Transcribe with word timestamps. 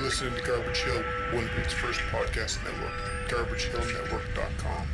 You're 0.00 0.08
listening 0.08 0.34
to 0.34 0.46
Garbage 0.46 0.78
Hill, 0.78 1.04
Winnipeg's 1.30 1.74
first 1.74 2.00
podcast 2.10 2.64
network, 2.64 2.90
garbagehillnetwork.com. 3.28 4.86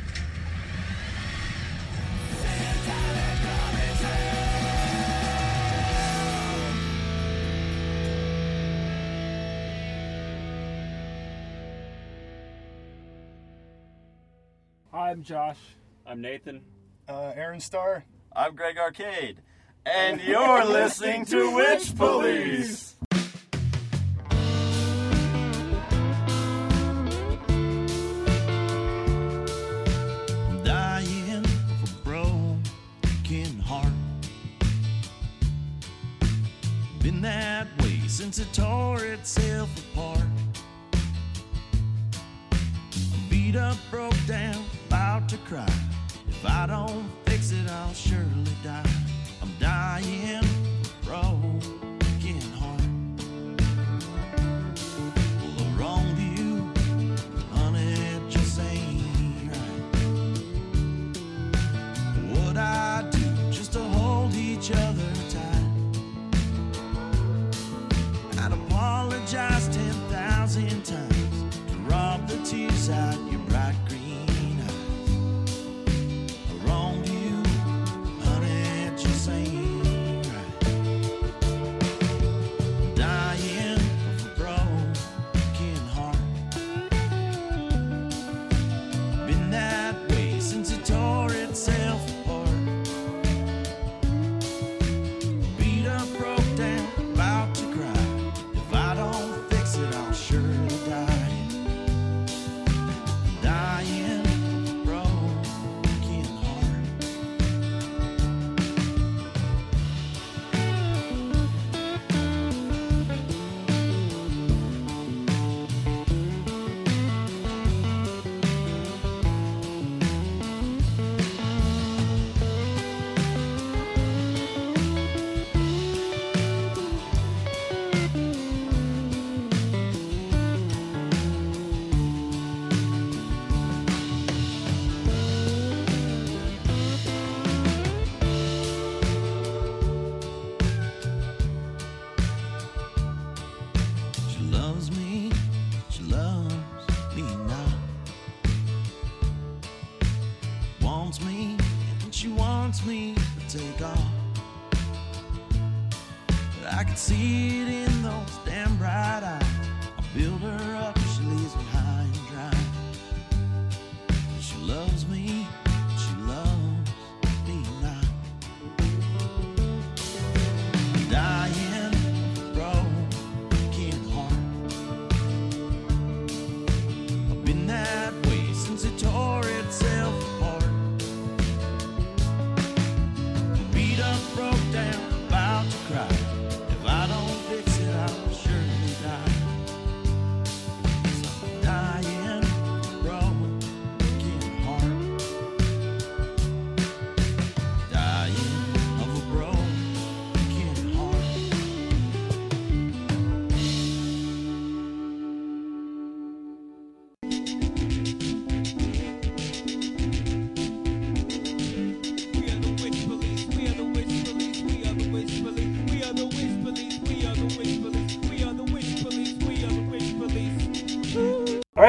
Hi, 14.91 15.11
I'm 15.11 15.23
Josh. 15.23 15.55
I'm 16.05 16.19
Nathan. 16.19 16.63
Uh, 17.07 17.31
Aaron 17.33 17.61
Starr. 17.61 18.03
I'm 18.35 18.55
Greg 18.55 18.77
Arcade. 18.77 19.41
And 19.85 20.19
you're 20.27 20.65
listening 20.65 21.23
to 21.27 21.55
Witch 21.55 21.95
Police. 21.95 22.96
The 72.87 73.26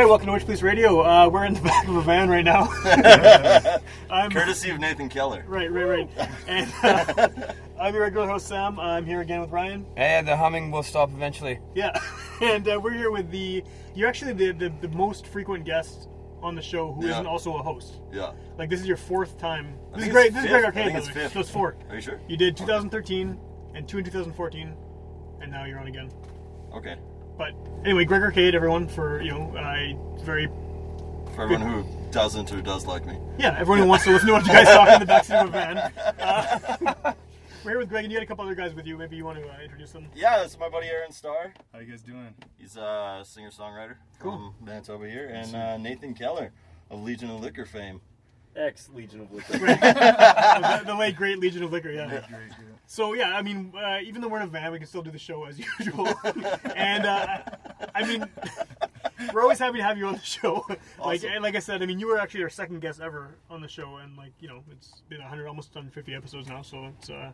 welcome 0.09 0.27
to 0.27 0.33
Witch 0.33 0.45
Police 0.45 0.63
Radio. 0.63 1.01
Uh, 1.03 1.29
we're 1.29 1.45
in 1.45 1.55
the 1.55 1.61
back 1.63 1.87
of 1.87 1.97
a 1.97 2.01
van 2.03 2.29
right 2.31 2.45
now. 2.45 2.69
I'm 4.11 4.31
Courtesy 4.31 4.71
of 4.71 4.79
Nathan 4.81 5.09
Kehler. 5.09 5.45
right, 5.47 5.71
right, 5.71 5.85
right. 5.85 6.31
And 6.47 6.73
uh, 6.83 7.29
I'm 7.81 7.93
your 7.95 8.03
regular 8.05 8.27
host 8.27 8.47
Sam. 8.47 8.81
I'm 8.81 9.05
here 9.05 9.21
again 9.21 9.41
with 9.41 9.51
Ryan. 9.51 9.85
And 9.97 10.27
the 10.27 10.37
humming 10.37 10.71
will 10.71 10.83
stop 10.83 11.11
eventually. 11.13 11.59
Yeah, 11.75 11.99
and 12.41 12.67
uh, 12.69 12.81
we're 12.83 12.95
here 12.95 13.11
with 13.11 13.31
the. 13.31 13.63
You're 13.95 14.09
actually 14.09 14.33
the, 14.33 14.53
the, 14.53 14.73
the 14.81 14.89
most 14.97 15.27
frequent 15.27 15.65
guest 15.65 16.09
on 16.41 16.55
the 16.55 16.63
show 16.63 16.93
who 16.93 17.05
Yeah. 17.07 17.15
not 17.15 17.27
also 17.27 17.57
a 17.57 17.63
host. 17.63 17.97
Yeah. 18.13 18.33
Like 18.57 18.71
this 18.71 18.81
is 18.81 18.87
your 18.87 18.97
fourth 18.97 19.37
time. 19.39 19.75
I 19.93 19.97
This 19.99 20.07
is 20.09 20.13
think 20.13 20.13
great. 20.13 20.27
it's 20.27 20.35
This 20.37 20.45
is 20.45 20.51
fifth. 20.51 20.51
Greg 20.51 20.63
I 20.63 20.67
Arcade. 20.67 20.85
think 20.85 20.93
by 20.95 20.99
it's 20.99 21.09
the 21.09 21.15
way. 21.15 21.25
fifth. 21.25 21.33
So 21.35 21.41
it's 21.41 21.51
four. 21.51 21.77
Are 21.91 21.95
you 21.97 22.01
sure? 22.01 22.21
You 22.29 22.37
did 22.37 22.57
2013 22.57 23.39
and 23.75 23.89
two 23.89 23.99
in 23.99 24.05
2014, 24.05 24.75
and 25.43 25.50
now 25.50 25.65
you're 25.65 25.79
on 25.81 25.88
again. 25.88 26.11
Okay. 26.75 26.97
But 27.38 27.55
anyway, 27.85 28.05
Greg 28.05 28.23
Arcade, 28.23 28.55
everyone, 28.55 28.88
for 28.88 29.23
you 29.23 29.31
know, 29.31 29.56
I 29.56 29.96
very 30.23 30.49
For 31.37 31.43
everyone 31.44 31.62
who 31.62 32.11
doesn't 32.11 32.52
or 32.52 32.61
does 32.61 32.85
like 32.85 33.06
me. 33.06 33.17
yeah, 33.38 33.56
everyone 33.58 33.79
who 33.79 33.87
wants 33.87 34.05
to 34.05 34.12
listen 34.12 34.26
to 34.26 34.32
what 34.35 34.46
you 34.46 34.52
guys 34.52 34.67
talk 34.67 34.88
in 34.88 35.06
the 35.06 35.06
backseat 35.12 35.43
of 35.43 35.49
a 35.49 35.52
van. 35.52 35.79
Uh, 35.79 37.12
we're 37.64 37.70
here 37.70 37.79
with 37.79 37.88
Greg, 37.88 38.05
and 38.05 38.12
you 38.12 38.19
had 38.19 38.25
a 38.25 38.26
couple 38.26 38.44
other 38.44 38.56
guys 38.56 38.75
with 38.75 38.87
you. 38.87 38.99
Maybe 38.99 39.17
you 39.17 39.25
want 39.25 39.38
to 39.38 39.49
uh, 39.49 39.61
introduce 39.62 39.93
them. 39.93 40.06
Yeah, 40.17 40.43
it's 40.43 40.58
my 40.58 40.69
buddy 40.69 40.88
Aaron 40.88 41.12
Starr. 41.12 41.52
How 41.73 41.79
you 41.79 41.87
guys 41.87 42.02
doing? 42.02 42.35
He's 42.58 42.76
a 42.76 43.23
singer 43.25 43.50
songwriter 43.50 43.94
cool. 44.19 44.32
from 44.32 44.55
Manitoba 44.67 45.08
here. 45.08 45.31
And 45.32 45.55
uh, 45.55 45.76
Nathan 45.76 46.14
Kehler 46.14 46.50
of 46.91 47.02
Legion 47.05 47.31
of 47.31 47.41
Liquor 47.41 47.67
fame. 47.67 48.00
Ex 48.56 48.88
Legion 48.93 49.20
of 49.20 49.32
Liquor. 49.32 49.52
the, 49.58 50.82
the 50.87 50.94
late 50.94 51.14
great 51.14 51.38
Legion 51.38 51.62
of 51.62 51.70
Liquor, 51.70 51.91
yeah. 51.91 52.08
Great, 52.08 52.23
yeah. 52.31 52.55
So 52.90 53.12
yeah, 53.12 53.37
I 53.37 53.43
mean, 53.43 53.75
uh, 53.76 53.99
even 54.02 54.23
though 54.23 54.29
we're 54.29 54.38
in 54.38 54.44
a 54.44 54.46
van, 54.46 54.73
we 54.73 54.79
can 54.79 54.87
still 54.88 55.02
do 55.02 55.11
the 55.11 55.19
show 55.19 55.44
as 55.44 55.61
usual. 55.79 56.08
and 56.75 57.05
uh, 57.05 57.40
I 57.94 58.06
mean, 58.06 58.26
we're 59.32 59.43
always 59.43 59.58
happy 59.58 59.76
to 59.76 59.85
have 59.85 59.99
you 59.99 60.06
on 60.06 60.14
the 60.14 60.20
show. 60.20 60.64
like 60.69 60.81
Awesome. 61.20 61.31
and 61.35 61.43
like 61.43 61.55
I 61.55 61.58
said, 61.58 61.82
I 61.82 61.87
mean, 61.87 62.00
you 62.00 62.06
were 62.08 62.19
actually 62.19 62.44
our 62.44 62.49
second 62.49 62.81
guest 62.81 63.00
ever 63.02 63.37
on 63.50 63.61
the 63.61 63.69
show, 63.69 63.96
and 63.96 64.17
like 64.17 64.32
you 64.40 64.49
know, 64.49 64.64
it's 64.73 65.02
been 65.11 65.20
100, 65.20 65.46
almost 65.46 65.69
150 65.75 66.14
episodes 66.14 66.49
now. 66.49 66.62
So 66.62 66.87
it's 66.99 67.11
uh, 67.11 67.31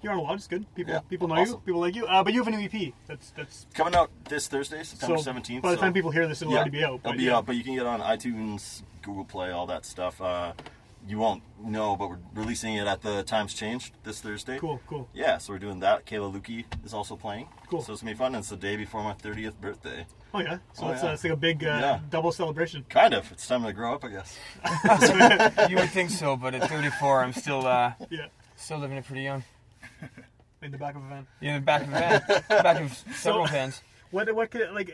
You're 0.00 0.12
on 0.12 0.20
a 0.20 0.22
lot. 0.22 0.34
It's 0.36 0.46
good. 0.46 0.64
People 0.76 0.94
Yeah, 0.94 1.00
people 1.00 1.26
know 1.26 1.42
you. 1.42 1.60
People 1.66 1.80
like 1.80 1.96
you. 1.96 2.06
Uh, 2.06 2.22
but 2.22 2.32
you 2.32 2.44
have 2.44 2.46
a 2.54 2.56
new 2.56 2.64
EP. 2.64 2.92
That's 3.08 3.30
that's 3.32 3.66
Coming 3.74 3.96
out 3.96 4.12
this 4.28 4.46
Thursday, 4.46 4.84
September 4.84 5.18
so. 5.18 5.32
17th. 5.32 5.60
By 5.60 5.70
the 5.72 5.76
so- 5.76 5.80
time 5.82 5.92
people 5.92 6.12
hear 6.12 6.28
this, 6.28 6.40
it'll 6.40 6.52
yeah, 6.52 6.60
already 6.60 6.70
be 6.70 6.84
out. 6.84 6.94
It'll 6.94 6.98
but 7.00 7.16
be 7.16 7.24
yeah. 7.24 7.36
out, 7.38 7.46
but 7.46 7.56
you 7.56 7.64
can 7.64 7.74
get 7.74 7.80
it 7.80 7.86
on 7.88 7.98
iTunes, 8.00 8.82
Google 9.02 9.24
Play, 9.24 9.50
all 9.50 9.66
that 9.66 9.84
stuff. 9.84 10.20
Uh, 10.20 10.52
you 11.08 11.18
won't 11.18 11.42
know, 11.62 11.96
but 11.96 12.10
we're 12.10 12.18
releasing 12.34 12.74
it 12.74 12.86
at 12.86 13.00
the 13.02 13.22
Times 13.22 13.54
Changed 13.54 13.94
this 14.04 14.20
Thursday. 14.20 14.58
Cool, 14.58 14.80
cool. 14.86 15.08
Yeah, 15.14 15.38
so 15.38 15.52
we're 15.52 15.58
doing 15.58 15.80
that. 15.80 16.04
Kayla 16.06 16.32
Lukey 16.32 16.64
is 16.84 16.92
also 16.94 17.16
playing. 17.16 17.48
Cool. 17.68 17.82
So 17.82 17.92
it's 17.94 18.02
gonna 18.02 18.12
be 18.14 18.18
fun. 18.18 18.34
and 18.34 18.42
It's 18.42 18.50
the 18.50 18.56
day 18.56 18.76
before 18.76 19.02
my 19.02 19.14
30th 19.14 19.58
birthday. 19.60 20.06
Oh 20.34 20.40
yeah. 20.40 20.58
So 20.74 20.86
Oh, 20.86 20.90
it's, 20.90 21.02
yeah. 21.02 21.08
uh, 21.08 21.12
it's 21.14 21.24
like 21.24 21.32
a 21.32 21.36
big 21.36 21.64
uh, 21.64 21.66
Yeah. 21.80 22.00
double 22.10 22.30
celebration. 22.32 22.84
Kind 22.88 23.14
of. 23.14 23.30
It's 23.32 23.46
time 23.46 23.64
to 23.64 23.72
grow 23.72 23.94
up, 23.94 24.04
I 24.04 24.08
guess. 24.08 24.36
You 25.70 25.76
would 25.76 25.90
think 25.90 26.10
so, 26.10 26.36
but 26.36 26.54
at 26.54 26.68
34, 26.68 27.24
I'm 27.24 27.32
still 27.32 27.66
uh, 27.66 27.92
Yeah. 28.10 28.26
still 28.56 28.78
living 28.78 28.98
it 28.98 29.04
pretty 29.06 29.22
young. 29.22 29.42
In 30.60 30.70
the 30.72 30.78
back 30.78 30.94
of 30.96 31.04
a 31.04 31.08
van. 31.08 31.26
In 31.40 31.54
the 31.54 31.60
back 31.60 31.82
of 31.82 31.88
a 31.88 31.90
van, 31.92 32.22
back 32.48 32.80
of 32.82 32.92
several 33.14 33.46
vans. 33.46 33.80
What 34.10 34.34
what 34.34 34.50
could 34.50 34.70
like 34.72 34.90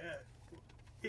uh, 1.05 1.08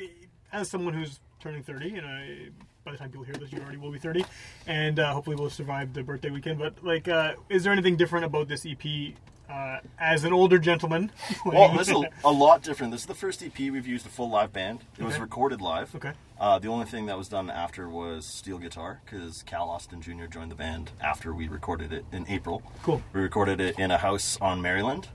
as 0.52 0.69
someone 0.69 0.94
who's 0.94 1.19
turning 1.42 1.62
thirty, 1.63 1.96
and 1.98 2.07
I, 2.07 2.50
by 2.86 2.92
the 2.92 2.98
time 2.98 3.10
people 3.10 3.26
hear 3.26 3.36
this, 3.36 3.52
you 3.52 3.60
already 3.60 3.78
will 3.78 3.92
be 3.92 3.98
thirty, 3.98 4.24
and 4.68 5.00
uh, 5.00 5.12
hopefully 5.12 5.36
we'll 5.36 5.50
survive 5.50 5.92
the 5.94 6.04
birthday 6.04 6.30
weekend. 6.30 6.60
But 6.60 6.84
like, 6.84 7.08
uh, 7.08 7.34
is 7.50 7.64
there 7.64 7.74
anything 7.74 7.98
different 7.98 8.26
about 8.26 8.48
this 8.48 8.66
EP 8.66 9.16
uh, 9.50 9.80
as 10.00 10.24
an 10.24 10.32
older 10.32 10.60
gentleman? 10.60 11.12
Well, 11.46 11.76
this 11.76 11.90
is 11.90 11.96
a, 11.96 12.10
a 12.24 12.32
lot 12.32 12.62
different. 12.62 12.92
This 12.92 13.02
is 13.02 13.08
the 13.08 13.16
first 13.16 13.44
EP 13.44 13.58
we've 13.58 13.88
used 13.88 14.06
a 14.06 14.10
full 14.10 14.30
live 14.30 14.54
band. 14.54 14.82
It 14.98 15.04
was 15.04 15.20
recorded 15.20 15.62
live. 15.62 15.96
Okay. 15.96 16.12
Uh, 16.40 16.60
the 16.60 16.68
only 16.68 16.86
thing 16.86 17.08
that 17.08 17.18
was 17.18 17.28
done 17.28 17.50
after 17.50 17.90
was 17.90 18.26
steel 18.26 18.58
guitar 18.58 19.02
because 19.06 19.42
Cal 19.44 19.70
Austin 19.70 20.02
Jr. 20.02 20.26
joined 20.26 20.52
the 20.52 20.56
band 20.56 20.92
after 21.02 21.34
we 21.34 21.48
recorded 21.48 21.92
it 21.92 22.06
in 22.12 22.28
April. 22.28 22.62
Cool. 22.84 23.02
We 23.14 23.22
recorded 23.22 23.60
it 23.60 23.80
in 23.80 23.90
a 23.90 23.98
house 23.98 24.38
on 24.42 24.62
Maryland, 24.62 25.08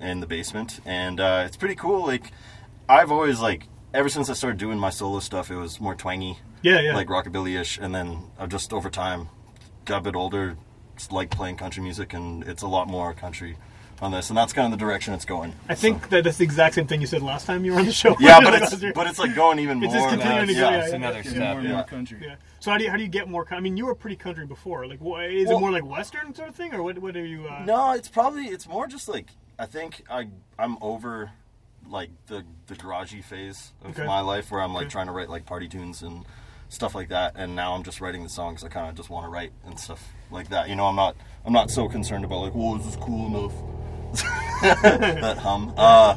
in 0.00 0.20
the 0.20 0.26
basement, 0.26 0.80
and 0.86 1.20
uh, 1.20 1.42
it's 1.46 1.56
pretty 1.56 1.74
cool. 1.74 2.06
Like, 2.06 2.32
I've 2.88 3.10
always 3.10 3.40
like 3.40 3.66
ever 3.94 4.08
since 4.08 4.28
I 4.30 4.34
started 4.34 4.58
doing 4.58 4.78
my 4.78 4.90
solo 4.90 5.20
stuff, 5.20 5.50
it 5.50 5.56
was 5.56 5.80
more 5.80 5.94
twangy, 5.94 6.38
Yeah, 6.62 6.80
yeah. 6.80 6.94
like 6.94 7.08
rockabilly-ish, 7.08 7.78
and 7.78 7.94
then 7.94 8.24
I 8.38 8.46
just 8.46 8.72
over 8.72 8.90
time 8.90 9.28
got 9.84 9.98
a 9.98 10.00
bit 10.02 10.16
older, 10.16 10.56
just 10.96 11.12
like 11.12 11.30
playing 11.30 11.56
country 11.56 11.82
music, 11.82 12.12
and 12.14 12.42
it's 12.44 12.62
a 12.62 12.68
lot 12.68 12.88
more 12.88 13.14
country 13.14 13.56
on 14.00 14.12
this, 14.12 14.28
and 14.28 14.36
that's 14.38 14.52
kind 14.52 14.72
of 14.72 14.78
the 14.78 14.84
direction 14.84 15.12
it's 15.14 15.24
going. 15.24 15.52
I 15.68 15.74
think 15.74 16.08
that 16.10 16.22
that's 16.22 16.36
the 16.36 16.44
exact 16.44 16.76
same 16.76 16.86
thing 16.86 17.00
you 17.00 17.06
said 17.08 17.20
last 17.22 17.46
time 17.46 17.64
you 17.64 17.72
were 17.72 17.80
on 17.80 17.86
the 17.86 17.92
show. 17.92 18.14
yeah, 18.20 18.38
but 18.40 18.54
it's 18.62 18.76
but 18.94 19.06
it's 19.08 19.18
like 19.18 19.34
going 19.34 19.58
even 19.58 19.82
It's 19.82 19.92
more. 19.92 20.02
just 20.08 20.14
continuing 20.14 20.46
to 20.48 20.54
go, 20.54 20.60
yeah. 20.60 20.70
yeah, 20.70 20.78
It's 20.82 20.90
yeah. 20.90 20.94
another 20.96 21.16
Getting 21.22 21.30
step. 21.32 21.56
more 21.56 21.62
yeah. 21.64 21.72
more 21.72 21.82
country. 21.84 22.18
Yeah. 22.22 22.36
So 22.60 22.70
how 22.70 22.78
do 22.78 22.84
you, 22.84 22.90
how 22.90 22.96
do 22.96 23.02
you 23.02 23.08
get 23.08 23.28
more? 23.28 23.44
co- 23.44 23.56
I 23.56 23.60
mean, 23.60 23.76
you 23.76 23.86
were 23.86 23.94
pretty 23.96 24.14
country 24.16 24.46
before. 24.46 24.86
Like, 24.86 25.00
what, 25.00 25.24
is 25.24 25.48
Well- 25.48 25.56
it 25.56 25.60
more 25.60 25.72
like 25.72 25.84
Western 25.84 26.32
sort 26.34 26.48
of 26.48 26.54
thing, 26.54 26.72
or 26.74 26.82
what? 26.82 26.96
What 26.98 27.16
are 27.16 27.26
you? 27.26 27.46
Uh, 27.48 27.64
No, 27.64 27.92
it's 27.92 28.08
probably 28.08 28.44
it's 28.46 28.68
more 28.68 28.86
just 28.86 29.08
like 29.08 29.30
I 29.58 29.66
think 29.66 30.04
I 30.08 30.28
I'm 30.60 30.78
over 30.80 31.32
like 31.90 32.10
the 32.26 32.44
the 32.66 32.74
garagey 32.74 33.22
phase 33.22 33.72
of 33.84 33.90
Okay. 33.98 34.06
my 34.06 34.20
life 34.20 34.50
where 34.50 34.60
I'm 34.60 34.74
like 34.74 34.84
Okay. 34.86 34.92
trying 34.92 35.06
to 35.06 35.12
write 35.12 35.28
like 35.30 35.46
party 35.46 35.68
tunes 35.68 36.02
and 36.02 36.24
stuff 36.68 36.94
like 36.94 37.08
that, 37.08 37.32
and 37.36 37.56
now 37.56 37.72
I'm 37.74 37.82
just 37.82 38.00
writing 38.00 38.22
the 38.22 38.28
songs 38.28 38.62
I 38.64 38.68
kind 38.68 38.88
of 38.88 38.94
just 38.94 39.08
want 39.10 39.24
to 39.24 39.30
write 39.30 39.52
and 39.64 39.78
stuff 39.80 40.02
like 40.30 40.48
that. 40.50 40.68
You 40.68 40.76
know, 40.76 40.86
I'm 40.86 40.96
not 40.96 41.16
I'm 41.46 41.52
not 41.52 41.70
so 41.70 41.88
concerned 41.88 42.24
about 42.24 42.40
like, 42.40 42.54
well, 42.54 42.76
is 42.76 42.84
this 42.84 42.96
cool 42.96 43.26
enough? 43.26 43.54
that 44.62 45.38
hum. 45.38 45.72
Uh, 45.78 46.14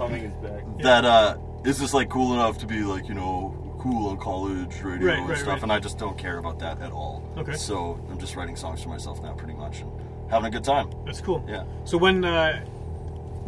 that 0.82 1.06
uh 1.06 1.38
is 1.66 1.78
this 1.80 1.94
like 1.94 2.10
cool 2.10 2.34
enough 2.34 2.58
to 2.60 2.66
be 2.66 2.82
like 2.84 3.08
you 3.08 3.14
know 3.14 3.58
cool 3.80 4.10
on 4.10 4.18
college 4.18 4.82
radio 4.82 5.08
Right, 5.08 5.20
and 5.20 5.30
right, 5.30 5.38
stuff 5.38 5.48
right. 5.56 5.64
and 5.64 5.72
i 5.72 5.80
just 5.80 5.98
don't 5.98 6.18
care 6.18 6.38
about 6.38 6.60
that 6.60 6.80
at 6.82 6.92
all 6.92 7.24
Okay. 7.38 7.54
so 7.54 8.00
i'm 8.10 8.18
just 8.20 8.36
writing 8.36 8.56
songs 8.56 8.82
for 8.84 8.90
myself 8.90 9.22
now 9.22 9.34
pretty 9.34 9.54
much 9.54 9.82
and 9.82 9.92
having 10.30 10.48
a 10.48 10.52
good 10.52 10.64
time 10.64 10.90
That's 11.06 11.20
cool. 11.22 11.44
Yeah. 11.48 11.66
So 11.86 11.98
when 11.98 12.24
uh, 12.24 12.64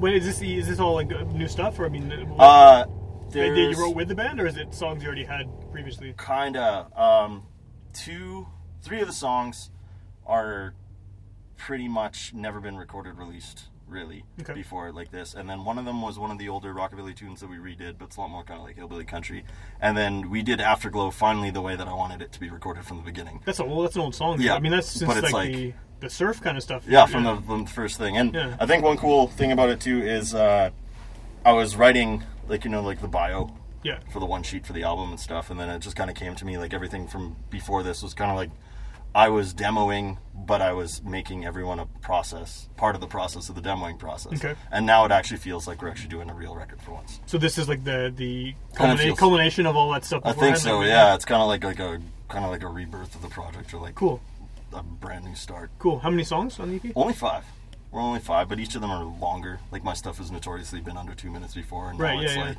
when 0.03 0.13
is 0.13 0.25
this? 0.25 0.41
Is 0.41 0.67
this 0.67 0.81
all 0.81 0.95
like 0.95 1.09
new 1.31 1.47
stuff, 1.47 1.79
or 1.79 1.85
I 1.85 1.89
mean, 1.89 2.11
uh 2.37 2.83
that 3.29 3.55
you 3.55 3.81
wrote 3.81 3.95
with 3.95 4.09
the 4.09 4.15
band, 4.15 4.41
or 4.41 4.45
is 4.45 4.57
it 4.57 4.73
songs 4.73 5.01
you 5.01 5.07
already 5.07 5.23
had 5.23 5.47
previously? 5.71 6.13
kinda 6.17 6.87
um 6.93 7.43
two 7.93 8.45
three 8.81 8.99
of 8.99 9.07
the 9.07 9.13
songs 9.13 9.71
are 10.25 10.73
pretty 11.55 11.87
much 11.87 12.33
never 12.33 12.59
been 12.59 12.75
recorded 12.75 13.17
released 13.17 13.69
really 13.93 14.23
Okay. 14.41 14.53
before 14.53 14.91
like 14.91 15.11
this 15.11 15.33
and 15.35 15.49
then 15.49 15.63
one 15.63 15.77
of 15.77 15.85
them 15.85 16.01
was 16.01 16.17
one 16.19 16.31
of 16.31 16.37
the 16.39 16.49
older 16.49 16.73
rockabilly 16.73 17.15
tunes 17.15 17.39
that 17.39 17.49
we 17.49 17.57
redid 17.57 17.95
but 17.99 18.05
it's 18.05 18.17
a 18.17 18.21
lot 18.21 18.29
more 18.31 18.43
kind 18.43 18.59
of 18.59 18.65
like 18.65 18.75
hillbilly 18.75 19.05
country 19.05 19.45
and 19.79 19.95
then 19.95 20.29
we 20.29 20.41
did 20.41 20.59
afterglow 20.59 21.11
finally 21.11 21.51
the 21.51 21.61
way 21.61 21.75
that 21.75 21.87
i 21.87 21.93
wanted 21.93 22.21
it 22.21 22.31
to 22.31 22.39
be 22.39 22.49
recorded 22.49 22.83
from 22.83 22.97
the 22.97 23.03
beginning 23.03 23.39
That's 23.45 23.59
a 23.59 23.63
well, 23.65 23.81
that's 23.81 23.95
an 23.95 24.01
old 24.01 24.15
song. 24.15 24.41
Yeah, 24.41 24.55
I 24.55 24.59
mean 24.59 24.71
that's 24.71 24.89
since 24.89 25.21
like, 25.21 25.31
like- 25.31 25.51
the 25.53 25.73
the 25.99 26.09
surf 26.09 26.41
kind 26.41 26.57
of 26.57 26.63
stuff. 26.63 26.83
Yeah, 26.85 27.05
from 27.05 27.23
the, 27.23 27.37
from 27.37 27.63
the 27.63 27.69
first 27.69 27.97
thing. 27.97 28.17
And 28.17 28.33
Yeah. 28.33 28.57
I 28.59 28.65
think 28.65 28.83
one 28.83 28.97
cool 28.97 29.27
thing 29.27 29.53
about 29.53 29.69
it 29.69 29.79
too 29.79 30.01
is 30.01 30.35
uh, 30.35 30.69
I 31.45 31.53
was 31.53 31.77
writing 31.77 32.23
like 32.49 32.65
you 32.65 32.71
know 32.71 32.81
like 32.81 32.99
the 32.99 33.07
bio 33.07 33.55
yeah. 33.83 33.99
for 34.11 34.19
the 34.19 34.25
one 34.25 34.43
sheet 34.43 34.65
for 34.65 34.73
the 34.73 34.83
album 34.83 35.11
and 35.11 35.19
stuff, 35.19 35.49
and 35.49 35.57
then 35.57 35.69
it 35.69 35.79
just 35.79 35.95
kind 35.95 36.09
of 36.09 36.15
came 36.17 36.35
to 36.35 36.43
me 36.45 36.57
like 36.57 36.73
everything 36.73 37.07
from 37.07 37.37
before 37.49 37.83
this 37.83 38.03
was 38.03 38.13
kind 38.13 38.29
of 38.31 38.35
like 38.35 38.49
I 39.15 39.29
was 39.29 39.53
demoing, 39.53 40.17
but 40.33 40.61
I 40.61 40.73
was 40.73 41.03
making 41.03 41.45
everyone 41.45 41.79
a 41.79 41.85
process, 42.01 42.67
part 42.77 42.95
of 42.95 43.01
the 43.01 43.07
process 43.07 43.47
of 43.49 43.55
the 43.55 43.61
demoing 43.61 43.99
process. 43.99 44.33
Okay. 44.43 44.55
And 44.71 44.85
now 44.85 45.05
it 45.05 45.11
actually 45.11 45.37
feels 45.37 45.67
like 45.67 45.81
we're 45.81 45.89
actually 45.89 46.09
doing 46.09 46.29
a 46.29 46.33
real 46.33 46.55
record 46.55 46.81
for 46.81 46.91
once. 46.91 47.19
So 47.27 47.37
this 47.37 47.57
is 47.57 47.69
like 47.69 47.83
the 47.83 48.11
the 48.15 48.55
culmina- 48.73 48.97
feels- 48.97 49.19
culmination 49.19 49.65
of 49.67 49.75
all 49.75 49.91
that 49.91 50.03
stuff. 50.03 50.23
I 50.25 50.29
think 50.29 50.55
beforehand, 50.55 50.59
so. 50.59 50.77
like, 50.79 50.87
Yeah, 50.87 51.13
it's 51.15 51.25
kind 51.25 51.41
of 51.41 51.47
like 51.47 51.63
like 51.63 51.79
a 51.79 52.01
kind 52.27 52.43
of 52.45 52.51
like 52.51 52.63
a 52.63 52.67
rebirth 52.67 53.13
of 53.15 53.21
the 53.21 53.27
project 53.29 53.73
or 53.73 53.79
like 53.81 53.95
Cool. 53.95 54.19
a 54.73 54.81
brand 54.81 55.25
new 55.25 55.35
start. 55.35 55.69
Cool. 55.77 55.99
How 55.99 56.09
many 56.09 56.23
songs 56.23 56.59
on 56.59 56.69
the 56.69 56.75
EP? 56.89 56.93
Only 56.95 57.13
five. 57.13 57.43
We're 57.91 58.01
only 58.01 58.19
five, 58.21 58.49
but 58.49 58.59
each 58.59 58.73
of 58.73 58.81
them 58.81 58.89
are 58.89 59.03
longer. 59.03 59.59
Like 59.71 59.83
my 59.83 59.93
stuff 59.93 60.17
has 60.17 60.31
notoriously 60.31 60.81
been 60.81 60.97
under 60.97 61.13
two 61.13 61.29
minutes 61.29 61.53
before, 61.53 61.91
and 61.91 61.99
Right, 61.99 62.15
now 62.15 62.21
yeah, 62.21 62.27
it's 62.27 62.35
yeah. 62.35 62.43
like 62.45 62.57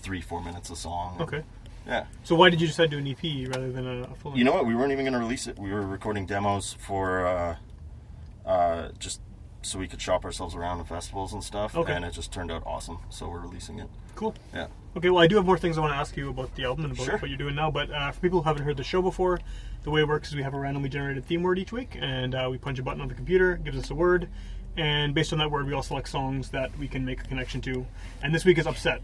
three, 0.00 0.20
four 0.20 0.40
minutes 0.40 0.70
a 0.70 0.76
song. 0.76 1.16
Okay. 1.20 1.42
Yeah. 1.86 2.06
So 2.24 2.34
why 2.34 2.50
did 2.50 2.60
you 2.60 2.66
decide 2.66 2.90
to 2.90 2.98
do 3.00 3.06
an 3.06 3.06
EP 3.08 3.48
rather 3.54 3.70
than 3.70 3.86
a, 3.86 4.02
a 4.02 4.14
full? 4.16 4.36
You 4.36 4.44
know 4.44 4.52
what? 4.52 4.66
We 4.66 4.74
weren't 4.74 4.92
even 4.92 5.04
going 5.04 5.12
to 5.12 5.18
release 5.18 5.46
it. 5.46 5.58
We 5.58 5.72
were 5.72 5.86
recording 5.86 6.26
demos 6.26 6.72
for 6.80 7.26
uh, 7.26 7.56
uh, 8.44 8.88
just 8.98 9.20
so 9.62 9.78
we 9.78 9.88
could 9.88 10.00
shop 10.00 10.24
ourselves 10.24 10.54
around 10.54 10.78
in 10.80 10.84
festivals 10.86 11.32
and 11.32 11.42
stuff. 11.42 11.76
Okay. 11.76 11.92
And 11.92 12.04
it 12.04 12.12
just 12.12 12.32
turned 12.32 12.50
out 12.50 12.62
awesome, 12.66 12.98
so 13.10 13.28
we're 13.28 13.40
releasing 13.40 13.78
it. 13.78 13.88
Cool. 14.14 14.34
Yeah. 14.54 14.68
Okay, 14.96 15.10
well, 15.10 15.22
I 15.22 15.26
do 15.26 15.36
have 15.36 15.44
more 15.44 15.58
things 15.58 15.76
I 15.76 15.82
want 15.82 15.92
to 15.92 15.98
ask 15.98 16.16
you 16.16 16.30
about 16.30 16.54
the 16.54 16.64
album 16.64 16.86
and 16.86 16.94
about 16.94 17.04
Sure. 17.04 17.18
what 17.18 17.28
you're 17.28 17.36
doing 17.38 17.54
now. 17.54 17.70
But 17.70 17.90
uh, 17.90 18.12
for 18.12 18.20
people 18.20 18.40
who 18.42 18.48
haven't 18.48 18.62
heard 18.64 18.76
the 18.76 18.84
show 18.84 19.02
before, 19.02 19.38
the 19.82 19.90
way 19.90 20.00
it 20.00 20.08
works 20.08 20.28
is 20.28 20.36
we 20.36 20.42
have 20.42 20.54
a 20.54 20.58
randomly 20.58 20.88
generated 20.88 21.26
theme 21.26 21.42
word 21.42 21.58
each 21.58 21.72
week, 21.72 21.96
and 22.00 22.34
uh, 22.34 22.48
we 22.50 22.58
punch 22.58 22.78
a 22.78 22.82
button 22.82 23.00
on 23.00 23.08
the 23.08 23.14
computer, 23.14 23.56
gives 23.56 23.76
us 23.78 23.90
a 23.90 23.94
word, 23.94 24.28
and 24.76 25.14
based 25.14 25.32
on 25.32 25.38
that 25.38 25.50
word, 25.50 25.66
we 25.66 25.72
all 25.74 25.82
select 25.82 26.08
songs 26.08 26.50
that 26.50 26.76
we 26.78 26.88
can 26.88 27.04
make 27.04 27.20
a 27.20 27.24
connection 27.24 27.60
to. 27.62 27.86
And 28.22 28.34
this 28.34 28.44
week 28.44 28.58
is 28.58 28.66
"Upset." 28.66 29.02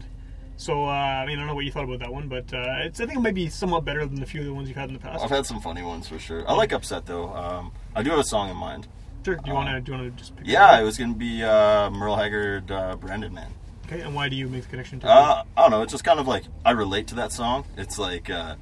So, 0.55 0.85
uh, 0.85 0.87
I 0.87 1.25
mean, 1.25 1.37
I 1.37 1.41
don't 1.41 1.47
know 1.47 1.55
what 1.55 1.65
you 1.65 1.71
thought 1.71 1.83
about 1.83 1.99
that 1.99 2.13
one, 2.13 2.27
but 2.27 2.53
uh, 2.53 2.63
it's 2.85 2.99
I 3.01 3.05
think 3.05 3.17
it 3.17 3.21
might 3.21 3.33
be 3.33 3.49
somewhat 3.49 3.83
better 3.85 4.05
than 4.05 4.19
the 4.19 4.25
few 4.25 4.41
of 4.41 4.45
the 4.45 4.53
ones 4.53 4.67
you've 4.67 4.77
had 4.77 4.89
in 4.89 4.93
the 4.93 4.99
past. 4.99 5.23
I've 5.23 5.29
had 5.29 5.45
some 5.45 5.59
funny 5.59 5.81
ones 5.81 6.07
for 6.07 6.19
sure. 6.19 6.47
I 6.49 6.53
like 6.53 6.71
Upset 6.71 7.05
though. 7.05 7.33
Um, 7.33 7.71
I 7.95 8.03
do 8.03 8.11
have 8.11 8.19
a 8.19 8.23
song 8.23 8.49
in 8.49 8.57
mind. 8.57 8.87
Sure. 9.25 9.35
Do 9.35 9.41
you 9.47 9.53
want 9.53 9.69
to 9.69 9.79
do 9.81 9.91
you 9.93 9.97
want 9.97 10.11
to 10.15 10.19
just 10.19 10.35
pick? 10.35 10.45
Yeah, 10.45 10.77
it 10.77 10.81
it 10.81 10.85
was 10.85 10.97
going 10.97 11.13
to 11.13 11.17
be 11.19 11.43
uh, 11.43 11.89
Merle 11.89 12.15
Haggard, 12.17 12.71
uh, 12.71 12.95
Branded 12.97 13.31
Man. 13.31 13.51
Okay, 13.85 14.01
and 14.01 14.13
why 14.15 14.29
do 14.29 14.35
you 14.35 14.47
make 14.47 14.63
the 14.63 14.69
connection 14.69 14.99
to? 15.01 15.07
Uh, 15.07 15.43
I 15.57 15.61
don't 15.61 15.71
know. 15.71 15.81
It's 15.81 15.91
just 15.91 16.03
kind 16.03 16.19
of 16.19 16.27
like 16.27 16.43
I 16.65 16.71
relate 16.71 17.07
to 17.07 17.15
that 17.15 17.31
song. 17.31 17.65
It's 17.77 17.97
like 17.97 18.29
uh, 18.29 18.55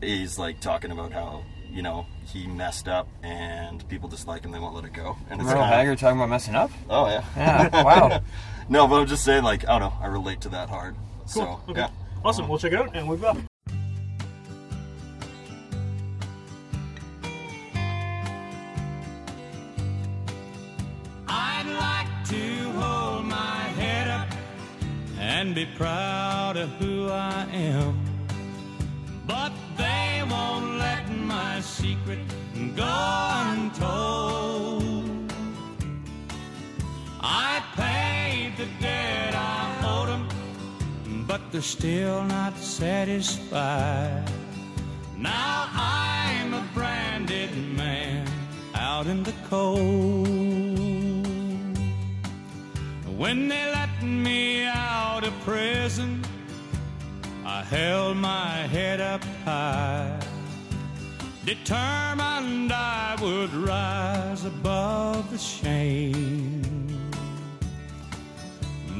he's 0.00 0.38
like 0.38 0.60
talking 0.60 0.90
about 0.90 1.12
how 1.12 1.44
you 1.70 1.82
know 1.82 2.06
he 2.24 2.46
messed 2.46 2.88
up 2.88 3.08
and 3.22 3.86
people 3.88 4.08
dislike 4.08 4.44
him. 4.44 4.50
They 4.52 4.58
won't 4.58 4.74
let 4.74 4.84
it 4.84 4.92
go. 4.92 5.16
And 5.30 5.40
it's 5.40 5.48
Merle 5.48 5.62
kinda- 5.62 5.76
Haggard 5.76 5.98
talking 5.98 6.18
about 6.18 6.28
messing 6.30 6.54
up? 6.54 6.70
Oh 6.88 7.06
yeah. 7.08 7.24
Yeah, 7.36 7.82
wow. 7.82 8.20
no, 8.68 8.86
but 8.86 8.96
I'm 9.00 9.06
just 9.06 9.24
saying 9.24 9.44
like 9.44 9.66
I 9.66 9.78
don't 9.78 9.90
know. 9.90 9.98
I 10.00 10.06
relate 10.06 10.40
to 10.42 10.48
that 10.50 10.68
hard. 10.68 10.94
Cool. 11.32 11.42
So 11.42 11.60
okay. 11.70 11.80
yeah. 11.80 11.90
Awesome. 12.24 12.48
We'll 12.48 12.58
check 12.58 12.72
it 12.72 12.78
out 12.78 12.90
and 12.96 13.06
we'll 13.06 13.18
be 13.18 13.22
back. 13.22 13.36
I'd 21.28 21.66
like 21.66 22.28
to 22.28 22.70
hold 22.72 23.24
my 23.26 23.60
head 23.80 24.08
up 24.08 24.28
and 25.18 25.54
be 25.54 25.66
proud 25.66 26.56
of 26.56 26.68
who 26.80 27.08
I 27.08 27.46
am. 27.52 27.98
But 29.26 29.52
they 29.76 30.22
won't 30.28 30.78
let 30.78 31.08
my 31.10 31.60
secret 31.60 32.20
go 32.76 32.84
untold. 33.50 35.32
I 37.20 37.62
paid 37.74 38.56
the 38.56 38.66
debt 38.80 39.34
I 39.34 39.38
owed 39.40 39.52
'em, 39.52 39.55
but 41.26 41.40
they're 41.50 41.60
still 41.60 42.22
not 42.24 42.56
satisfied. 42.56 44.24
Now 45.18 45.68
I'm 45.72 46.54
a 46.54 46.64
branded 46.72 47.50
man 47.76 48.26
out 48.74 49.06
in 49.06 49.22
the 49.22 49.34
cold. 49.48 50.26
When 53.16 53.48
they 53.48 53.64
let 53.72 54.02
me 54.02 54.66
out 54.66 55.24
of 55.24 55.32
prison, 55.40 56.22
I 57.44 57.62
held 57.62 58.18
my 58.18 58.66
head 58.68 59.00
up 59.00 59.24
high, 59.44 60.20
determined 61.44 62.72
I 62.72 63.16
would 63.22 63.52
rise 63.54 64.44
above 64.44 65.30
the 65.30 65.38
shame. 65.38 66.62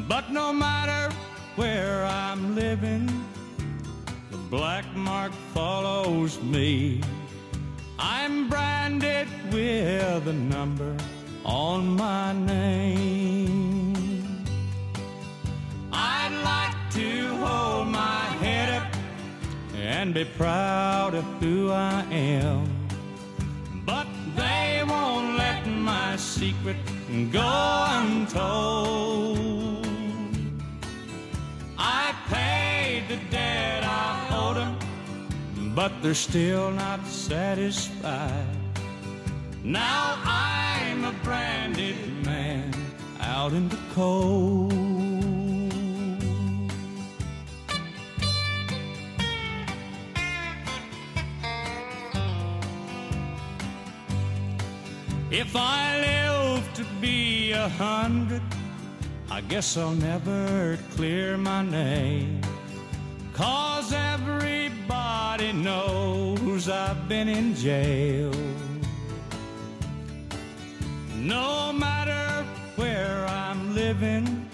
But 0.08 0.30
no 0.30 0.52
matter 0.52 1.14
where 1.56 2.04
I'm 2.04 2.54
living, 2.54 3.06
the 4.30 4.36
black 4.36 4.84
mark 4.94 5.32
follows 5.54 6.40
me. 6.42 7.00
I'm 7.98 8.48
branded 8.48 9.26
with 9.50 10.28
a 10.28 10.32
number 10.32 10.94
on 11.44 11.96
my 11.96 12.34
name. 12.34 13.94
I'd 15.90 16.34
like 16.44 16.92
to 16.92 17.36
hold 17.36 17.88
my 17.88 18.24
head 18.44 18.82
up 18.82 18.94
and 19.74 20.12
be 20.12 20.24
proud 20.24 21.14
of 21.14 21.24
who 21.40 21.70
I 21.70 22.04
am. 22.10 22.68
But 23.86 24.06
they 24.36 24.84
won't 24.86 25.38
let 25.38 25.66
my 25.66 26.16
secret 26.16 26.76
go 27.32 27.86
untold. 27.88 29.65
But 35.76 35.92
they're 36.00 36.14
still 36.14 36.70
not 36.70 37.06
satisfied. 37.06 38.56
Now 39.62 40.18
I'm 40.24 41.04
a 41.04 41.12
branded 41.22 42.24
man 42.24 42.72
out 43.20 43.52
in 43.52 43.68
the 43.68 43.78
cold. 43.92 44.72
If 55.30 55.54
I 55.54 55.98
live 56.00 56.72
to 56.72 56.84
be 57.02 57.52
a 57.52 57.68
hundred, 57.68 58.40
I 59.30 59.42
guess 59.42 59.76
I'll 59.76 59.90
never 59.90 60.78
clear 60.94 61.36
my 61.36 61.62
name. 61.62 62.40
Cause 63.36 63.92
everybody 63.92 65.52
knows 65.52 66.70
I've 66.70 67.06
been 67.06 67.28
in 67.28 67.54
jail. 67.54 68.32
No 71.14 71.70
matter 71.70 72.46
where 72.76 73.26
I'm 73.26 73.74
living, 73.74 74.48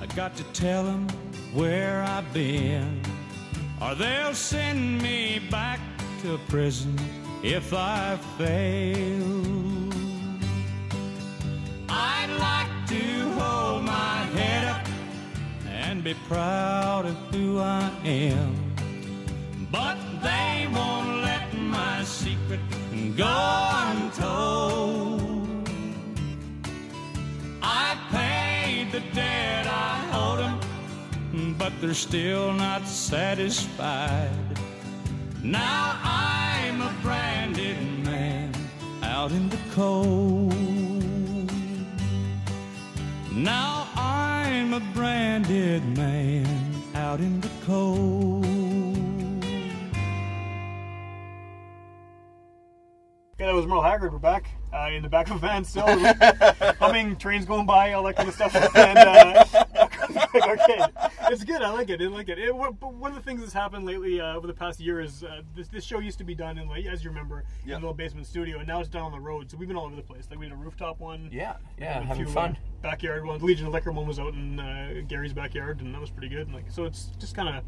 I 0.00 0.06
got 0.14 0.36
to 0.36 0.44
tell 0.52 0.86
'em 0.86 1.08
where 1.52 2.04
I've 2.04 2.32
been. 2.32 3.02
Or 3.80 3.96
they'll 3.96 4.34
send 4.34 5.02
me 5.02 5.40
back 5.50 5.80
to 6.22 6.38
prison 6.48 6.96
if 7.42 7.74
I 7.74 8.16
fail. 8.38 9.41
And 16.04 16.16
be 16.16 16.20
proud 16.28 17.06
of 17.06 17.16
who 17.32 17.58
I 17.58 17.90
am. 18.04 18.54
But 19.70 19.98
they 20.22 20.68
won't 20.72 21.22
let 21.22 21.54
my 21.54 22.02
secret 22.04 22.60
go 23.16 23.70
untold. 23.86 25.68
I 27.62 27.96
paid 28.10 28.92
the 28.92 29.00
debt 29.14 29.66
I 29.66 29.98
owed 30.12 30.40
'em, 30.40 31.54
but 31.58 31.72
they're 31.80 31.94
still 31.94 32.52
not 32.52 32.86
satisfied. 32.86 34.58
Now 35.42 35.98
I'm 36.02 36.80
a 36.80 36.92
branded 37.02 38.04
man 38.04 38.52
out 39.02 39.30
in 39.32 39.48
the 39.48 39.58
cold. 39.74 40.71
Now 43.34 43.88
I'm 43.96 44.74
a 44.74 44.80
branded 44.92 45.82
man 45.96 46.46
out 46.94 47.18
in 47.18 47.40
the 47.40 47.48
cold. 47.64 48.44
Yeah, 53.38 53.46
that 53.46 53.54
was 53.54 53.66
Merle 53.66 53.80
Haggard. 53.80 54.12
We're 54.12 54.18
back 54.18 54.44
uh, 54.74 54.90
in 54.92 55.02
the 55.02 55.08
back 55.08 55.30
of 55.30 55.36
a 55.36 55.38
van 55.38 55.64
still, 55.64 55.86
humming, 56.78 57.16
trains 57.16 57.46
going 57.46 57.64
by, 57.64 57.94
all 57.94 58.02
that 58.04 58.16
kind 58.16 58.28
of 58.28 58.34
stuff. 58.34 58.54
And 58.76 58.98
uh, 58.98 59.81
arcade. 60.42 60.80
It's 61.30 61.44
good. 61.44 61.62
I 61.62 61.70
like 61.70 61.90
it. 61.90 62.00
I 62.00 62.06
like 62.06 62.28
it. 62.28 62.38
it 62.38 62.54
one 62.54 63.10
of 63.10 63.14
the 63.14 63.20
things 63.22 63.40
that's 63.40 63.52
happened 63.52 63.84
lately 63.86 64.20
uh, 64.20 64.34
over 64.36 64.46
the 64.46 64.52
past 64.54 64.80
year 64.80 65.00
is 65.00 65.24
uh, 65.24 65.42
this, 65.54 65.68
this 65.68 65.84
show 65.84 65.98
used 65.98 66.18
to 66.18 66.24
be 66.24 66.34
done 66.34 66.58
in, 66.58 66.68
like, 66.68 66.86
as 66.86 67.02
you 67.04 67.10
remember, 67.10 67.44
Yeah. 67.64 67.76
in 67.76 67.82
a 67.82 67.86
little 67.86 67.94
basement 67.94 68.26
studio, 68.26 68.58
and 68.58 68.66
now 68.68 68.80
it's 68.80 68.88
done 68.88 69.02
on 69.02 69.12
the 69.12 69.20
road. 69.20 69.50
So 69.50 69.56
we've 69.56 69.68
been 69.68 69.76
all 69.76 69.86
over 69.86 69.96
the 69.96 70.02
place. 70.02 70.26
Like 70.30 70.38
we 70.38 70.46
had 70.46 70.52
a 70.52 70.56
rooftop 70.56 71.00
one. 71.00 71.28
Yeah, 71.32 71.56
yeah, 71.78 72.00
a 72.00 72.02
having 72.04 72.24
few, 72.26 72.32
fun. 72.34 72.52
uh, 72.52 72.54
backyard 72.82 73.24
ones. 73.24 73.42
Legion 73.42 73.66
of 73.66 73.72
Liquor 73.72 73.92
one 73.92 74.06
was 74.06 74.18
out 74.18 74.34
in 74.34 74.58
uh, 74.60 75.02
Gary's 75.08 75.32
backyard, 75.32 75.80
and 75.80 75.94
that 75.94 76.00
was 76.00 76.10
pretty 76.10 76.28
good. 76.28 76.46
And, 76.46 76.54
like 76.54 76.70
so, 76.70 76.84
it's 76.84 77.10
just 77.18 77.34
kind 77.34 77.48
of. 77.56 77.64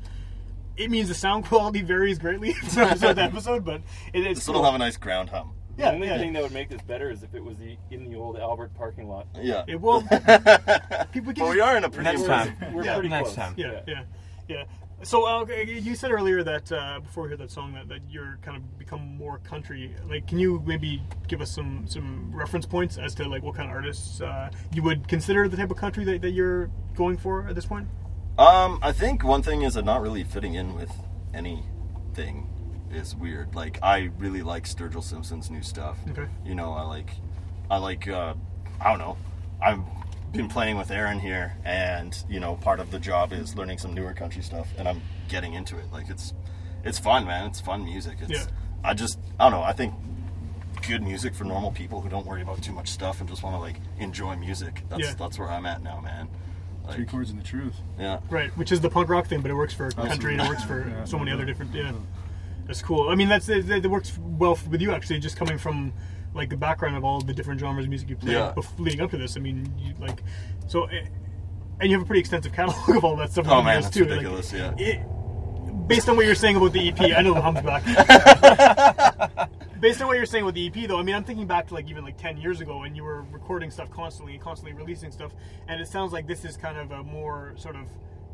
It 0.76 0.90
means 0.90 1.08
the 1.08 1.14
sound 1.14 1.44
quality 1.46 1.82
varies 1.82 2.18
greatly 2.18 2.52
from 2.52 2.82
episode 2.82 3.14
to 3.14 3.22
episode, 3.22 3.64
but 3.64 3.82
it, 4.12 4.26
it's 4.26 4.42
Still 4.42 4.54
cool. 4.54 4.64
have 4.64 4.74
a 4.74 4.78
nice 4.78 4.96
ground 4.96 5.30
hum. 5.30 5.52
Yeah, 5.76 5.90
the 5.90 5.94
only 5.96 6.06
yeah. 6.08 6.18
thing 6.18 6.32
that 6.34 6.42
would 6.42 6.52
make 6.52 6.68
this 6.68 6.82
better 6.82 7.10
is 7.10 7.22
if 7.22 7.34
it 7.34 7.42
was 7.44 7.56
the 7.58 7.76
in 7.90 8.08
the 8.10 8.16
old 8.16 8.36
Albert 8.38 8.74
parking 8.74 9.08
lot. 9.08 9.26
Yeah. 9.40 9.64
It 9.66 9.80
will. 9.80 10.02
people 11.12 11.32
get 11.32 11.38
But 11.38 11.50
we 11.50 11.60
are 11.60 11.76
in 11.76 11.84
a 11.84 11.90
pretty 11.90 12.04
Next 12.10 12.20
impressive- 12.22 12.58
time. 12.58 12.72
We're 12.74 12.84
Yeah. 12.84 12.94
pretty 12.94 13.08
Next 13.08 13.34
close. 13.34 13.36
time. 13.36 13.54
Yeah, 13.56 13.80
yeah, 13.86 14.02
yeah. 14.48 14.64
So 15.02 15.26
uh, 15.26 15.44
you 15.46 15.94
said 15.96 16.12
earlier 16.12 16.42
that 16.44 16.72
uh, 16.72 17.00
before 17.00 17.24
we 17.24 17.28
heard 17.30 17.38
that 17.40 17.50
song 17.50 17.74
that, 17.74 17.88
that 17.88 18.00
you're 18.08 18.38
kind 18.42 18.56
of 18.56 18.78
become 18.78 19.16
more 19.18 19.38
country. 19.38 19.94
Like, 20.08 20.26
can 20.26 20.38
you 20.38 20.62
maybe 20.64 21.02
give 21.28 21.42
us 21.42 21.50
some 21.50 21.86
some 21.86 22.30
reference 22.34 22.64
points 22.64 22.96
as 22.96 23.14
to 23.16 23.28
like 23.28 23.42
what 23.42 23.54
kind 23.54 23.68
of 23.68 23.74
artists 23.76 24.20
uh, 24.22 24.50
you 24.72 24.82
would 24.82 25.06
consider 25.08 25.46
the 25.48 25.56
type 25.58 25.70
of 25.70 25.76
country 25.76 26.04
that, 26.04 26.22
that 26.22 26.30
you're 26.30 26.70
going 26.94 27.18
for 27.18 27.46
at 27.48 27.54
this 27.54 27.66
point? 27.66 27.86
Um, 28.38 28.78
I 28.82 28.92
think 28.92 29.22
one 29.24 29.42
thing 29.42 29.62
is 29.62 29.74
that 29.74 29.84
not 29.84 30.00
really 30.00 30.24
fitting 30.24 30.54
in 30.54 30.74
with 30.74 30.90
anything 31.34 32.48
is 32.92 33.14
weird. 33.16 33.54
Like 33.54 33.78
I 33.82 34.10
really 34.18 34.42
like 34.42 34.64
Sturgill 34.64 35.02
Simpson's 35.02 35.50
new 35.50 35.62
stuff. 35.62 35.98
Okay. 36.10 36.26
You 36.44 36.54
know, 36.54 36.72
I 36.72 36.82
like, 36.82 37.10
I 37.70 37.78
like, 37.78 38.08
uh, 38.08 38.34
I 38.80 38.90
don't 38.90 38.98
know. 38.98 39.16
I've 39.62 39.80
been 40.32 40.48
playing 40.48 40.76
with 40.76 40.90
Aaron 40.90 41.18
here, 41.20 41.56
and 41.64 42.16
you 42.28 42.40
know, 42.40 42.56
part 42.56 42.80
of 42.80 42.90
the 42.90 42.98
job 42.98 43.32
is 43.32 43.54
learning 43.56 43.78
some 43.78 43.94
newer 43.94 44.12
country 44.14 44.42
stuff, 44.42 44.68
and 44.78 44.88
I'm 44.88 45.00
getting 45.28 45.54
into 45.54 45.78
it. 45.78 45.86
Like 45.92 46.10
it's, 46.10 46.34
it's 46.84 46.98
fun, 46.98 47.24
man. 47.26 47.46
It's 47.46 47.60
fun 47.60 47.84
music. 47.84 48.18
It's, 48.20 48.30
Yeah. 48.30 48.44
I 48.82 48.92
just, 48.94 49.18
I 49.40 49.48
don't 49.48 49.58
know. 49.60 49.64
I 49.64 49.72
think 49.72 49.94
good 50.86 51.02
music 51.02 51.34
for 51.34 51.44
normal 51.44 51.70
people 51.72 52.00
who 52.02 52.08
don't 52.10 52.26
worry 52.26 52.42
about 52.42 52.60
too 52.62 52.72
much 52.72 52.88
stuff 52.88 53.20
and 53.20 53.28
just 53.28 53.42
want 53.42 53.56
to 53.56 53.60
like 53.60 53.76
enjoy 53.98 54.36
music. 54.36 54.82
That's 54.90 55.02
Yeah. 55.02 55.14
that's 55.14 55.38
where 55.38 55.48
I'm 55.50 55.64
at 55.66 55.82
now, 55.82 56.00
man. 56.00 56.28
Like, 56.84 56.96
Three 56.96 57.06
chords 57.06 57.30
and 57.30 57.38
the 57.40 57.44
truth. 57.44 57.76
yeah. 57.98 58.18
Right, 58.28 58.50
which 58.58 58.70
is 58.70 58.82
the 58.82 58.90
punk 58.90 59.08
rock 59.08 59.26
thing, 59.26 59.40
but 59.40 59.50
it 59.50 59.54
works 59.54 59.72
for 59.72 59.90
country 59.92 60.32
and 60.34 60.42
it 60.42 60.48
works 60.48 60.64
for 60.64 60.86
Yeah. 60.90 61.04
so 61.06 61.18
many 61.18 61.30
other 61.30 61.46
different. 61.46 61.72
Yeah, 61.74 61.92
that's 62.66 62.82
cool. 62.82 63.08
I 63.10 63.14
mean, 63.14 63.28
that's 63.28 63.48
it, 63.48 63.68
it 63.70 63.86
works 63.90 64.18
well 64.18 64.58
with 64.70 64.80
you 64.80 64.92
actually, 64.92 65.18
just 65.20 65.36
coming 65.36 65.58
from 65.58 65.92
like 66.34 66.50
the 66.50 66.56
background 66.56 66.96
of 66.96 67.04
all 67.04 67.20
the 67.20 67.32
different 67.34 67.60
genres 67.60 67.84
of 67.84 67.88
music 67.90 68.08
you 68.10 68.16
play 68.16 68.32
Yeah. 68.32 68.52
bef- 68.56 68.78
leading 68.78 69.00
up 69.00 69.10
to 69.12 69.16
this. 69.16 69.36
I 69.36 69.40
mean, 69.40 69.72
you 69.78 69.94
like 69.98 70.22
so, 70.66 70.84
eh, 70.86 71.06
and 71.80 71.90
you 71.90 71.96
have 71.96 72.02
a 72.02 72.06
pretty 72.06 72.20
extensive 72.20 72.52
catalog 72.52 72.96
of 72.96 73.04
all 73.04 73.16
that 73.16 73.32
stuff. 73.32 73.46
Oh, 73.48 73.62
man, 73.62 73.82
that's 73.82 73.94
too. 73.94 74.04
ridiculous, 74.04 74.52
yeah. 74.52 74.74
it- 74.78 75.00
based 75.86 76.08
on 76.08 76.16
what 76.16 76.24
you're 76.24 76.34
saying 76.34 76.56
about 76.56 76.72
the 76.72 76.88
EP, 76.88 77.00
I 77.14 77.20
know 77.20 77.34
the 77.34 77.42
hum's 77.42 77.60
back. 77.60 77.84
based 79.80 80.00
on 80.00 80.06
what 80.08 80.16
you're 80.16 80.24
saying 80.26 80.44
with 80.46 80.54
the 80.54 80.66
EP, 80.66 80.88
though, 80.88 80.98
I 80.98 81.02
mean, 81.02 81.14
I'm 81.14 81.24
thinking 81.24 81.46
back 81.46 81.66
to 81.68 81.74
like 81.74 81.90
even 81.90 82.04
like 82.04 82.16
10 82.16 82.38
years 82.38 82.60
ago, 82.60 82.82
and 82.84 82.96
you 82.96 83.04
were 83.04 83.22
recording 83.30 83.70
stuff 83.70 83.90
constantly 83.90 84.34
and 84.34 84.42
constantly 84.42 84.72
releasing 84.72 85.10
stuff, 85.10 85.32
and 85.68 85.80
it 85.80 85.88
sounds 85.88 86.12
like 86.12 86.26
this 86.26 86.44
is 86.44 86.56
kind 86.56 86.78
of 86.78 86.90
a 86.90 87.02
more 87.02 87.52
sort 87.56 87.76
of 87.76 87.82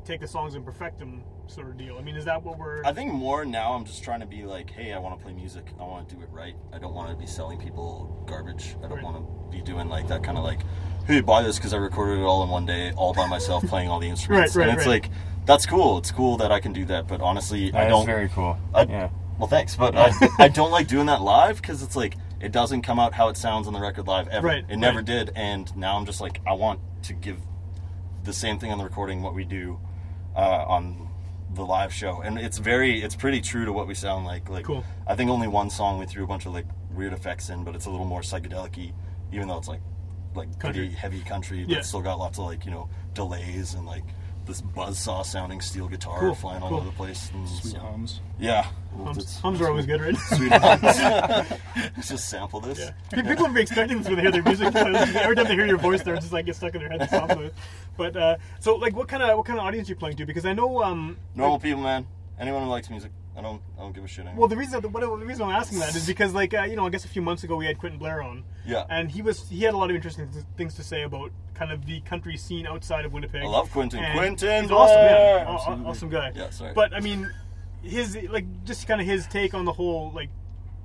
take 0.04 0.20
the 0.20 0.28
songs 0.28 0.54
and 0.54 0.64
perfect 0.64 0.98
them 0.98 1.22
sort 1.46 1.68
of 1.68 1.76
deal. 1.76 1.96
I 1.98 2.02
mean, 2.02 2.16
is 2.16 2.24
that 2.24 2.42
what 2.42 2.58
we're? 2.58 2.82
I 2.84 2.92
think 2.92 3.12
more 3.12 3.44
now 3.44 3.72
I'm 3.72 3.84
just 3.84 4.02
trying 4.02 4.20
to 4.20 4.26
be 4.26 4.44
like, 4.44 4.70
hey, 4.70 4.92
I 4.92 4.98
want 4.98 5.18
to 5.18 5.22
play 5.24 5.32
music. 5.32 5.66
I 5.78 5.82
want 5.82 6.08
to 6.08 6.14
do 6.14 6.22
it 6.22 6.28
right. 6.30 6.54
I 6.72 6.78
don't 6.78 6.94
want 6.94 7.10
to 7.10 7.16
be 7.16 7.26
selling 7.26 7.58
people 7.58 8.22
garbage. 8.26 8.76
I 8.78 8.82
don't 8.88 8.96
Right. 8.96 9.04
want 9.04 9.16
to 9.16 9.56
be 9.56 9.62
doing 9.62 9.88
like 9.88 10.08
that 10.08 10.22
kind 10.22 10.38
of 10.38 10.44
like, 10.44 10.60
hey, 11.06 11.20
buy 11.20 11.42
this 11.42 11.56
because 11.56 11.74
I 11.74 11.78
recorded 11.78 12.20
it 12.20 12.24
all 12.24 12.42
in 12.42 12.48
one 12.50 12.66
day, 12.66 12.92
all 12.92 13.12
by 13.12 13.26
myself, 13.26 13.64
playing 13.68 13.88
all 13.88 13.98
the 14.00 14.08
instruments. 14.08 14.56
Right, 14.56 14.62
right, 14.66 14.70
and 14.70 14.78
it's 14.78 14.86
right. 14.86 15.02
like, 15.02 15.10
that's 15.46 15.66
cool. 15.66 15.98
It's 15.98 16.10
cool 16.10 16.36
that 16.38 16.52
I 16.52 16.60
can 16.60 16.72
do 16.72 16.84
that. 16.86 17.08
But 17.08 17.20
honestly, 17.20 17.72
I 17.74 17.88
don't. 17.88 18.06
very 18.06 18.28
cool. 18.28 18.58
I, 18.74 18.82
yeah. 18.82 19.10
Well, 19.38 19.48
thanks, 19.48 19.74
but 19.74 19.96
I, 19.96 20.12
I 20.38 20.48
don't 20.48 20.70
like 20.70 20.86
doing 20.86 21.06
that 21.06 21.22
live 21.22 21.56
because 21.60 21.82
it's 21.82 21.96
like 21.96 22.16
it 22.40 22.52
doesn't 22.52 22.82
come 22.82 22.98
out 22.98 23.14
how 23.14 23.28
it 23.28 23.36
sounds 23.36 23.66
on 23.66 23.72
the 23.72 23.80
record 23.80 24.06
live 24.06 24.28
ever. 24.28 24.46
Right, 24.46 24.64
it 24.68 24.76
never 24.76 24.98
right. 24.98 25.04
did, 25.06 25.32
and 25.34 25.74
now 25.76 25.96
I'm 25.96 26.06
just 26.06 26.20
like 26.20 26.40
I 26.46 26.52
want 26.52 26.80
to 27.04 27.14
give 27.14 27.38
the 28.22 28.32
same 28.34 28.58
thing 28.58 28.70
on 28.70 28.78
the 28.78 28.84
recording 28.84 29.22
what 29.22 29.34
we 29.34 29.44
do 29.44 29.78
uh, 30.36 30.64
on 30.66 31.08
the 31.54 31.62
live 31.64 31.92
show, 31.92 32.20
and 32.20 32.38
it's 32.38 32.58
very 32.58 33.02
it's 33.02 33.16
pretty 33.16 33.40
true 33.40 33.64
to 33.64 33.72
what 33.72 33.86
we 33.88 33.94
sound 33.94 34.24
like. 34.24 34.48
Like 34.48 34.64
Cool. 34.64 34.84
I 35.06 35.16
think 35.16 35.30
only 35.30 35.48
one 35.48 35.68
song 35.70 35.98
we 35.98 36.06
threw 36.06 36.22
a 36.24 36.26
bunch 36.26 36.46
of 36.46 36.52
like 36.52 36.66
weird 36.92 37.12
effects 37.12 37.50
in, 37.50 37.64
but 37.64 37.74
it's 37.74 37.86
a 37.86 37.90
little 37.90 38.06
more 38.06 38.20
psychedelic 38.20 38.92
even 39.32 39.48
though 39.48 39.58
it's 39.58 39.68
like 39.68 39.80
like 40.34 40.46
Country. 40.60 40.82
pretty 40.86 40.94
heavy 40.94 41.20
country, 41.20 41.64
but 41.64 41.72
Yeah. 41.72 41.78
it's 41.78 41.88
still 41.88 42.02
got 42.02 42.18
lots 42.18 42.38
of 42.38 42.44
like 42.44 42.64
you 42.64 42.70
know 42.70 42.88
delays 43.14 43.74
and 43.74 43.84
like 43.84 44.04
this 44.46 44.62
buzzsaw 44.62 45.24
sounding 45.24 45.60
steel 45.60 45.86
guitar 45.88 46.18
Cool, 46.18 46.34
flying 46.34 46.62
all 46.62 46.74
over 46.74 46.86
the 46.86 46.92
place. 46.92 47.30
And 47.32 47.48
Sweet 47.48 47.72
so- 47.74 47.78
hums. 47.80 48.20
Yeah. 48.38 48.66
Hums, 48.96 49.18
It's- 49.18 49.40
hums 49.40 49.60
are 49.60 49.68
always 49.68 49.86
good, 49.86 50.00
right? 50.00 50.16
Sweet 50.36 50.52
hums. 50.52 50.82
Let's 50.82 52.08
just 52.08 52.28
sample 52.28 52.60
this. 52.60 52.78
Yeah. 53.12 53.22
People 53.22 53.44
would 53.46 53.54
be 53.54 53.60
expecting 53.62 53.98
this 53.98 54.06
when 54.08 54.16
they 54.16 54.22
hear 54.22 54.32
their 54.32 54.42
music. 54.42 54.74
Every 54.74 55.36
time 55.36 55.46
they 55.46 55.54
hear 55.54 55.66
your 55.66 55.78
voice, 55.78 56.02
they're 56.02 56.16
just 56.16 56.32
like 56.32 56.46
get 56.46 56.56
stuck 56.56 56.74
in 56.74 56.80
their 56.80 56.90
head. 56.90 57.00
The 57.00 57.06
song 57.08 57.28
with. 57.38 57.52
But 57.96 58.16
uh, 58.16 58.36
so, 58.58 58.74
like, 58.76 58.96
what 58.96 59.08
kind 59.08 59.22
of 59.22 59.36
what 59.36 59.46
kind 59.46 59.58
of 59.58 59.64
audience 59.64 59.88
are 59.88 59.92
you 59.92 59.96
playing 59.96 60.16
to? 60.16 60.26
Because 60.26 60.44
I 60.46 60.52
know, 60.52 60.82
um, 60.82 61.16
Normal 61.34 61.58
people, 61.60 61.82
man. 61.82 62.06
Anyone 62.38 62.62
who 62.64 62.68
likes 62.70 62.88
music. 62.90 63.12
I 63.40 63.42
don't. 63.42 63.62
I 63.78 63.80
don't 63.80 63.94
give 63.94 64.04
a 64.04 64.06
shit 64.06 64.26
anymore. 64.26 64.40
well, 64.40 64.48
the 64.48 64.56
reason 64.56 64.82
what, 64.82 65.00
the 65.00 65.26
reason 65.26 65.44
I'm 65.44 65.50
asking 65.50 65.78
that 65.78 65.96
is 65.96 66.06
because, 66.06 66.34
like, 66.34 66.52
uh, 66.52 66.64
you 66.64 66.76
know, 66.76 66.86
I 66.86 66.90
guess 66.90 67.06
a 67.06 67.08
few 67.08 67.22
months 67.22 67.42
ago 67.42 67.56
we 67.56 67.64
had 67.64 67.78
Quentin 67.78 67.98
Blair 67.98 68.22
on, 68.22 68.44
yeah. 68.66 68.84
and 68.90 69.10
he 69.10 69.22
was 69.22 69.48
he 69.48 69.62
had 69.64 69.72
a 69.72 69.78
lot 69.78 69.88
of 69.88 69.96
interesting 69.96 70.30
th- 70.30 70.44
things 70.58 70.74
to 70.74 70.82
say 70.82 71.04
about 71.04 71.32
kind 71.54 71.72
of 71.72 71.86
the 71.86 72.00
country 72.00 72.36
scene 72.36 72.66
outside 72.66 73.06
of 73.06 73.14
Winnipeg. 73.14 73.42
I 73.42 73.46
love 73.46 73.70
Quentin. 73.70 74.00
And 74.00 74.18
Quentin 74.18 74.64
he's 74.64 74.70
awesome, 74.70 74.96
yeah, 74.96 75.44
Aw- 75.48 75.72
aw- 75.72 75.88
awesome 75.88 76.10
guy. 76.10 76.32
Yeah, 76.34 76.50
sorry. 76.50 76.74
But 76.74 76.92
I 76.94 77.00
mean, 77.00 77.32
his 77.82 78.18
like 78.28 78.44
just 78.64 78.86
kind 78.86 79.00
of 79.00 79.06
his 79.06 79.26
take 79.26 79.54
on 79.54 79.64
the 79.64 79.72
whole 79.72 80.12
like 80.14 80.28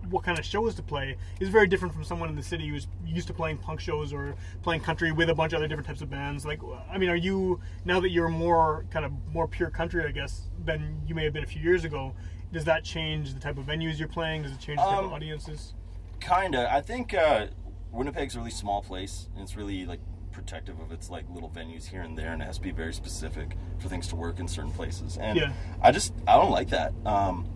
what 0.09 0.23
kind 0.23 0.37
of 0.37 0.45
shows 0.45 0.75
to 0.75 0.83
play 0.83 1.17
is 1.39 1.49
very 1.49 1.67
different 1.67 1.93
from 1.93 2.03
someone 2.03 2.29
in 2.29 2.35
the 2.35 2.43
city 2.43 2.67
who's 2.67 2.87
used 3.05 3.27
to 3.27 3.33
playing 3.33 3.57
punk 3.57 3.79
shows 3.79 4.13
or 4.13 4.35
playing 4.61 4.81
country 4.81 5.11
with 5.11 5.29
a 5.29 5.35
bunch 5.35 5.53
of 5.53 5.57
other 5.57 5.67
different 5.67 5.87
types 5.87 6.01
of 6.01 6.09
bands. 6.09 6.45
Like, 6.45 6.59
I 6.89 6.97
mean, 6.97 7.09
are 7.09 7.15
you 7.15 7.59
now 7.85 7.99
that 7.99 8.09
you're 8.09 8.29
more 8.29 8.85
kind 8.91 9.05
of 9.05 9.11
more 9.33 9.47
pure 9.47 9.69
country, 9.69 10.05
I 10.05 10.11
guess, 10.11 10.43
than 10.63 11.01
you 11.07 11.15
may 11.15 11.23
have 11.23 11.33
been 11.33 11.43
a 11.43 11.47
few 11.47 11.61
years 11.61 11.85
ago? 11.85 12.13
Does 12.51 12.65
that 12.65 12.83
change 12.83 13.33
the 13.33 13.39
type 13.39 13.57
of 13.57 13.65
venues 13.65 13.99
you're 13.99 14.07
playing? 14.07 14.43
Does 14.43 14.51
it 14.53 14.59
change 14.59 14.77
the 14.79 14.83
type 14.85 14.99
of 14.99 15.05
Um, 15.05 15.13
audiences? 15.13 15.73
Kinda. 16.19 16.73
I 16.73 16.81
think 16.81 17.13
uh, 17.13 17.47
Winnipeg's 17.91 18.35
a 18.35 18.39
really 18.39 18.51
small 18.51 18.81
place, 18.81 19.27
and 19.33 19.43
it's 19.43 19.55
really 19.55 19.85
like 19.85 19.99
protective 20.31 20.79
of 20.79 20.91
its 20.91 21.09
like 21.09 21.25
little 21.33 21.49
venues 21.49 21.87
here 21.87 22.01
and 22.01 22.17
there, 22.17 22.33
and 22.33 22.41
it 22.41 22.45
has 22.45 22.57
to 22.57 22.61
be 22.63 22.71
very 22.71 22.93
specific 22.93 23.55
for 23.79 23.87
things 23.89 24.07
to 24.07 24.15
work 24.15 24.39
in 24.39 24.47
certain 24.47 24.71
places. 24.71 25.17
And 25.17 25.37
Yeah. 25.37 25.53
I 25.81 25.91
just 25.91 26.13
I 26.27 26.37
don't 26.37 26.51
like 26.51 26.69
that. 26.69 26.93
Um, 27.05 27.47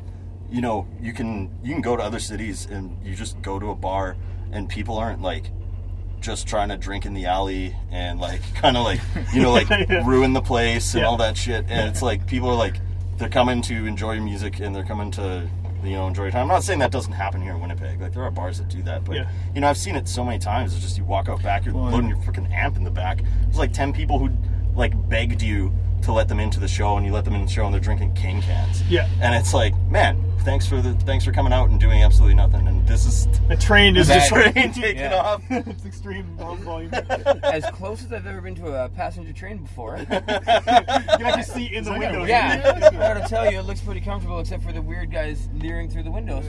you 0.50 0.62
know, 0.62 0.88
you 1.01 1.13
can 1.13 1.50
you 1.63 1.74
can 1.74 1.81
go 1.81 1.96
to 1.96 2.03
other 2.03 2.19
cities 2.19 2.65
and 2.69 2.98
you 3.05 3.15
just 3.15 3.41
go 3.41 3.60
to 3.60 3.69
a 3.72 3.75
bar, 3.75 4.17
and 4.51 4.67
people 4.69 4.98
aren't 4.98 5.22
like 5.22 5.51
just 6.19 6.48
trying 6.48 6.67
to 6.67 6.75
drink 6.75 7.05
in 7.05 7.13
the 7.13 7.25
alley 7.27 7.74
and 7.91 8.19
like 8.19 8.41
kind 8.55 8.75
of 8.75 8.84
like 8.84 9.00
you 9.34 9.41
know 9.41 9.51
like 9.53 9.69
Yeah. 9.89 10.05
ruin 10.05 10.34
the 10.34 10.41
place 10.41 10.93
and 10.93 11.01
Yeah. 11.03 11.08
all 11.08 11.17
that 11.17 11.38
shit. 11.38 11.65
And 11.69 11.88
it's 11.89 12.01
like 12.01 12.27
people 12.27 12.50
are 12.50 12.55
like 12.55 12.79
they're 13.19 13.29
coming 13.29 13.61
to 13.63 13.85
enjoy 13.85 14.19
music 14.19 14.59
and 14.59 14.73
they're 14.75 14.83
coming 14.85 15.11
to 15.11 15.47
you 15.83 15.91
know 15.91 16.07
enjoy 16.07 16.23
your 16.23 16.31
time. 16.31 16.43
I'm 16.43 16.47
not 16.47 16.63
saying 16.63 16.79
that 16.79 16.91
doesn't 16.91 17.13
happen 17.13 17.41
here 17.41 17.51
in 17.53 17.61
Winnipeg. 17.61 18.01
Like 18.01 18.13
there 18.13 18.23
are 18.23 18.31
bars 18.31 18.57
that 18.57 18.69
do 18.69 18.81
that, 18.83 19.03
but 19.05 19.15
Yeah. 19.17 19.29
you 19.53 19.61
know 19.61 19.67
I've 19.67 19.77
seen 19.77 19.95
it 19.95 20.07
so 20.07 20.23
many 20.25 20.39
times. 20.39 20.73
It's 20.73 20.81
just 20.83 20.97
you 20.97 21.03
walk 21.03 21.29
out 21.29 21.43
back, 21.43 21.65
you're 21.65 21.73
Well, 21.75 21.91
loading 21.91 22.09
your 22.09 22.17
freaking 22.17 22.51
amp 22.51 22.77
in 22.77 22.83
the 22.83 22.91
back. 22.91 23.21
There's 23.43 23.57
like 23.57 23.73
ten 23.73 23.93
people 23.93 24.17
who 24.19 24.29
like 24.75 24.93
begged 25.09 25.41
you 25.41 25.73
to 26.10 26.13
let 26.13 26.28
them 26.28 26.39
into 26.39 26.60
the 26.60 26.68
show, 26.68 26.98
and 26.98 27.06
you 27.06 27.12
let 27.13 27.24
them 27.25 27.36
in 27.36 27.42
the 27.46 27.51
show, 27.51 27.66
and 27.66 27.74
they're 27.74 27.80
drinking 27.82 28.13
king 28.16 28.42
cans. 28.42 28.82
Yeah. 28.89 29.08
and 29.22 29.34
it's 29.36 29.54
like, 29.54 29.75
man, 29.89 30.24
thanks 30.39 30.66
for 30.68 30.82
the 30.82 30.94
thanks 31.06 31.24
for 31.24 31.32
coming 31.32 31.54
out 31.54 31.70
and 31.70 31.80
doing 31.80 32.04
absolutely 32.04 32.34
nothing. 32.36 32.68
And 32.68 32.88
this 32.88 33.06
is 33.06 33.28
A 33.50 33.56
train 33.56 33.96
is 33.96 34.08
this 34.08 34.18
just 34.30 34.54
train 34.54 34.72
taking 34.74 34.98
Yeah. 34.98 35.16
off. 35.16 35.44
it's 35.50 35.86
extreme 35.86 36.25
volume. 36.38 36.92
As 37.44 37.66
close 37.72 38.04
as 38.04 38.12
I've 38.12 38.25
ever 38.25 38.42
been 38.42 38.56
to 38.56 38.84
a 38.86 38.89
passenger 38.89 39.32
train 39.34 39.58
before. 39.60 39.98
You 40.00 40.06
can 40.06 40.24
actually 40.30 41.44
see 41.44 41.75
in 41.75 41.84
the 41.84 41.92
like 41.92 42.00
window. 42.01 42.25
Yeah, 42.25 42.74
I 42.75 42.92
gotta 42.92 43.28
tell 43.30 43.51
you, 43.51 43.60
it 43.60 43.63
looks 43.66 43.82
pretty 43.82 44.01
comfortable, 44.01 44.39
except 44.39 44.63
for 44.63 44.72
the 44.72 44.82
weird 44.82 45.12
guys 45.12 45.48
leering 45.56 45.89
through 45.89 46.04
the 46.04 46.12
windows. 46.12 46.46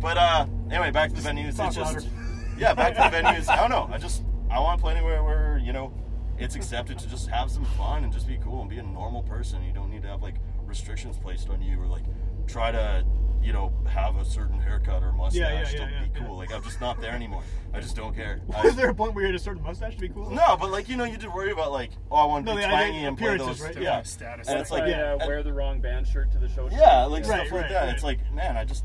But 0.00 0.16
uh, 0.16 0.46
anyway, 0.70 0.90
back 0.90 1.10
to 1.10 1.16
the 1.16 1.28
venues. 1.28 1.58
It's 1.64 1.74
just 1.76 2.08
yeah, 2.56 2.72
back 2.74 2.94
to 2.94 3.00
the 3.10 3.16
venues. 3.16 3.48
I 3.48 3.56
don't 3.56 3.70
know. 3.70 3.88
I 3.92 3.98
just 3.98 4.22
I 4.50 4.60
want 4.60 4.78
to 4.78 4.82
play 4.82 4.94
anywhere 4.94 5.22
where 5.24 5.60
you 5.62 5.72
know 5.72 5.92
it's 6.38 6.54
accepted 6.54 6.98
to 7.00 7.08
just 7.08 7.28
have 7.28 7.50
some 7.50 7.64
fun 7.64 8.04
and 8.04 8.12
just 8.12 8.26
be 8.28 8.38
cool 8.42 8.60
and 8.60 8.70
be 8.70 8.78
a 8.78 8.82
normal 8.82 9.22
person. 9.22 9.62
You 9.64 9.72
don't 9.72 9.90
need 9.90 10.02
to 10.02 10.08
have 10.08 10.22
like 10.22 10.36
restrictions 10.64 11.18
placed 11.18 11.48
on 11.50 11.60
you 11.62 11.80
or 11.80 11.86
like 11.86 12.04
try 12.46 12.70
to 12.72 13.04
you 13.42 13.52
know 13.52 13.72
have 13.88 14.16
a 14.16 14.24
certain 14.24 14.58
haircut 14.60 15.02
or 15.02 15.12
mustache 15.12 15.40
Yeah, 15.40 15.60
yeah, 15.60 15.64
to 15.86 15.92
yeah, 15.92 16.04
be 16.04 16.10
yeah, 16.20 16.26
cool. 16.26 16.36
Like 16.36 16.52
I'm 16.52 16.62
just 16.62 16.80
not 16.80 17.00
there 17.00 17.12
anymore. 17.12 17.42
I 17.72 17.80
just 17.80 17.96
don't 17.96 18.14
care. 18.14 18.40
I- 18.56 18.66
Is 18.66 18.76
there 18.76 18.88
a 18.90 18.94
point 18.94 19.14
where 19.14 19.22
you 19.24 19.28
had 19.28 19.34
a 19.34 19.38
certain 19.42 19.62
mustache 19.62 19.94
to 19.94 20.00
be 20.00 20.08
cool? 20.08 20.30
no, 20.30 20.56
but 20.58 20.70
like 20.70 20.88
you 20.88 20.96
know, 20.96 21.04
you 21.04 21.16
did 21.16 21.32
worry 21.32 21.52
about 21.52 21.72
like, 21.72 21.90
oh, 22.10 22.16
I 22.16 22.24
want 22.26 22.46
to 22.46 22.52
No, 22.52 22.56
be 22.56 22.62
the 22.62 22.68
twangy 22.68 23.04
and 23.04 23.16
play 23.18 23.36
those, 23.36 23.60
right? 23.60 23.80
yeah, 23.80 24.02
Status. 24.02 24.48
And 24.48 24.58
it's 24.60 24.70
Like, 24.70 24.84
like, 24.84 24.94
uh, 24.94 25.16
and- 25.20 25.28
wear 25.28 25.42
the 25.42 25.52
wrong 25.52 25.80
band 25.80 26.06
shirt 26.06 26.30
to 26.32 26.38
the 26.38 26.48
show. 26.48 26.68
yeah, 26.70 27.04
like 27.04 27.24
Right, 27.26 27.46
stuff 27.46 27.52
like 27.52 27.62
right, 27.62 27.70
that. 27.70 27.84
right. 27.84 27.94
It's 27.94 28.02
like, 28.04 28.18
man, 28.32 28.56
I 28.56 28.64
just, 28.64 28.84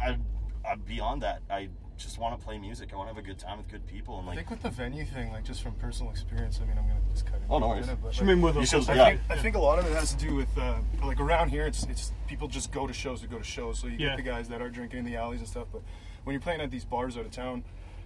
I, 0.00 0.16
I'm 0.68 0.80
beyond 0.80 1.22
that. 1.22 1.42
I 1.50 1.68
just 1.96 2.18
want 2.18 2.38
to 2.38 2.44
play 2.44 2.58
music. 2.58 2.90
I 2.92 2.96
want 2.96 3.08
to 3.08 3.14
have 3.14 3.22
a 3.24 3.26
good 3.26 3.38
time 3.38 3.58
with 3.58 3.68
good 3.68 3.86
people, 3.86 4.18
and 4.18 4.26
I 4.26 4.30
like, 4.30 4.38
think 4.38 4.50
with 4.50 4.62
the 4.62 4.70
venue 4.70 5.04
thing, 5.04 5.30
like 5.32 5.44
just 5.44 5.62
from 5.62 5.72
personal 5.74 6.10
experience, 6.10 6.58
I 6.62 6.66
mean, 6.66 6.76
I'm 6.78 6.86
gonna 6.88 7.00
just 7.12 7.26
cut 7.26 7.36
it. 7.36 7.42
Oh, 7.48 7.58
no 7.58 7.68
worries. 7.68 7.88
it, 7.88 7.98
but, 8.02 8.16
like, 8.16 8.26
we 8.26 8.34
move 8.34 8.54
you 8.56 8.60
those 8.62 8.68
should, 8.86 8.96
yeah. 8.96 9.02
I 9.04 9.08
think, 9.10 9.20
I 9.30 9.36
think 9.38 9.56
a 9.56 9.60
lot 9.60 9.78
of 9.78 9.86
it 9.86 9.92
has 9.92 10.14
to 10.14 10.24
do 10.26 10.34
with 10.34 10.58
uh, 10.58 10.78
like 11.04 11.20
around 11.20 11.50
here. 11.50 11.66
It's 11.66 11.84
it's 11.84 12.12
people 12.26 12.48
just 12.48 12.72
go 12.72 12.86
to 12.86 12.92
shows 12.92 13.20
to 13.20 13.26
go 13.28 13.38
to 13.38 13.44
shows. 13.44 13.78
So 13.78 13.86
you 13.86 13.96
Yeah. 13.98 14.08
get 14.08 14.16
the 14.16 14.22
guys 14.22 14.48
that 14.48 14.60
are 14.60 14.68
drinking 14.70 15.00
in 15.00 15.04
the 15.04 15.16
alleys 15.16 15.40
and 15.40 15.48
stuff. 15.48 15.68
But 15.72 15.82
when 16.24 16.34
you're 16.34 16.40
playing 16.40 16.60
at 16.60 16.70
these 16.70 16.84
bars 16.84 17.16
out 17.16 17.24
of 17.26 17.30
town, 17.30 17.64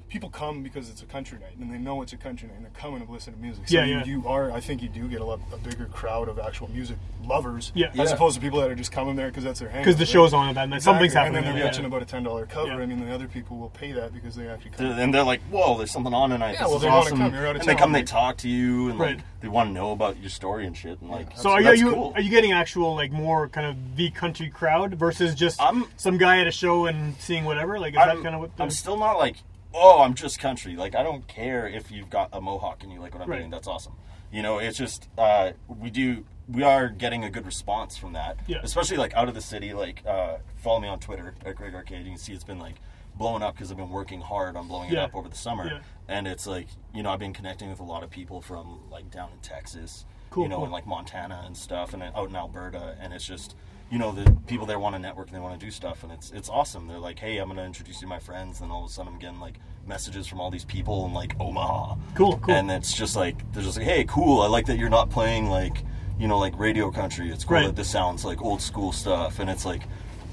people 0.09 0.31
come 0.31 0.63
because 0.63 0.89
it's 0.89 1.03
a 1.03 1.07
country 1.07 1.39
night 1.39 1.57
and 1.61 1.73
they 1.73 1.79
know 1.79 2.01
it's 2.03 2.13
a 2.13 2.17
country 2.17 2.49
night 2.49 2.57
and 2.57 2.65
they're 2.65 2.73
coming 2.81 3.05
to 3.05 3.13
listen 3.13 3.35
to 3.35 3.39
music. 3.39 3.69
So 3.69 3.77
Yeah, 3.77 3.85
you, 3.85 3.95
yeah. 3.97 4.05
you 4.05 4.27
are. 4.27 4.51
I 4.51 4.61
think 4.61 4.83
you 4.83 4.89
do 4.89 5.07
get 5.09 5.21
a 5.21 5.25
lot 5.25 5.41
a 5.53 5.57
bigger 5.59 5.85
crowd 5.87 6.29
of 6.29 6.39
actual 6.39 6.71
music 6.71 6.97
lovers. 7.25 7.73
Yeah. 7.75 7.89
As 7.89 7.97
Yeah. 7.97 8.15
opposed 8.15 8.37
to 8.37 8.41
people 8.41 8.61
that 8.61 8.71
are 8.71 8.75
just 8.75 8.91
coming 8.91 9.17
there 9.17 9.29
because 9.29 9.45
that's 9.45 9.61
their 9.61 9.69
hang. 9.69 9.83
Because 9.83 9.97
the 9.97 10.07
show's 10.07 10.33
on 10.33 10.49
and 10.49 10.57
then 10.57 10.73
Exactly. 10.73 10.81
something's 10.81 11.13
And 11.15 11.19
happening. 11.19 11.45
then 11.45 11.55
they're 11.57 11.65
yeah. 11.65 11.71
bitching 11.71 11.85
about 11.87 12.03
a 12.03 12.07
ten 12.07 12.23
dollar 12.23 12.47
cover. 12.47 12.69
Yeah. 12.69 12.77
I 12.79 12.87
mean, 12.87 13.05
the 13.05 13.15
other 13.15 13.29
people 13.29 13.59
will 13.59 13.69
pay 13.71 13.93
that 13.93 14.15
because 14.15 14.35
they 14.35 14.49
actually 14.49 14.71
come. 14.71 14.89
they're- 14.89 14.99
and 14.99 15.13
they're 15.15 15.23
like, 15.23 15.41
whoa, 15.51 15.77
there's 15.77 15.91
something 15.93 16.15
on 16.15 16.31
tonight. 16.31 16.53
Yeah, 16.55 16.61
this 16.63 16.69
well, 16.69 16.77
is 16.77 16.83
they 16.83 16.89
wanna 16.89 17.01
awesome. 17.01 17.19
come. 17.19 17.35
You're 17.35 17.47
out 17.47 17.57
of 17.57 17.61
and 17.61 17.69
they 17.71 17.75
come, 17.75 17.93
they 17.93 18.03
talk 18.03 18.39
to 18.39 18.49
you, 18.49 18.89
and 18.91 18.99
like 18.99 19.19
they 19.41 19.49
want 19.49 19.69
to 19.69 19.73
know 19.75 19.93
about 19.93 20.19
your 20.21 20.31
story 20.31 20.67
and 20.67 20.77
shit, 20.77 21.01
and 21.01 21.11
like, 21.11 21.37
So 21.37 21.51
are 21.51 21.61
you, 21.61 21.69
are 21.69 21.75
you 21.75 21.93
cool. 21.93 22.13
are 22.15 22.21
you 22.21 22.31
getting 22.31 22.53
actual 22.53 22.95
like 22.95 23.13
more 23.13 23.49
kind 23.49 23.67
of 23.67 23.97
the 23.97 24.11
country 24.11 24.49
crowd 24.49 24.95
versus 24.95 25.35
just 25.35 25.61
I'm- 25.61 25.85
some 25.97 26.17
guy 26.19 26.41
at 26.41 26.47
a 26.47 26.51
show 26.51 26.87
and 26.87 27.15
seeing 27.19 27.45
whatever? 27.45 27.79
Like 27.79 27.93
is 27.95 27.99
I'm, 28.01 28.17
that 28.17 28.23
kind 28.23 28.35
of 28.35 28.41
what? 28.41 28.51
I'm 28.59 28.71
still 28.71 28.97
not 28.97 29.19
like, 29.19 29.37
oh, 29.75 30.01
I'm 30.03 30.15
just 30.15 30.39
country. 30.39 30.77
Like, 30.77 30.95
I 30.95 31.03
don't 31.03 31.27
care 31.29 31.67
if 31.69 31.91
you've 31.91 32.11
got 32.11 32.31
a 32.33 32.41
mohawk 32.41 32.83
and 32.83 32.93
you 32.93 33.01
like 33.01 33.15
what 33.15 33.23
I'm 33.23 33.31
Right. 33.31 33.39
doing. 33.39 33.51
That's 33.51 33.69
awesome. 33.69 33.95
You 34.33 34.43
know, 34.43 34.59
it's 34.59 34.77
just 34.79 35.09
uh, 35.17 35.53
we 35.69 35.91
do 35.91 36.25
we 36.49 36.63
are 36.63 36.89
getting 36.89 37.25
a 37.25 37.31
good 37.31 37.45
response 37.45 37.97
from 37.99 38.15
that. 38.15 38.39
Yeah. 38.47 38.59
Especially 38.63 38.97
like 38.97 39.13
out 39.15 39.29
of 39.29 39.35
the 39.35 39.41
city. 39.43 39.73
Like, 39.75 40.03
uh, 40.07 40.39
follow 40.57 40.81
me 40.81 40.89
on 40.89 40.99
Twitter 40.99 41.35
at 41.45 41.57
Greg 41.57 41.75
Arcade. 41.75 42.05
You 42.05 42.13
can 42.13 42.19
see 42.19 42.33
it's 42.33 42.45
been 42.45 42.59
like 42.59 42.77
blowing 43.15 43.43
up 43.43 43.55
because 43.55 43.71
I've 43.71 43.77
been 43.77 43.91
working 43.91 44.21
hard 44.21 44.57
on 44.57 44.69
blowing 44.69 44.91
Yeah. 44.91 45.01
it 45.01 45.05
up 45.05 45.15
over 45.15 45.29
the 45.29 45.37
summer. 45.37 45.67
Yeah. 45.67 45.79
And 46.09 46.27
it's 46.27 46.47
like 46.47 46.69
you 46.95 47.03
know 47.03 47.11
I've 47.11 47.19
been 47.19 47.33
connecting 47.35 47.69
with 47.71 47.81
a 47.81 47.85
lot 47.85 48.03
of 48.03 48.11
people 48.11 48.41
from 48.41 48.81
like 48.91 49.11
down 49.11 49.31
in 49.33 49.39
Texas. 49.41 50.05
Cool, 50.31 50.43
You 50.45 50.49
know, 50.51 50.57
cool. 50.57 50.65
and 50.65 50.73
like 50.73 50.87
Montana 50.87 51.43
and 51.47 51.57
stuff, 51.57 51.95
and 51.95 52.03
out 52.03 52.29
in 52.29 52.37
Alberta, 52.37 52.97
and 53.01 53.15
it's 53.15 53.25
just 53.27 53.57
you 53.91 53.99
know 53.99 54.13
the 54.13 54.31
people 54.47 54.67
there 54.67 54.79
want 54.79 54.95
to 54.95 54.99
network 54.99 55.29
and 55.29 55.37
they 55.37 55.41
want 55.41 55.59
to 55.59 55.65
do 55.65 55.71
stuff, 55.71 56.03
and 56.03 56.13
it's 56.13 56.31
it's 56.33 56.49
awesome. 56.49 56.87
They're 56.89 56.99
like, 56.99 57.19
hey, 57.19 57.39
I'm 57.39 57.49
gonna 57.49 57.65
introduce 57.65 57.97
you 57.97 58.03
to 58.03 58.07
my 58.09 58.19
friends, 58.19 58.61
and 58.61 58.71
all 58.71 58.85
of 58.85 58.91
a 58.91 58.93
sudden 58.93 59.13
I'm 59.15 59.19
getting 59.19 59.41
like 59.41 59.59
messages 59.87 60.27
from 60.27 60.41
all 60.41 60.51
these 60.51 60.65
people 60.65 61.07
in 61.07 61.15
like 61.15 61.35
Omaha. 61.41 61.95
Cool, 62.15 62.39
cool. 62.39 62.55
And 62.55 62.71
it's 62.71 62.93
just 62.93 63.17
like 63.17 63.51
they're 63.53 63.63
just 63.63 63.79
like, 63.79 63.87
hey, 63.87 64.05
cool. 64.05 64.43
I 64.43 64.47
like 64.49 64.67
that 64.67 64.79
you're 64.79 64.91
not 64.91 65.09
playing 65.11 65.47
like 65.49 65.83
you 66.19 66.29
know 66.29 66.39
like 66.39 66.59
radio 66.59 66.91
country. 66.91 67.31
It's 67.31 67.45
cool 67.45 67.55
Right. 67.57 67.67
that 67.67 67.77
this 67.77 67.91
sounds 67.91 68.25
like 68.25 68.43
old 68.43 68.61
school 68.63 68.93
stuff, 68.93 69.39
and 69.39 69.49
it's 69.51 69.65
like. 69.65 69.83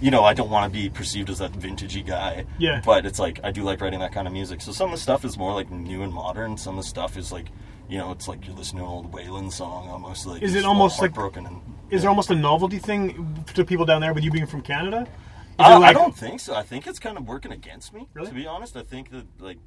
You 0.02 0.12
know, 0.12 0.26
I 0.26 0.34
don't 0.34 0.50
want 0.50 0.72
to 0.72 0.78
be 0.78 0.89
perceived 0.89 1.30
as 1.30 1.38
that 1.39 1.54
vintagey 1.54 2.06
guy. 2.06 2.46
Yeah. 2.60 2.82
But 2.86 3.06
it's 3.06 3.18
like 3.18 3.39
I 3.46 3.52
do 3.52 3.63
like 3.63 3.80
writing 3.80 4.02
that 4.02 4.12
kind 4.12 4.28
of 4.28 4.34
music. 4.34 4.60
So 4.60 4.74
some 4.74 4.88
of 4.89 4.91
the 4.91 5.02
stuff 5.02 5.24
is 5.24 5.38
more 5.38 5.54
like 5.54 5.72
new 5.72 6.04
and 6.04 6.12
modern. 6.13 6.58
Some 6.58 6.78
of 6.78 6.84
the 6.84 6.88
stuff 6.89 7.15
is 7.15 7.32
like, 7.32 7.46
you 7.89 7.98
know, 7.98 8.12
it's 8.12 8.28
like 8.28 8.45
you're 8.45 8.56
listening 8.56 8.82
to 8.84 8.88
an 8.88 8.93
old 8.95 9.12
Waylon 9.12 9.52
song 9.52 9.89
almost. 9.89 10.26
Like 10.26 10.41
Is 10.41 10.56
it 10.56 10.65
almost 10.65 11.02
like- 11.02 11.13
broken? 11.13 11.45
and 11.45 11.62
is 11.91 12.02
there 12.02 12.10
almost 12.10 12.32
a 12.32 12.36
novelty 12.36 12.80
thing 12.80 13.43
to 13.54 13.63
people 13.63 13.86
down 13.86 14.02
there 14.02 14.13
with 14.13 14.24
you 14.24 14.32
being 14.32 14.48
from 14.48 14.62
Canada? 14.62 15.08
Uh, 15.60 15.80
like, 15.80 15.91
I 15.91 15.93
don't 15.93 16.15
think 16.17 16.39
so. 16.39 16.54
I 16.56 16.63
think 16.63 16.88
it's 16.88 17.00
kind 17.00 17.17
of 17.17 17.28
working 17.28 17.52
against 17.52 17.93
me. 17.93 18.08
Really? 18.13 18.28
To 18.30 18.34
be 18.36 18.48
honest, 18.48 18.76
I 18.76 18.82
think 18.84 19.12
that 19.12 19.26
like 19.39 19.58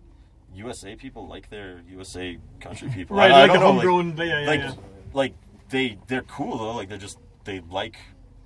USA 0.54 0.96
people 0.96 1.26
like 1.28 1.48
their 1.50 1.82
USA 1.88 2.38
country 2.60 2.88
people. 2.94 3.16
Right, 3.16 3.30
I, 3.30 3.38
I 3.38 3.42
like 3.42 3.52
the 3.52 3.58
know, 3.60 3.66
homegrown- 3.72 4.16
yeah, 4.18 4.40
yeah, 4.40 4.46
like, 4.46 4.60
yeah. 4.60 4.72
like 5.14 5.34
they 5.70 5.98
they're 6.08 6.22
cool 6.22 6.58
though. 6.58 6.72
Like 6.74 6.88
they're 6.88 6.98
just 6.98 7.18
they 7.44 7.60
like 7.70 7.96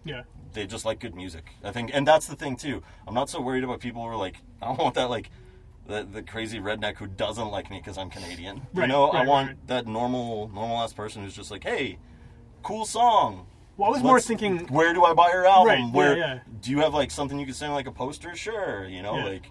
Yeah. 0.04 0.22
they 0.52 0.66
just 0.66 0.84
like 0.84 1.00
good 1.00 1.14
music. 1.14 1.44
I 1.64 1.72
think, 1.72 1.90
and 1.94 2.06
that's 2.06 2.26
the 2.26 2.36
thing 2.36 2.56
too. 2.56 2.82
I'm 3.08 3.14
not 3.14 3.30
so 3.30 3.40
worried 3.40 3.64
about 3.64 3.80
people 3.80 4.02
who 4.02 4.08
are 4.08 4.16
like, 4.16 4.36
I 4.62 4.66
don't 4.66 4.78
want 4.78 4.94
that 4.96 5.08
like 5.10 5.30
the, 5.92 6.04
the 6.04 6.22
crazy 6.22 6.58
redneck 6.58 6.96
who 6.96 7.06
doesn't 7.06 7.48
like 7.50 7.70
me 7.70 7.78
because 7.78 7.98
I'm 7.98 8.10
Canadian. 8.10 8.62
Right, 8.72 8.86
you 8.86 8.92
know, 8.92 9.12
right, 9.12 9.22
I 9.22 9.26
want 9.26 9.48
right, 9.48 9.56
right. 9.56 9.66
that 9.68 9.86
normal 9.86 10.50
normal 10.54 10.78
ass 10.82 10.92
person 10.92 11.22
who's 11.22 11.34
just 11.36 11.50
like, 11.50 11.64
hey, 11.64 11.98
cool 12.62 12.84
song. 12.84 13.46
Well, 13.76 13.88
I 13.88 13.92
was 13.92 14.02
more 14.02 14.14
Let's- 14.14 14.26
thinking. 14.26 14.66
where 14.68 14.92
do 14.94 15.04
I 15.04 15.14
buy 15.14 15.30
your 15.32 15.46
album? 15.46 15.66
Right, 15.68 15.78
yeah, 15.80 15.90
where 15.92 16.16
yeah. 16.16 16.38
do 16.60 16.70
you 16.70 16.78
have 16.80 16.94
like 16.94 17.10
something 17.10 17.38
you 17.38 17.46
can 17.46 17.54
send 17.54 17.72
like 17.74 17.86
a 17.86 17.92
poster? 17.92 18.34
Sure, 18.34 18.86
you 18.86 19.02
know, 19.02 19.16
Yeah. 19.18 19.24
like 19.24 19.50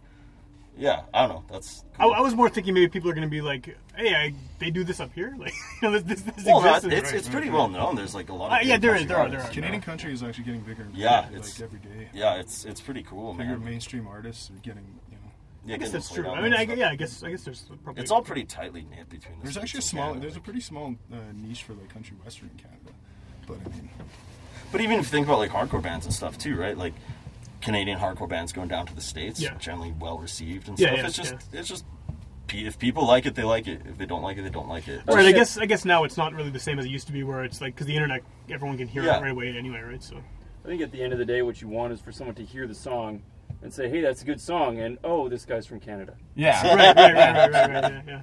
yeah, 0.77 1.01
I 1.13 1.27
don't 1.27 1.35
know. 1.35 1.43
That's 1.51 1.83
I, 1.99 2.05
I 2.07 2.21
was 2.21 2.33
more 2.33 2.49
thinking 2.49 2.73
maybe 2.73 2.87
people 2.87 3.09
are 3.09 3.13
going 3.13 3.27
to 3.27 3.29
be 3.29 3.41
like, 3.41 3.75
"Hey, 3.95 4.15
I, 4.15 4.33
they 4.57 4.71
do 4.71 4.85
this 4.85 4.99
up 5.01 5.11
here." 5.13 5.35
Like, 5.37 5.53
you 5.81 5.89
know, 5.91 5.99
this, 5.99 6.21
this, 6.21 6.35
this 6.35 6.45
well, 6.45 6.59
exists. 6.59 6.83
that, 6.83 6.93
it's 6.93 7.11
right? 7.11 7.19
it's 7.19 7.27
pretty 7.29 7.49
well 7.49 7.67
known. 7.67 7.95
There's 7.95 8.15
like 8.15 8.29
a 8.29 8.33
lot 8.33 8.47
of 8.47 8.51
Uh, 8.53 8.61
yeah, 8.63 8.77
there 8.77 8.95
is, 8.95 9.05
there 9.05 9.17
are, 9.17 9.29
there 9.29 9.39
are. 9.39 9.43
you 9.43 9.47
know? 9.47 9.53
Canadian 9.53 9.81
country 9.81 10.13
is 10.13 10.23
actually 10.23 10.45
getting 10.45 10.61
bigger. 10.61 10.83
and 10.83 10.95
Yeah, 10.95 11.23
bigger, 11.23 11.35
it's- 11.39 11.59
like 11.59 11.67
every 11.69 11.79
day. 11.79 12.09
Yeah, 12.13 12.35
it's 12.35 12.63
it's 12.65 12.79
pretty 12.79 13.03
cool, 13.03 13.33
Bigger 13.33 13.57
man. 13.57 13.65
mainstream 13.65 14.07
artists 14.07 14.49
are 14.49 14.53
getting, 14.63 14.85
you 15.09 15.10
know. 15.10 15.10
Yeah, 15.65 15.75
I 15.75 15.77
guess 15.77 15.91
that's 15.91 16.11
true. 16.11 16.27
I 16.27 16.41
mean, 16.41 16.53
I, 16.53 16.61
yeah, 16.63 16.89
I 16.89 16.95
guess 16.95 17.21
I 17.23 17.29
guess 17.31 17.43
there's 17.43 17.61
probably 17.83 18.01
It's 18.01 18.11
all 18.11 18.21
pretty 18.23 18.45
tightly 18.45 18.81
knit 18.89 19.09
between 19.09 19.37
the 19.39 19.43
There's 19.43 19.57
actually 19.57 19.79
a 19.79 19.81
small. 19.83 20.07
Canada. 20.07 20.21
There's 20.21 20.37
a 20.37 20.41
pretty 20.41 20.59
small 20.61 20.95
uh, 21.11 21.15
niche 21.35 21.63
for 21.63 21.73
like 21.73 21.89
country 21.89 22.17
western 22.23 22.49
in 22.49 22.57
Canada, 22.57 22.91
but 23.47 23.57
I 23.65 23.69
mean, 23.75 23.89
But 24.71 24.81
even 24.81 24.93
if 24.99 25.05
you 25.05 25.11
think 25.11 25.27
about 25.27 25.37
like 25.39 25.51
hardcore 25.51 25.81
bands 25.81 26.05
and 26.05 26.13
stuff 26.15 26.37
too, 26.37 26.55
right? 26.55 26.75
Like 26.77 26.93
Canadian 27.61 27.99
hardcore 27.99 28.27
bands 28.27 28.51
going 28.53 28.69
down 28.69 28.87
to 28.87 28.95
the 28.95 29.01
states, 29.01 29.39
Yeah. 29.39 29.53
generally 29.59 29.93
well 29.99 30.17
received 30.17 30.67
and 30.67 30.79
Yeah, 30.79 30.87
stuff. 30.87 30.97
yeah, 30.97 31.05
it's 31.07 31.15
just 31.17 31.33
yeah. 31.53 31.59
it's 31.59 31.69
just 31.69 31.85
if 32.53 32.79
people 32.79 33.05
like 33.05 33.25
it, 33.27 33.35
they 33.35 33.43
like 33.43 33.67
it. 33.67 33.81
If 33.85 33.97
they 33.99 34.05
don't 34.07 34.23
like 34.23 34.37
it, 34.37 34.41
they 34.41 34.49
don't 34.49 34.67
like 34.67 34.87
it. 34.87 35.01
Right, 35.07 35.27
I 35.27 35.31
guess 35.31 35.57
I 35.59 35.67
guess 35.67 35.85
now 35.85 36.03
it's 36.05 36.17
not 36.17 36.33
really 36.33 36.49
the 36.49 36.59
same 36.59 36.79
as 36.79 36.85
it 36.85 36.89
used 36.89 37.05
to 37.07 37.13
be, 37.13 37.23
where 37.23 37.43
it's 37.43 37.61
like 37.61 37.75
because 37.75 37.85
the 37.87 37.93
internet, 37.95 38.23
everyone 38.49 38.77
can 38.79 38.87
hear 38.87 39.03
Yeah. 39.03 39.19
it 39.19 39.21
right 39.21 39.31
away 39.31 39.55
anyway, 39.55 39.79
right? 39.81 40.01
So 40.01 40.17
I 40.65 40.67
think 40.67 40.81
at 40.81 40.91
the 40.91 41.01
end 41.03 41.13
of 41.13 41.19
the 41.19 41.25
day, 41.25 41.43
what 41.43 41.61
you 41.61 41.67
want 41.67 41.93
is 41.93 42.01
for 42.01 42.11
someone 42.11 42.35
to 42.35 42.43
hear 42.43 42.65
the 42.67 42.75
song 42.75 43.21
and 43.61 43.73
say, 43.73 43.89
"Hey, 43.89 44.01
that's 44.01 44.21
a 44.21 44.25
good 44.25 44.41
song," 44.41 44.79
and 44.79 44.97
"Oh, 45.03 45.29
this 45.29 45.45
guy's 45.45 45.65
from 45.65 45.79
Canada." 45.79 46.15
Yeah. 46.35 46.61
right, 46.75 46.95
right, 46.95 47.13
right, 47.13 47.15
right, 47.15 47.51
right, 47.51 47.69
right, 47.83 47.91
yeah, 47.93 48.01
yeah. 48.07 48.21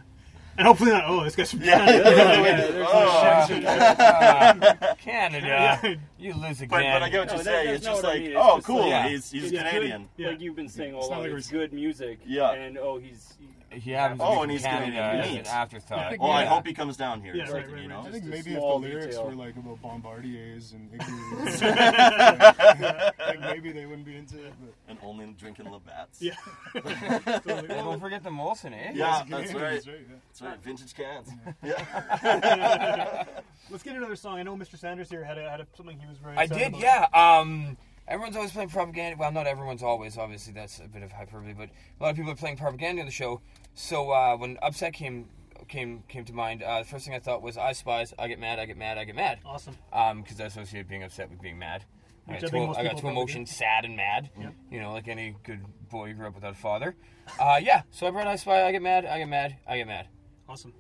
And 0.56 0.66
hopefully 0.66 0.90
not. 0.90 1.04
Oh, 1.06 1.22
this 1.22 1.36
guy's 1.36 1.50
from 1.52 1.62
Yeah. 1.62 1.78
Canada. 1.86 2.84
Oh. 2.90 3.62
Uh, 3.64 4.94
Canada. 4.96 5.96
You 6.18 6.34
lose 6.34 6.60
again. 6.60 6.68
But, 6.68 6.82
but 6.82 7.02
I 7.02 7.08
get 7.10 7.18
what 7.20 7.28
No, 7.28 7.34
you're 7.34 7.44
that- 7.44 7.44
saying. 7.44 7.74
It's 7.76 7.84
just 7.84 8.02
what 8.02 8.04
I 8.10 8.12
like, 8.14 8.22
mean. 8.22 8.30
It's 8.32 8.40
oh, 8.42 8.56
just 8.56 8.66
cool, 8.66 8.80
like- 8.80 8.88
Yeah. 8.90 9.08
he's 9.08 9.30
he's 9.30 9.52
Yeah. 9.52 9.68
Canadian. 9.70 10.08
Yeah. 10.16 10.28
Like 10.30 10.40
you've 10.40 10.56
been 10.56 10.68
saying 10.68 10.94
all 10.94 11.00
It's 11.02 11.10
not 11.10 11.18
along, 11.20 11.30
like 11.30 11.38
it's 11.38 11.50
good 11.50 11.72
music. 11.72 12.18
Yeah. 12.26 12.50
And 12.52 12.76
oh, 12.78 12.98
he's 12.98 13.34
he 13.70 13.90
happens 13.90 14.20
Oh, 14.22 14.36
to 14.36 14.40
and 14.42 14.48
be 14.48 14.54
he's 14.54 14.62
from 14.62 14.70
Canada 14.72 14.90
Canadian. 14.92 15.20
as 15.20 15.28
an 15.28 15.34
Neat. 15.36 15.46
afterthought. 15.54 16.14
Oh, 16.20 16.26
I 16.30 16.42
Yeah. 16.42 16.48
hope 16.48 16.66
he 16.66 16.74
comes 16.74 16.96
down 16.96 17.20
here. 17.22 17.34
Yeah, 17.34 17.42
or 17.42 17.52
right, 17.52 17.52
something, 17.62 17.72
right, 17.74 17.82
you 17.82 17.88
know? 17.88 18.00
I 18.00 18.10
think 18.10 18.14
Just 18.14 18.26
a 18.26 18.30
maybe 18.30 18.38
if 18.38 18.44
the 18.44 18.60
small 18.60 18.80
lyrics 18.80 19.06
detail. 19.06 19.24
were 19.26 19.34
like 19.34 19.56
about 19.56 19.82
bombardiers 19.82 20.72
and 20.72 20.90
igloos, 21.00 21.62
like 21.62 23.40
maybe 23.40 23.72
they 23.72 23.86
wouldn't 23.86 24.06
be 24.06 24.16
into 24.16 24.44
it. 24.46 24.52
But 24.60 24.74
And 24.88 24.98
only 25.02 25.26
drinking 25.38 25.70
Labatt's. 25.70 26.20
Yeah. 26.22 26.32
Totally. 26.74 27.68
Well, 27.68 27.84
don't 27.84 28.00
forget 28.00 28.22
the 28.24 28.30
Molson, 28.30 28.72
eh? 28.72 28.92
Yeah, 28.94 29.22
Canadians, 29.24 29.52
that's 29.52 29.86
right. 29.86 29.86
yeah. 29.86 30.16
That's 30.28 30.42
right. 30.42 30.62
Vintage 30.62 30.94
cans. 30.94 31.28
Yeah. 31.62 33.24
Let's 33.70 33.82
get 33.82 33.96
another 33.96 34.16
song. 34.16 34.38
I 34.38 34.42
know 34.42 34.56
Mr. 34.56 34.78
Sanders 34.78 35.10
here 35.10 35.22
had 35.24 35.36
a, 35.38 35.48
had 35.48 35.60
a, 35.60 35.66
something 35.76 35.98
he 35.98 36.06
was 36.06 36.16
very. 36.18 36.36
I 36.36 36.44
excited 36.44 36.72
did, 36.72 36.82
about. 36.82 37.10
yeah. 37.12 37.38
Um, 37.38 37.76
everyone's 38.08 38.36
always 38.36 38.52
playing 38.52 38.70
propaganda. 38.70 39.16
Well, 39.18 39.30
not 39.30 39.46
everyone's 39.46 39.82
always. 39.82 40.18
Obviously, 40.18 40.52
that's 40.52 40.80
a 40.80 40.88
bit 40.88 41.02
of 41.02 41.12
hyperbole, 41.12 41.54
but 41.56 41.68
a 41.68 42.02
lot 42.02 42.10
of 42.10 42.16
people 42.16 42.32
are 42.32 42.36
playing 42.36 42.56
propaganda 42.56 43.00
on 43.02 43.06
the 43.06 43.12
show. 43.12 43.40
So 43.74 44.10
uh, 44.10 44.36
when 44.36 44.58
Upset 44.62 44.92
came 44.94 45.28
came 45.68 46.02
came 46.08 46.24
to 46.24 46.32
mind, 46.32 46.62
uh, 46.62 46.80
the 46.80 46.84
first 46.86 47.04
thing 47.04 47.14
I 47.14 47.18
thought 47.18 47.42
was 47.42 47.56
I 47.56 47.72
Spy's. 47.72 48.14
I 48.18 48.28
get 48.28 48.38
mad. 48.38 48.58
I 48.58 48.66
get 48.66 48.76
mad. 48.76 48.98
I 48.98 49.04
get 49.04 49.14
mad. 49.14 49.38
Awesome. 49.44 49.76
Um, 49.92 50.22
because 50.22 50.40
I 50.40 50.46
associate 50.46 50.88
being 50.88 51.02
upset 51.02 51.30
with 51.30 51.40
being 51.40 51.58
mad. 51.58 51.84
I 52.26 52.32
got, 52.32 52.44
I 52.44 52.48
two, 52.48 52.74
I 52.74 52.82
got 52.84 52.98
two 52.98 53.08
emotions: 53.08 53.54
sad 53.54 53.84
and 53.84 53.96
mad. 53.96 54.30
Yeah. 54.38 54.50
You 54.70 54.80
know, 54.80 54.92
like 54.92 55.08
any 55.08 55.36
good 55.44 55.60
boy 55.88 56.08
who 56.08 56.14
grew 56.14 56.26
up 56.26 56.34
without 56.34 56.52
a 56.52 56.56
father. 56.56 56.94
Uh, 57.38 57.60
yeah. 57.62 57.82
So 57.90 58.06
I 58.06 58.10
brought 58.10 58.26
I 58.26 58.36
Spy. 58.36 58.66
I 58.66 58.72
get 58.72 58.82
mad. 58.82 59.06
I 59.06 59.18
get 59.18 59.28
mad. 59.28 59.56
I 59.66 59.78
get 59.78 59.86
mad. 59.86 60.08
Awesome. 60.48 60.72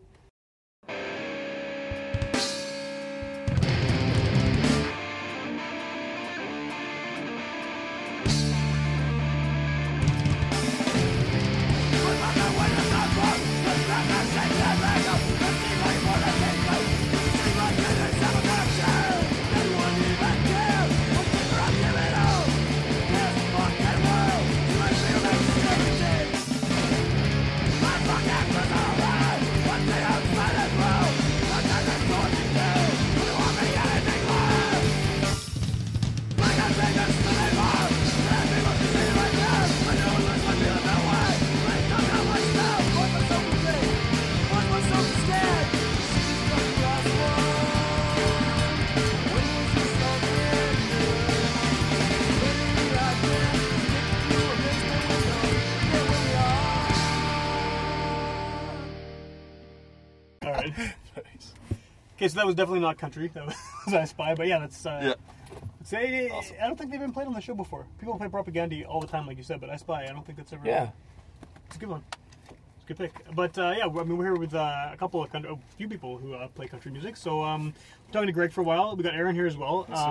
Okay, 62.18 62.26
so 62.26 62.34
that 62.34 62.46
was 62.46 62.56
definitely 62.56 62.80
not 62.80 62.98
country. 62.98 63.28
That 63.32 63.46
was 63.46 63.54
I 63.94 64.04
Spy, 64.04 64.34
but 64.34 64.48
yeah, 64.48 64.58
that's. 64.58 64.84
Uh, 64.84 65.00
Yeah. 65.04 65.14
Say, 65.84 66.28
Awesome. 66.28 66.56
I 66.60 66.66
don't 66.66 66.76
think 66.76 66.90
they've 66.90 66.98
been 66.98 67.12
played 67.12 67.28
on 67.28 67.32
the 67.32 67.40
show 67.40 67.54
before. 67.54 67.86
People 68.00 68.18
play 68.18 68.28
propaganda 68.28 68.84
all 68.84 69.00
the 69.00 69.06
time, 69.06 69.24
like 69.24 69.36
you 69.36 69.44
said, 69.44 69.60
but 69.60 69.70
I 69.70 69.76
Spy, 69.76 70.02
I 70.02 70.06
don't 70.08 70.26
think 70.26 70.36
that's 70.36 70.52
ever. 70.52 70.66
Yeah. 70.66 70.90
It's 71.66 71.76
a 71.76 71.78
good 71.78 71.88
one. 71.90 72.02
It's 72.50 72.84
a 72.84 72.86
good 72.88 72.98
pick. 72.98 73.34
But 73.36 73.56
uh, 73.56 73.72
yeah, 73.78 73.84
I 73.86 74.02
mean, 74.02 74.18
we're 74.18 74.24
here 74.24 74.36
with 74.36 74.52
uh, 74.52 74.90
a 74.92 74.96
couple 74.96 75.22
of 75.22 75.30
country, 75.30 75.52
a 75.52 75.76
few 75.76 75.88
people 75.88 76.18
who 76.18 76.34
uh, 76.34 76.48
play 76.48 76.66
country 76.66 76.90
music. 76.90 77.16
So 77.16 77.44
um, 77.44 77.72
we're 78.06 78.12
talking 78.12 78.26
to 78.26 78.32
Greg 78.32 78.50
for 78.50 78.62
a 78.62 78.64
while. 78.64 78.96
We 78.96 79.04
got 79.04 79.14
Aaron 79.14 79.36
here 79.36 79.46
as 79.46 79.56
well. 79.56 79.86
Yes, 79.88 79.98
sir. 79.98 80.04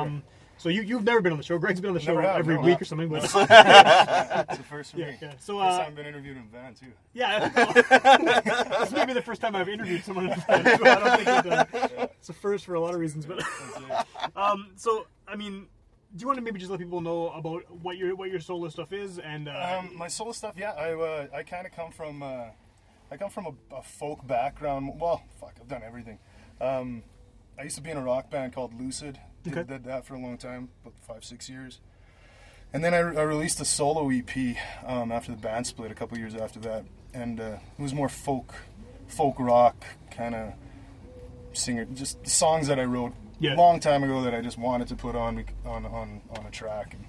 So 0.57 0.69
you 0.69 0.81
you've 0.81 1.03
never 1.03 1.21
been 1.21 1.31
on 1.31 1.37
the 1.37 1.43
show. 1.43 1.57
Greg's 1.57 1.79
been 1.79 1.89
on 1.89 1.93
the 1.93 1.99
show 1.99 2.15
Never 2.15 2.27
have, 2.27 2.37
every 2.39 2.55
no. 2.55 2.61
week 2.61 2.81
or 2.81 2.85
something. 2.85 3.09
But 3.09 3.23
It's 4.49 4.57
the 4.57 4.63
first 4.69 4.91
for 4.91 4.97
yeah, 4.99 5.11
me. 5.11 5.17
yeah. 5.21 5.33
So 5.39 5.59
First 5.59 5.75
uh, 5.75 5.77
time 5.79 5.87
I've 5.87 5.95
been 5.95 6.05
interviewed 6.07 6.37
in 6.37 6.43
a 6.43 6.45
van 6.47 6.73
too. 6.73 6.87
yeah, 7.13 7.49
this 8.79 8.91
may 8.91 9.05
be 9.05 9.13
the 9.13 9.21
first 9.21 9.41
time 9.41 9.55
I've 9.55 9.69
interviewed 9.69 10.03
someone 10.03 10.25
in 10.27 10.31
a 10.31 10.39
so 10.39 10.45
I 10.49 10.61
don't 10.63 11.23
think 11.25 11.45
it, 11.45 11.99
uh, 11.99 12.07
it's 12.19 12.29
a 12.29 12.33
first 12.33 12.65
for 12.65 12.73
a 12.75 12.79
lot 12.79 12.93
of 12.93 12.99
reasons. 12.99 13.25
But 13.25 13.43
um, 14.35 14.71
so 14.75 15.07
I 15.27 15.35
mean, 15.35 15.67
do 16.15 16.21
you 16.21 16.27
want 16.27 16.37
to 16.37 16.43
maybe 16.43 16.59
just 16.59 16.71
let 16.71 16.79
people 16.79 17.01
know 17.01 17.29
about 17.29 17.63
what 17.83 17.97
your 17.97 18.15
what 18.15 18.29
your 18.29 18.39
solo 18.39 18.69
stuff 18.69 18.93
is 18.93 19.19
and 19.19 19.47
uh, 19.47 19.79
Um, 19.79 19.95
my 19.95 20.07
solo 20.07 20.31
stuff, 20.31 20.55
yeah. 20.57 20.71
I 20.71 20.93
uh, 20.93 21.27
I 21.33 21.43
kind 21.43 21.65
of 21.67 21.73
come 21.73 21.91
from 21.91 22.23
uh, 22.23 22.45
I 23.11 23.17
come 23.17 23.29
from 23.29 23.45
a, 23.45 23.75
a 23.75 23.83
folk 23.83 24.25
background. 24.25 24.99
Well, 24.99 25.21
fuck, 25.39 25.55
I've 25.61 25.67
done 25.67 25.83
everything. 25.85 26.19
Um, 26.59 27.03
I 27.59 27.63
used 27.63 27.75
to 27.75 27.81
be 27.81 27.89
in 27.91 27.97
a 27.97 28.01
rock 28.03 28.29
band 28.29 28.53
called 28.53 28.79
Lucid. 28.79 29.19
Did, 29.43 29.53
Okay. 29.57 29.63
did 29.67 29.83
that 29.85 30.05
for 30.05 30.15
a 30.15 30.19
long 30.19 30.37
time, 30.37 30.69
about 30.83 30.97
five 30.99 31.23
six 31.23 31.49
years. 31.49 31.79
And 32.73 32.83
then 32.83 32.93
I, 32.93 32.97
I 32.97 33.23
released 33.23 33.61
a 33.61 33.65
solo 33.65 34.09
EP 34.09 34.55
um, 34.85 35.11
after 35.11 35.31
the 35.31 35.37
band 35.37 35.65
split. 35.65 35.89
A 35.91 35.95
couple 35.95 36.17
years 36.17 36.35
after 36.35 36.59
that, 36.61 36.83
and 37.13 37.39
uh, 37.39 37.43
it 37.77 37.81
was 37.81 37.93
more 37.93 38.09
folk, 38.09 38.53
folk 39.07 39.39
rock 39.39 39.85
kind 40.11 40.35
of 40.35 40.53
singer, 41.53 41.85
just 41.85 42.27
songs 42.27 42.67
that 42.67 42.79
I 42.79 42.83
wrote 42.83 43.13
Yeah. 43.39 43.55
a 43.55 43.57
long 43.57 43.79
time 43.79 44.03
ago 44.03 44.21
that 44.23 44.35
I 44.35 44.41
just 44.41 44.57
wanted 44.57 44.87
to 44.89 44.95
put 44.95 45.15
on 45.15 45.43
on 45.65 45.85
on, 45.85 46.21
on 46.37 46.45
a 46.45 46.51
track. 46.51 46.93
And 46.93 47.05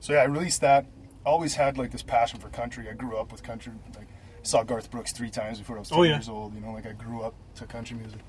so 0.00 0.12
yeah, 0.12 0.20
I 0.20 0.24
released 0.24 0.60
that. 0.60 0.84
I 1.26 1.30
Always 1.30 1.54
had 1.54 1.76
like 1.78 1.90
this 1.90 2.02
passion 2.02 2.38
for 2.38 2.48
country. 2.50 2.88
I 2.88 2.92
grew 2.92 3.16
up 3.16 3.32
with 3.32 3.42
country. 3.42 3.72
Like 3.96 4.06
saw 4.42 4.62
Garth 4.62 4.90
Brooks 4.90 5.12
three 5.12 5.30
times 5.30 5.58
before 5.58 5.76
I 5.76 5.80
was 5.80 5.88
ten 5.88 5.98
Oh, 5.98 6.02
yeah. 6.02 6.12
years 6.14 6.28
old. 6.28 6.54
You 6.54 6.60
know, 6.60 6.72
like 6.72 6.86
I 6.86 6.92
grew 6.92 7.22
up 7.22 7.34
to 7.56 7.66
country 7.66 7.96
music. 7.96 8.20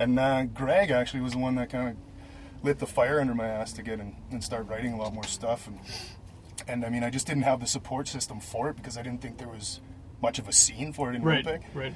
And 0.00 0.18
uh, 0.18 0.44
Greg 0.44 0.90
actually 0.90 1.20
was 1.20 1.32
the 1.32 1.38
one 1.38 1.54
that 1.56 1.70
kind 1.70 1.88
of 1.90 1.96
lit 2.64 2.78
the 2.78 2.86
fire 2.86 3.20
under 3.20 3.34
my 3.34 3.46
ass 3.46 3.72
to 3.74 3.82
get 3.82 4.00
in 4.00 4.16
and 4.30 4.42
start 4.42 4.68
writing 4.68 4.92
a 4.92 4.96
lot 4.96 5.12
more 5.14 5.24
stuff. 5.24 5.66
And 5.66 5.78
and 6.66 6.84
I 6.84 6.88
mean, 6.90 7.02
I 7.04 7.10
just 7.10 7.26
didn't 7.26 7.44
have 7.44 7.60
the 7.60 7.66
support 7.66 8.08
system 8.08 8.40
for 8.40 8.68
it 8.68 8.76
because 8.76 8.98
I 8.98 9.02
didn't 9.02 9.22
think 9.22 9.38
there 9.38 9.48
was 9.48 9.80
much 10.20 10.38
of 10.38 10.48
a 10.48 10.52
scene 10.52 10.92
for 10.92 11.10
it 11.10 11.16
in 11.16 11.22
right, 11.22 11.44
Winnipeg. 11.44 11.66
right. 11.74 11.94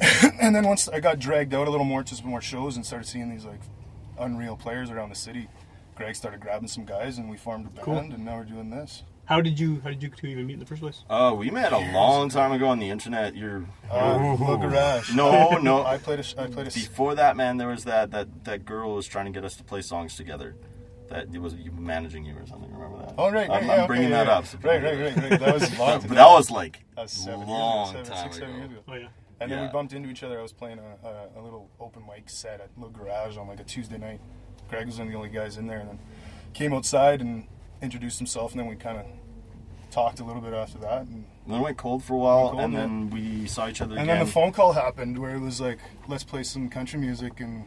And 0.40 0.54
then 0.54 0.66
once 0.66 0.88
I 0.88 0.98
got 1.00 1.18
dragged 1.20 1.54
out 1.54 1.68
a 1.68 1.70
little 1.70 1.86
more 1.86 2.02
to 2.02 2.14
some 2.14 2.28
more 2.28 2.40
shows 2.40 2.74
and 2.76 2.84
started 2.84 3.06
seeing 3.06 3.30
these 3.30 3.44
like 3.44 3.60
unreal 4.18 4.56
players 4.56 4.90
around 4.90 5.08
the 5.10 5.14
city, 5.14 5.48
Greg 5.94 6.16
started 6.16 6.40
grabbing 6.40 6.68
some 6.68 6.84
guys 6.84 7.16
and 7.16 7.30
we 7.30 7.36
formed 7.36 7.66
a 7.66 7.70
band 7.70 7.84
Cool. 7.84 7.98
and 7.98 8.24
now 8.24 8.38
we're 8.38 8.44
doing 8.44 8.70
this. 8.70 9.04
How 9.26 9.40
did 9.40 9.58
you 9.58 9.80
how 9.82 9.88
did 9.90 10.02
you 10.02 10.10
two 10.10 10.26
even 10.26 10.46
meet 10.46 10.54
in 10.54 10.58
the 10.60 10.66
first 10.66 10.82
place? 10.82 11.02
Oh, 11.08 11.34
we 11.34 11.50
met 11.50 11.72
a 11.72 11.78
long 11.92 12.28
time 12.28 12.52
ago 12.52 12.68
on 12.68 12.78
the 12.78 12.90
internet. 12.90 13.34
You're 13.34 13.64
Uh, 13.90 14.34
little 14.38 14.56
garage. 14.58 15.14
no, 15.14 15.56
no. 15.58 15.84
I 15.86 15.96
played 15.98 16.20
a. 16.20 16.22
sh- 16.22 16.34
I 16.36 16.46
played 16.46 16.66
a. 16.66 16.70
s- 16.70 16.74
Before 16.74 17.14
that, 17.14 17.34
man, 17.36 17.56
there 17.56 17.68
was 17.68 17.84
that 17.84 18.10
that 18.10 18.44
that 18.44 18.64
girl 18.66 18.94
was 18.94 19.06
trying 19.06 19.24
to 19.26 19.30
get 19.30 19.44
us 19.44 19.56
to 19.56 19.64
play 19.64 19.80
songs 19.80 20.14
together. 20.16 20.56
That 21.08 21.28
it 21.34 21.38
was 21.40 21.54
you 21.54 21.70
managing 21.72 22.24
you 22.26 22.34
or 22.34 22.46
something. 22.46 22.70
Remember 22.72 22.98
that? 22.98 23.14
Oh 23.16 23.30
right, 23.30 23.48
right, 23.48 23.62
I'm, 23.62 23.66
yeah, 23.66 23.72
I'm 23.72 23.78
okay, 23.80 23.86
bringing 23.86 24.10
yeah, 24.10 24.24
that 24.24 24.26
yeah. 24.30 24.38
up. 24.38 24.46
so 24.46 24.58
right, 24.62 24.82
right, 24.82 24.98
right, 25.00 25.16
right. 25.30 25.40
That 25.40 25.54
was 25.54 25.78
long. 25.78 26.00
but 26.00 26.10
that 26.10 26.28
was 26.28 26.50
like 26.50 26.80
that 26.96 27.02
was 27.02 27.12
seven 27.12 27.46
long 27.46 27.94
years 27.94 27.94
ago, 27.94 28.04
seven, 28.04 28.16
time 28.16 28.24
six, 28.32 28.36
seven 28.38 28.50
ago. 28.56 28.58
years 28.58 28.70
ago. 28.72 28.82
Oh 28.88 28.94
yeah. 28.94 29.08
And 29.40 29.50
then 29.50 29.62
we 29.62 29.68
bumped 29.68 29.92
into 29.94 30.08
each 30.10 30.22
other. 30.22 30.38
I 30.38 30.42
was 30.42 30.52
playing 30.52 30.78
a, 30.78 31.06
a, 31.08 31.40
a 31.40 31.42
little 31.42 31.68
open 31.80 32.02
mic 32.06 32.30
set 32.30 32.60
at 32.60 32.70
Little 32.76 32.90
Garage 32.92 33.36
on 33.36 33.48
like 33.48 33.60
a 33.60 33.64
Tuesday 33.64 33.98
night. 33.98 34.20
Greg 34.70 34.86
was 34.86 34.96
one 34.98 35.08
of 35.08 35.12
the 35.12 35.16
only 35.18 35.28
guys 35.28 35.56
in 35.58 35.66
there, 35.66 35.80
and 35.80 35.88
then 35.88 35.98
came 36.54 36.72
outside 36.72 37.20
and 37.20 37.46
introduced 37.84 38.18
himself, 38.18 38.52
and 38.52 38.60
then 38.60 38.66
we 38.68 38.74
kind 38.76 38.98
of 38.98 39.06
talked 39.90 40.18
a 40.20 40.24
little 40.24 40.42
bit 40.42 40.52
after 40.54 40.78
that. 40.78 41.02
And, 41.02 41.24
And 41.44 41.54
then 41.54 41.60
it 41.60 41.62
went 41.62 41.76
cold 41.76 42.02
for 42.02 42.14
a 42.14 42.18
while, 42.18 42.50
cold, 42.50 42.62
and 42.62 42.72
yeah. 42.72 42.80
then 42.80 43.10
we 43.10 43.46
saw 43.46 43.68
each 43.68 43.80
other 43.80 43.92
and 43.94 44.02
again. 44.04 44.16
then 44.18 44.26
the 44.26 44.32
phone 44.32 44.52
call 44.52 44.72
happened 44.72 45.18
where 45.18 45.34
it 45.36 45.40
was 45.40 45.60
like, 45.60 45.78
let's 46.08 46.24
play 46.24 46.42
some 46.42 46.68
country 46.68 46.98
music, 46.98 47.38
and 47.40 47.66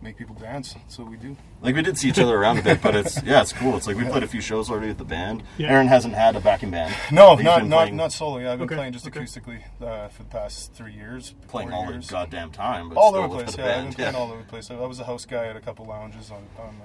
make 0.00 0.16
people 0.16 0.36
dance. 0.36 0.76
So 0.86 1.02
we 1.02 1.16
do. 1.16 1.36
Like 1.60 1.74
we 1.74 1.82
did 1.82 1.98
see 1.98 2.08
each 2.08 2.20
other 2.20 2.36
around 2.36 2.58
a 2.58 2.62
bit, 2.62 2.80
but 2.80 2.94
it's 2.94 3.20
yeah, 3.24 3.40
it's 3.42 3.52
cool. 3.52 3.76
It's 3.76 3.88
like 3.88 3.96
we 3.96 4.04
played 4.04 4.22
a 4.22 4.28
few 4.28 4.40
shows 4.40 4.70
already 4.70 4.86
with 4.86 4.98
the 4.98 5.04
band. 5.04 5.42
Yeah. 5.58 5.72
Aaron 5.72 5.88
hasn't 5.88 6.14
had 6.14 6.36
a 6.36 6.40
backing 6.40 6.70
band. 6.70 6.94
No, 7.10 7.34
not 7.34 7.66
not 7.66 7.78
playing- 7.82 7.96
not 7.96 8.12
solo. 8.12 8.38
Yeah, 8.38 8.52
I've 8.52 8.58
been 8.60 8.66
Okay, 8.66 8.76
playing 8.76 8.92
just 8.92 9.06
okay. 9.08 9.20
acoustically 9.20 9.60
uh, 9.82 10.06
for 10.08 10.22
the 10.22 10.28
past 10.28 10.72
three 10.72 10.92
years. 10.92 11.34
playing 11.48 11.72
all 11.72 11.90
years. 11.90 12.06
the 12.06 12.12
goddamn 12.12 12.52
time, 12.52 12.88
but 12.90 12.96
all 12.96 13.14
over 13.16 13.26
the 13.38 13.42
place. 13.42 13.56
the 13.56 13.62
Yeah, 13.62 13.68
I've 13.76 13.84
been 13.86 13.92
playing 13.94 14.14
yeah. 14.14 14.20
all 14.20 14.30
over 14.30 14.40
the 14.40 14.46
place. 14.48 14.70
I 14.70 14.76
I 14.76 14.86
was 14.86 15.00
a 15.00 15.04
house 15.04 15.24
guy 15.26 15.46
at 15.48 15.56
a 15.56 15.60
couple 15.60 15.84
lounges 15.84 16.30
on 16.30 16.46
on 16.60 16.76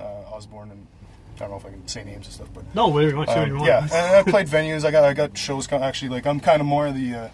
uh, 0.00 0.04
uh, 0.04 0.34
Osborne, 0.36 0.70
and 0.70 0.86
I 1.40 1.44
don't 1.46 1.52
know 1.52 1.56
if 1.58 1.66
I 1.66 1.70
can 1.70 1.86
say 1.88 2.04
names 2.04 2.26
and 2.26 2.34
stuff, 2.34 2.48
but 2.54 2.64
No, 2.74 2.88
whatever 2.88 3.10
you 3.10 3.16
want. 3.18 3.30
say 3.30 3.40
what 3.40 3.48
you 3.48 3.58
um, 3.58 3.64
yeah, 3.66 3.82
and 3.82 4.16
I 4.16 4.22
played 4.30 4.46
venues. 4.48 4.84
I 4.84 4.90
got 4.90 5.04
I 5.04 5.12
got 5.14 5.36
shows. 5.36 5.70
Actually, 5.72 6.10
like 6.10 6.26
I'm 6.26 6.40
kind 6.40 6.60
of 6.60 6.66
more 6.66 6.90
the 6.92 7.14
uh, 7.14 7.28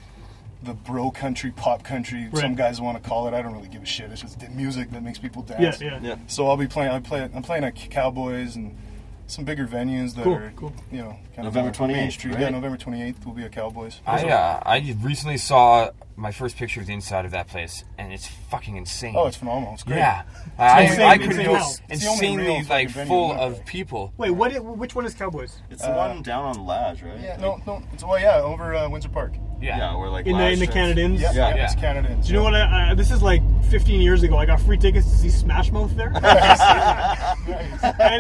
the 0.63 0.75
bro 0.75 1.11
country, 1.11 1.51
pop 1.51 1.85
country. 1.85 2.29
Right. 2.33 2.41
Some 2.43 2.55
guys 2.55 2.81
want 2.81 3.03
to 3.03 3.09
call 3.09 3.29
it. 3.29 3.35
I 3.35 3.43
don't 3.43 3.53
really 3.55 3.69
give 3.69 3.83
a 3.83 3.87
shit. 3.87 4.11
It's 4.11 4.23
just 4.23 4.41
the 4.41 4.49
music 4.51 4.91
that 4.91 5.03
makes 5.03 5.19
people 5.19 5.45
yeah, 5.49 5.61
dance. 5.61 5.81
yeah. 5.81 5.99
Yeah. 6.03 6.17
So 6.27 6.49
I'll 6.49 6.57
be 6.57 6.67
playing. 6.67 6.91
I 6.91 7.01
play. 7.01 7.23
I'm 7.23 7.43
playing 7.43 7.65
at 7.65 7.75
Cowboys 7.91 8.57
and 8.57 8.77
some 9.27 9.45
bigger 9.45 9.67
venues 9.67 10.15
that 10.17 10.25
Cool, 10.25 10.35
are 10.35 10.53
cool. 10.57 10.73
you 10.93 10.99
know 10.99 11.17
kind 11.35 11.45
November 11.47 11.71
of 11.71 11.79
more 11.81 11.89
28th, 11.89 11.93
mainstream. 11.93 12.41
Yeah. 12.41 12.51
November 12.51 12.77
28th 12.77 13.25
will 13.25 13.33
be 13.33 13.45
a 13.45 13.49
Cowboys. 13.49 14.01
I 14.07 14.25
uh, 14.29 14.63
I 14.65 14.97
recently 15.03 15.39
saw 15.39 15.91
my 16.17 16.31
first 16.31 16.57
picture 16.57 16.81
of 16.81 16.87
the 16.87 16.93
inside 16.93 17.25
of 17.25 17.31
that 17.33 17.49
place, 17.49 17.85
and 17.99 18.13
it's 18.13 18.27
fucking 18.51 18.77
insane. 18.77 19.15
Oh, 19.17 19.27
it's 19.27 19.37
phenomenal. 19.37 19.75
It's 19.75 19.83
great. 19.83 19.97
yeah. 19.97 20.23
I, 20.59 20.83
insane- 20.83 21.01
I 21.01 21.15
insane 21.15 21.29
couldn't 21.29 21.45
how? 21.47 21.53
go 21.59 21.71
It's 21.89 22.03
the 22.03 22.09
only 22.09 22.37
real 22.37 22.57
insanely 22.57 22.69
like 22.69 23.09
full 23.09 23.33
of 23.33 23.55
way. 23.55 23.63
people. 23.67 24.13
Wait, 24.17 24.31
what? 24.31 24.55
i- 24.55 24.59
which 24.61 24.95
one 24.95 25.07
is 25.07 25.15
Cowboys? 25.15 25.61
It's 25.71 25.83
the 25.83 25.91
one 25.91 26.23
down 26.23 26.45
on 26.45 26.65
Lage, 26.67 27.03
right? 27.03 27.15
Uh, 27.19 27.23
Yeah, 27.23 27.37
no, 27.39 27.61
no. 27.67 27.83
It's 27.93 28.05
well, 28.05 28.19
yeah, 28.21 28.37
over 28.41 28.75
uh, 28.75 28.89
Windsor 28.89 29.09
Park. 29.09 29.35
Yeah. 29.65 29.79
Yeah, 29.79 29.97
we're 29.97 30.11
like 30.11 30.27
In 30.27 30.33
the 30.33 30.39
Lage 30.39 30.53
in 30.55 30.59
the 30.61 30.67
is- 30.67 30.71
Canad 30.75 30.99
Inns? 30.99 31.21
Yeah, 31.21 31.33
Yeah. 31.33 31.55
yeah, 31.57 31.65
it's 31.65 31.75
Canadians. 31.75 32.27
Do 32.27 32.33
you 32.33 32.39
know 32.39 32.45
what? 32.45 32.55
I, 32.55 32.91
I, 32.91 32.95
this 32.95 33.11
is 33.11 33.23
like 33.23 33.43
15 33.71 34.01
years 34.01 34.23
ago. 34.23 34.37
I 34.37 34.47
got 34.47 34.61
free 34.61 34.77
tickets 34.77 35.11
to 35.11 35.17
see 35.17 35.31
Smash 35.31 35.73
Mouth 35.73 35.95
there, 35.97 36.09
and 36.15 36.25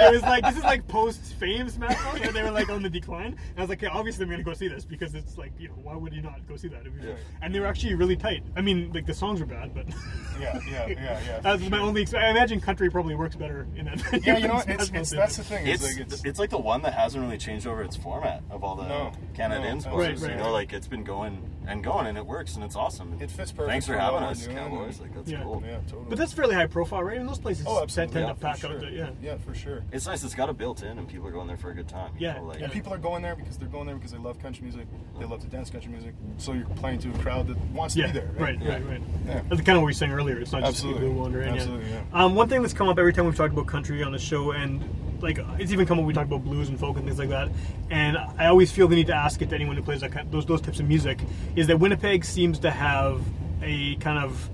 it 0.02 0.12
was 0.12 0.22
like 0.22 0.44
this 0.44 0.56
is 0.56 0.64
like 0.64 0.86
post 0.88 1.20
fame 1.34 1.68
Smash 1.68 1.96
Mouth, 2.04 2.20
and 2.22 2.34
they 2.34 2.42
were 2.42 2.50
like 2.50 2.68
on 2.70 2.82
the 2.82 2.90
decline. 2.90 3.36
And 3.50 3.58
I 3.58 3.60
was 3.60 3.68
like, 3.68 3.82
okay, 3.82 3.92
obviously 3.92 4.24
I'm 4.24 4.30
gonna 4.30 4.42
go 4.42 4.54
see 4.54 4.68
this 4.68 4.84
because 4.84 5.14
it's 5.14 5.36
like 5.38 5.52
you 5.58 5.68
know 5.68 5.74
why 5.82 5.94
would 5.96 6.12
you 6.12 6.22
not 6.22 6.46
go 6.48 6.56
see 6.56 6.68
that? 6.68 6.86
If 6.86 6.92
Yeah. 7.02 7.14
And 7.42 7.54
they 7.54 7.60
were 7.60 7.66
actually 7.66 7.94
really 7.94 8.16
tight. 8.16 8.42
I 8.56 8.60
mean, 8.60 8.92
like 8.92 9.06
the 9.06 9.14
songs 9.14 9.40
were 9.40 9.46
bad, 9.46 9.74
but 9.74 9.86
Yeah, 10.40 10.58
yeah, 10.68 10.86
yeah, 10.88 11.20
yeah. 11.26 11.40
that's 11.40 11.68
my 11.70 11.78
only. 11.78 12.02
Ex- 12.02 12.14
I 12.14 12.30
imagine 12.30 12.60
country 12.60 12.90
probably 12.90 13.14
works 13.14 13.36
better 13.36 13.66
in 13.76 13.84
that. 13.86 14.02
Yeah, 14.24 14.38
you 14.38 14.48
know 14.48 14.54
what? 14.54 14.68
It's, 14.68 14.86
Smash 14.86 15.00
it's 15.00 15.10
that's 15.10 15.36
the 15.36 15.44
thing. 15.44 15.66
It's, 15.66 15.84
It's, 15.84 15.92
like 15.98 16.06
it's, 16.06 16.24
it's 16.24 16.38
like 16.38 16.50
the 16.50 16.58
one 16.58 16.82
that 16.82 16.94
hasn't 16.94 17.22
really 17.22 17.38
changed 17.38 17.66
over 17.66 17.82
its 17.82 17.96
format 17.96 18.42
of 18.50 18.64
all 18.64 18.74
the 18.76 18.86
No, 18.88 19.12
Canada 19.34 19.60
no, 19.62 19.68
Inns 19.68 19.86
right, 19.86 19.94
right, 19.96 20.18
you 20.18 20.28
know, 20.36 20.44
right. 20.44 20.50
like 20.50 20.72
it's 20.72 20.88
been 20.88 21.04
going 21.04 21.33
and 21.66 21.82
going, 21.82 22.06
and 22.06 22.18
it 22.18 22.26
works, 22.26 22.56
and 22.56 22.64
it's 22.64 22.76
awesome. 22.76 23.14
It 23.20 23.30
fits 23.30 23.50
perfect 23.50 23.70
Thanks 23.70 23.86
for 23.86 23.94
for 23.94 23.98
having 23.98 24.22
us. 24.22 24.46
Cowboys. 24.46 25.00
Like 25.00 25.14
that's 25.14 25.30
Yeah. 25.30 25.42
cool. 25.42 25.62
yeah, 25.66 25.78
totally. 25.88 26.06
But 26.10 26.18
that's 26.18 26.32
fairly 26.32 26.54
high 26.54 26.66
profile, 26.66 27.02
right? 27.02 27.16
And 27.18 27.28
those 27.28 27.38
places 27.38 27.64
oh, 27.66 27.86
tend 27.86 28.10
absolutely. 28.10 28.20
to 28.20 28.26
yeah, 28.26 28.32
pack 28.34 28.58
for 28.58 28.66
out. 28.66 28.70
sure. 28.72 28.80
The, 28.80 28.90
yeah. 28.90 29.10
yeah, 29.22 29.36
for 29.38 29.54
sure. 29.54 29.82
It's 29.90 30.06
nice. 30.06 30.22
It's 30.24 30.34
got 30.34 30.50
a 30.50 30.52
built-in, 30.52 30.98
and 30.98 31.08
people 31.08 31.26
are 31.26 31.30
going 31.30 31.46
there 31.48 31.56
for 31.56 31.70
a 31.70 31.74
good 31.74 31.88
time. 31.88 32.12
Yeah, 32.18 32.34
know, 32.34 32.44
like, 32.44 32.58
yeah. 32.58 32.64
And 32.64 32.72
people 32.72 32.92
are 32.92 32.98
going 32.98 33.22
there 33.22 33.34
because 33.34 33.56
they're 33.56 33.68
going 33.68 33.86
there 33.86 33.96
because 33.96 34.12
they 34.12 34.18
love 34.18 34.38
country 34.40 34.62
music. 34.62 34.86
They 35.18 35.24
love 35.24 35.40
to 35.40 35.46
dance 35.46 35.70
country 35.70 35.90
music. 35.90 36.14
So 36.36 36.52
you're 36.52 36.66
playing 36.66 36.98
to 37.00 37.10
a 37.10 37.18
crowd 37.18 37.46
that 37.48 37.56
wants 37.72 37.96
Yeah, 37.96 38.08
to 38.08 38.12
be 38.12 38.18
there. 38.20 38.30
right, 38.38 38.58
Right. 38.60 38.68
right, 38.68 38.86
right. 38.86 39.02
Yeah. 39.26 39.40
That's 39.48 39.62
kind 39.62 39.70
of 39.70 39.76
what 39.76 39.78
we 39.78 39.84
were 39.84 39.92
saying 39.92 40.12
earlier. 40.12 40.38
It's 40.38 40.52
not 40.52 40.60
just 40.62 40.72
Absolutely. 40.74 41.00
people 41.02 41.14
who 41.14 41.20
wander 41.22 41.40
in. 41.42 41.48
Absolutely, 41.48 41.90
yeah. 41.90 42.02
yeah. 42.12 42.24
Um, 42.24 42.34
one 42.34 42.48
thing 42.50 42.60
that's 42.60 42.74
come 42.74 42.88
up 42.88 42.98
every 42.98 43.12
time 43.14 43.24
we've 43.24 43.36
talked 43.36 43.54
about 43.54 43.66
country 43.66 44.02
on 44.02 44.12
the 44.12 44.18
show, 44.18 44.50
and 44.52 44.82
like 45.24 45.38
it's 45.58 45.72
even 45.72 45.86
come 45.86 45.98
up 45.98 46.02
when 46.02 46.06
we 46.06 46.14
talk 46.14 46.26
about 46.26 46.44
blues 46.44 46.68
and 46.68 46.78
folk 46.78 46.96
and 46.96 47.04
things 47.04 47.18
like 47.18 47.30
that. 47.30 47.48
And 47.90 48.16
I 48.38 48.46
always 48.46 48.70
feel 48.70 48.86
the 48.86 48.94
need 48.94 49.08
to 49.08 49.14
ask 49.14 49.42
it 49.42 49.48
to 49.48 49.54
anyone 49.56 49.76
who 49.76 49.82
plays 49.82 50.02
that 50.02 50.12
kind, 50.12 50.30
those 50.30 50.46
those 50.46 50.60
types 50.60 50.78
of 50.78 50.86
music 50.86 51.18
is 51.56 51.66
that 51.66 51.78
Winnipeg 51.80 52.24
seems 52.24 52.60
to 52.60 52.70
have 52.70 53.20
a 53.62 53.96
kind 53.96 54.18
of 54.22 54.48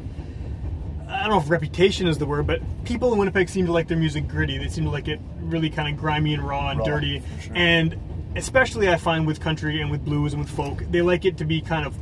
I 1.09 1.23
don't 1.23 1.31
know 1.31 1.39
if 1.41 1.51
reputation 1.51 2.07
is 2.07 2.19
the 2.19 2.27
word, 2.27 2.47
but 2.47 2.61
people 2.85 3.13
in 3.13 3.19
Winnipeg 3.19 3.49
seem 3.49 3.67
to 3.67 3.73
like 3.73 3.89
their 3.89 3.99
music 3.99 4.29
gritty. 4.29 4.57
They 4.59 4.69
seem 4.69 4.85
to 4.85 4.91
like 4.91 5.09
it 5.09 5.21
really 5.41 5.69
kind 5.69 5.93
of 5.93 6.01
grimy 6.01 6.35
and 6.35 6.43
raw 6.47 6.71
and 6.71 6.79
Raw, 6.79 6.87
dirty. 6.87 7.21
sure. 7.41 7.53
And 7.57 7.97
especially 8.37 8.89
I 8.89 8.97
find 8.97 9.27
with 9.27 9.41
country 9.41 9.81
and 9.81 9.91
with 9.91 10.05
blues 10.05 10.33
and 10.33 10.41
with 10.43 10.51
folk, 10.51 10.85
they 10.91 11.03
like 11.03 11.25
it 11.25 11.37
to 11.39 11.45
be 11.45 11.61
kind 11.61 11.85
of 11.85 11.97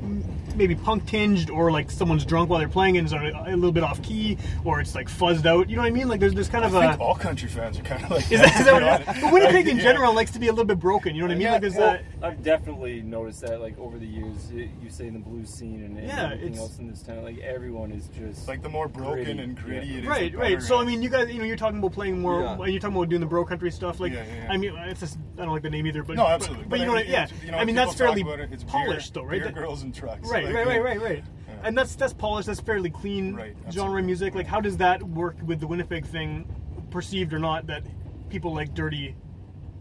maybe 0.58 0.74
punk 0.74 1.06
tinged 1.06 1.48
or 1.50 1.70
like 1.70 1.90
someone's 1.90 2.24
drunk 2.24 2.50
while 2.50 2.58
they're 2.58 2.68
playing 2.68 2.98
and 2.98 3.06
is 3.06 3.12
a, 3.12 3.16
a 3.46 3.54
little 3.56 3.72
bit 3.72 3.82
off 3.84 4.02
key 4.02 4.36
or 4.64 4.80
it's 4.80 4.94
like 4.94 5.08
fuzzed 5.08 5.46
out. 5.46 5.70
You 5.70 5.76
know 5.76 5.82
what 5.82 5.88
I 5.88 5.90
mean? 5.92 6.08
Like 6.08 6.20
there's 6.20 6.34
there's 6.34 6.48
kind 6.48 6.64
of 6.64 6.74
I 6.74 6.84
a 6.84 6.88
think 6.90 7.00
all 7.00 7.14
country 7.14 7.48
fans 7.48 7.78
are 7.78 7.82
kind 7.82 8.04
of 8.04 8.10
like 8.10 8.20
is 8.32 8.40
that, 8.40 8.58
is 8.60 8.64
that 8.66 8.72
what 8.74 8.82
it 8.82 9.04
to 9.04 9.10
is? 9.10 9.16
be 9.16 9.20
But 9.22 9.32
Winnipeg 9.32 9.68
in 9.68 9.76
Yeah. 9.78 9.82
general 9.84 10.14
likes 10.14 10.32
to 10.32 10.38
be 10.38 10.48
a 10.48 10.52
little 10.52 10.64
bit 10.66 10.78
broken. 10.78 11.14
You 11.14 11.22
know 11.22 11.28
what 11.28 11.32
I 11.32 11.34
mean? 11.36 11.42
Yeah, 11.42 11.52
like 11.52 11.60
there's 11.62 11.74
well, 11.76 11.92
that. 11.92 12.04
I've 12.22 12.42
definitely 12.42 13.00
noticed 13.02 13.40
that, 13.42 13.60
like 13.60 13.78
over 13.78 13.98
the 13.98 14.06
years, 14.06 14.50
you, 14.52 14.68
you 14.82 14.90
say 14.90 15.06
in 15.06 15.14
the 15.14 15.20
blues 15.20 15.48
scene 15.48 15.84
and, 15.84 15.96
and 15.98 16.06
Yeah, 16.06 16.24
everything 16.26 16.46
it's- 16.48 16.60
else 16.60 16.78
in 16.78 16.90
this 16.90 17.02
town, 17.02 17.22
like 17.22 17.38
everyone 17.38 17.92
is 17.92 18.08
just 18.08 18.48
Like 18.48 18.62
the 18.62 18.68
more 18.68 18.88
broken 18.88 19.24
Gritty, 19.24 19.38
and 19.40 19.56
gritty 19.56 19.86
yeah. 19.86 19.94
it 19.98 20.00
is. 20.00 20.06
Right, 20.06 20.32
better, 20.32 20.42
right. 20.54 20.62
So 20.62 20.78
I 20.78 20.84
mean, 20.84 21.02
you 21.02 21.08
guys, 21.08 21.30
you 21.30 21.38
know, 21.38 21.44
you're 21.44 21.56
talking 21.56 21.78
about 21.78 21.92
playing 21.92 22.20
more, 22.20 22.42
Yeah. 22.42 22.54
and 22.60 22.72
you're 22.72 22.80
talking 22.80 22.96
about 22.96 23.08
doing 23.08 23.20
the 23.20 23.26
bro 23.26 23.44
country 23.44 23.70
stuff. 23.70 24.00
Like, 24.00 24.12
Yeah, 24.12 24.24
yeah, 24.26 24.44
yeah. 24.44 24.52
I 24.52 24.56
mean, 24.56 24.74
it's 24.76 25.00
just 25.00 25.18
I 25.38 25.42
don't 25.42 25.52
like 25.52 25.62
the 25.62 25.70
name 25.70 25.86
either, 25.86 26.02
but 26.02 26.16
No, 26.16 26.26
absolutely. 26.26 26.64
But, 26.64 26.70
but 26.70 26.80
you 26.80 26.86
know, 26.86 26.92
what, 26.94 27.06
yeah. 27.08 27.28
you 27.44 27.52
know, 27.52 27.58
I 27.58 27.64
mean, 27.64 27.76
that's 27.76 27.94
fairly 27.94 28.22
it, 28.22 28.52
it's 28.52 28.64
polished, 28.64 29.14
beer, 29.14 29.22
though, 29.22 29.28
right? 29.28 29.42
Beer 29.42 29.52
girls 29.52 29.82
and 29.82 29.94
trucks. 29.94 30.28
Right, 30.28 30.47
Like, 30.54 30.66
right, 30.66 30.74
yeah. 30.76 30.82
right, 30.82 31.00
right, 31.00 31.10
right. 31.10 31.24
And 31.64 31.76
that's 31.76 31.94
that's 31.96 32.12
polished. 32.14 32.46
That's 32.46 32.60
fairly 32.60 32.90
clean 32.90 33.34
Right, 33.34 33.56
genre 33.70 34.02
music. 34.02 34.34
Like, 34.34 34.46
how 34.46 34.60
does 34.60 34.76
that 34.76 35.02
work 35.02 35.36
with 35.44 35.58
the 35.60 35.66
Winnipeg 35.66 36.06
thing, 36.06 36.46
perceived 36.90 37.32
or 37.32 37.38
not? 37.38 37.66
That 37.66 37.82
people 38.30 38.54
like 38.54 38.74
dirty. 38.74 39.16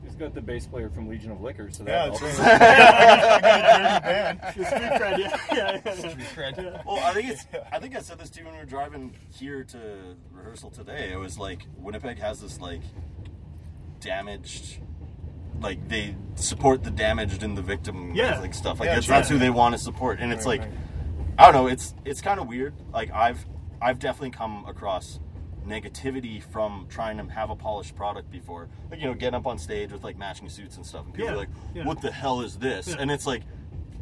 He's 0.04 0.16
got 0.16 0.34
the 0.34 0.42
bass 0.42 0.66
player 0.66 0.90
from 0.90 1.08
Legion 1.10 1.32
of 1.32 1.42
Liquor, 1.42 1.70
so 1.70 1.84
Yeah, 1.86 2.08
that 2.10 2.20
that's 2.20 2.38
helps. 2.38 2.40
right. 2.40 2.62
I 2.62 3.98
a 3.98 4.02
dirty 4.02 4.04
band. 4.04 4.40
Street 4.54 5.00
cred, 5.02 5.18
yeah, 5.20 5.38
yeah, 5.54 5.82
yeah, 6.56 6.64
yeah. 6.64 6.82
Well, 6.88 7.04
I 7.04 7.14
think 7.14 7.30
it's. 7.30 7.46
I 7.72 7.80
think 7.80 7.96
I 7.96 8.00
said 8.00 8.18
this 8.18 8.30
to 8.32 8.40
you 8.40 8.46
when 8.46 8.54
we 8.56 8.60
were 8.62 8.66
driving 8.66 9.14
here 9.38 9.64
to 9.66 9.80
rehearsal 10.32 10.72
today. 10.72 11.12
It 11.12 11.18
was 11.18 11.38
like 11.38 11.68
Winnipeg 11.78 12.18
has 12.20 12.40
this 12.42 12.60
like 12.60 12.82
damaged, 14.00 14.80
like 15.62 15.88
they 15.88 16.16
support 16.36 16.84
the 16.84 16.92
damaged 16.92 17.44
and 17.44 17.58
the 17.58 17.62
victim, 17.62 18.14
Yeah. 18.16 18.40
like 18.40 18.54
stuff. 18.54 18.80
Like 18.80 18.88
Yeah, 18.88 18.96
that's, 18.96 19.08
that's 19.08 19.30
who 19.30 19.38
they 19.38 19.50
want 19.50 19.74
to 19.74 19.80
support, 19.80 20.20
and 20.20 20.32
it's 20.32 20.46
Right, 20.46 20.60
like, 20.60 20.70
right. 20.70 20.80
I 21.40 21.44
don't 21.46 21.54
know. 21.54 21.68
It's 21.68 21.94
it's 22.06 22.22
kind 22.22 22.40
of 22.40 22.48
weird. 22.48 22.74
Like 22.94 23.12
I've 23.12 23.46
I've 23.82 24.00
definitely 24.00 24.32
come 24.32 24.66
across 24.68 25.20
negativity 25.66 26.42
from 26.42 26.86
trying 26.90 27.18
to 27.18 27.26
have 27.34 27.50
a 27.50 27.56
polished 27.56 27.96
product 27.96 28.32
before. 28.32 28.70
Like 28.90 29.00
you 29.00 29.06
know, 29.08 29.14
getting 29.14 29.36
up 29.36 29.46
on 29.48 29.58
stage 29.58 29.92
with 29.92 30.04
like 30.04 30.18
matching 30.18 30.50
suits 30.50 30.78
and 30.78 30.86
stuff, 30.86 31.06
and 31.06 31.14
people 31.14 31.30
Yeah, 31.30 31.36
are 31.36 31.38
like, 31.38 31.50
yeah. 31.76 31.86
"What 31.86 32.02
the 32.02 32.12
hell 32.12 32.42
is 32.42 32.58
this?" 32.58 32.88
And 32.94 33.12
it's 33.12 33.28
like. 33.28 33.44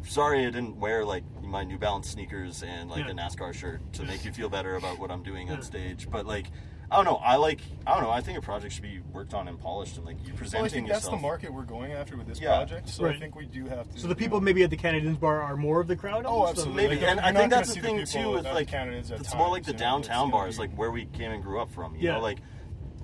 Sorry, 0.08 0.42
I 0.42 0.50
didn't 0.50 0.76
wear 0.78 1.04
like 1.04 1.24
my 1.42 1.64
New 1.64 1.78
Balance 1.78 2.08
sneakers 2.10 2.62
and 2.62 2.88
like 2.88 3.06
Yeah. 3.06 3.10
a 3.10 3.14
NASCAR 3.14 3.52
shirt 3.52 3.80
to 3.94 4.04
make 4.04 4.24
you 4.24 4.30
feel 4.30 4.48
better 4.48 4.76
about 4.76 5.00
what 5.00 5.10
I'm 5.10 5.24
doing 5.24 5.50
on 5.50 5.62
stage. 5.62 6.08
But 6.08 6.26
like, 6.26 6.46
I 6.90 6.96
don't 6.96 7.04
know. 7.04 7.16
I 7.16 7.34
like. 7.36 7.60
I 7.86 7.94
don't 7.94 8.04
know. 8.04 8.10
I 8.10 8.20
think 8.20 8.38
a 8.38 8.40
project 8.40 8.72
should 8.74 8.82
be 8.84 9.00
worked 9.12 9.34
on 9.34 9.48
and 9.48 9.58
polished 9.58 9.96
and 9.96 10.06
like 10.06 10.16
you 10.24 10.32
presenting 10.34 10.36
Well, 10.36 10.36
I 10.36 10.68
presenting 10.68 10.70
think 10.86 10.88
that's 10.88 11.08
the 11.08 11.16
market 11.16 11.52
we're 11.52 11.62
going 11.64 11.92
after 11.92 12.16
with 12.16 12.28
this 12.28 12.40
Yeah. 12.40 12.56
project. 12.56 12.88
So 12.88 13.04
Right. 13.04 13.16
I 13.16 13.18
think 13.18 13.34
we 13.34 13.46
do 13.46 13.66
have 13.66 13.90
to. 13.90 13.98
So 13.98 14.06
the 14.06 14.10
you 14.10 14.14
people 14.16 14.38
know- 14.40 14.44
maybe 14.44 14.62
at 14.62 14.70
the 14.70 14.76
Canadians 14.76 15.18
bar 15.18 15.42
are 15.42 15.56
more 15.56 15.80
of 15.80 15.88
the 15.88 15.96
crowd. 15.96 16.24
Oh, 16.26 16.30
almost? 16.30 16.50
absolutely. 16.58 16.82
Maybe, 16.88 17.00
Like, 17.00 17.10
and 17.10 17.20
I 17.20 17.32
think 17.32 17.50
that's 17.50 17.68
the 17.68 17.74
see 17.74 17.80
the 17.80 17.86
thing 17.88 18.04
too 18.06 18.30
with 18.32 18.44
like 18.44 18.68
Canada's 18.68 19.10
at 19.10 19.20
it's 19.20 19.34
more 19.34 19.48
like 19.50 19.64
the 19.64 19.72
you 19.72 19.78
know, 19.78 19.98
it's 19.98 20.06
downtown 20.08 20.30
bars, 20.30 20.58
like 20.60 20.72
where 20.76 20.92
we 20.92 21.06
came 21.06 21.32
and 21.32 21.42
grew 21.42 21.60
up 21.60 21.70
from. 21.72 21.96
You 21.96 22.02
Yeah. 22.02 22.12
know, 22.12 22.20
like 22.20 22.38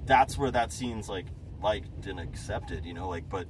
that's 0.06 0.38
where 0.38 0.50
that 0.52 0.70
scene's 0.72 1.08
like 1.08 1.26
liked 1.60 2.06
and 2.06 2.20
accepted. 2.20 2.84
You 2.84 2.94
know, 2.94 3.08
like 3.08 3.28
but 3.28 3.46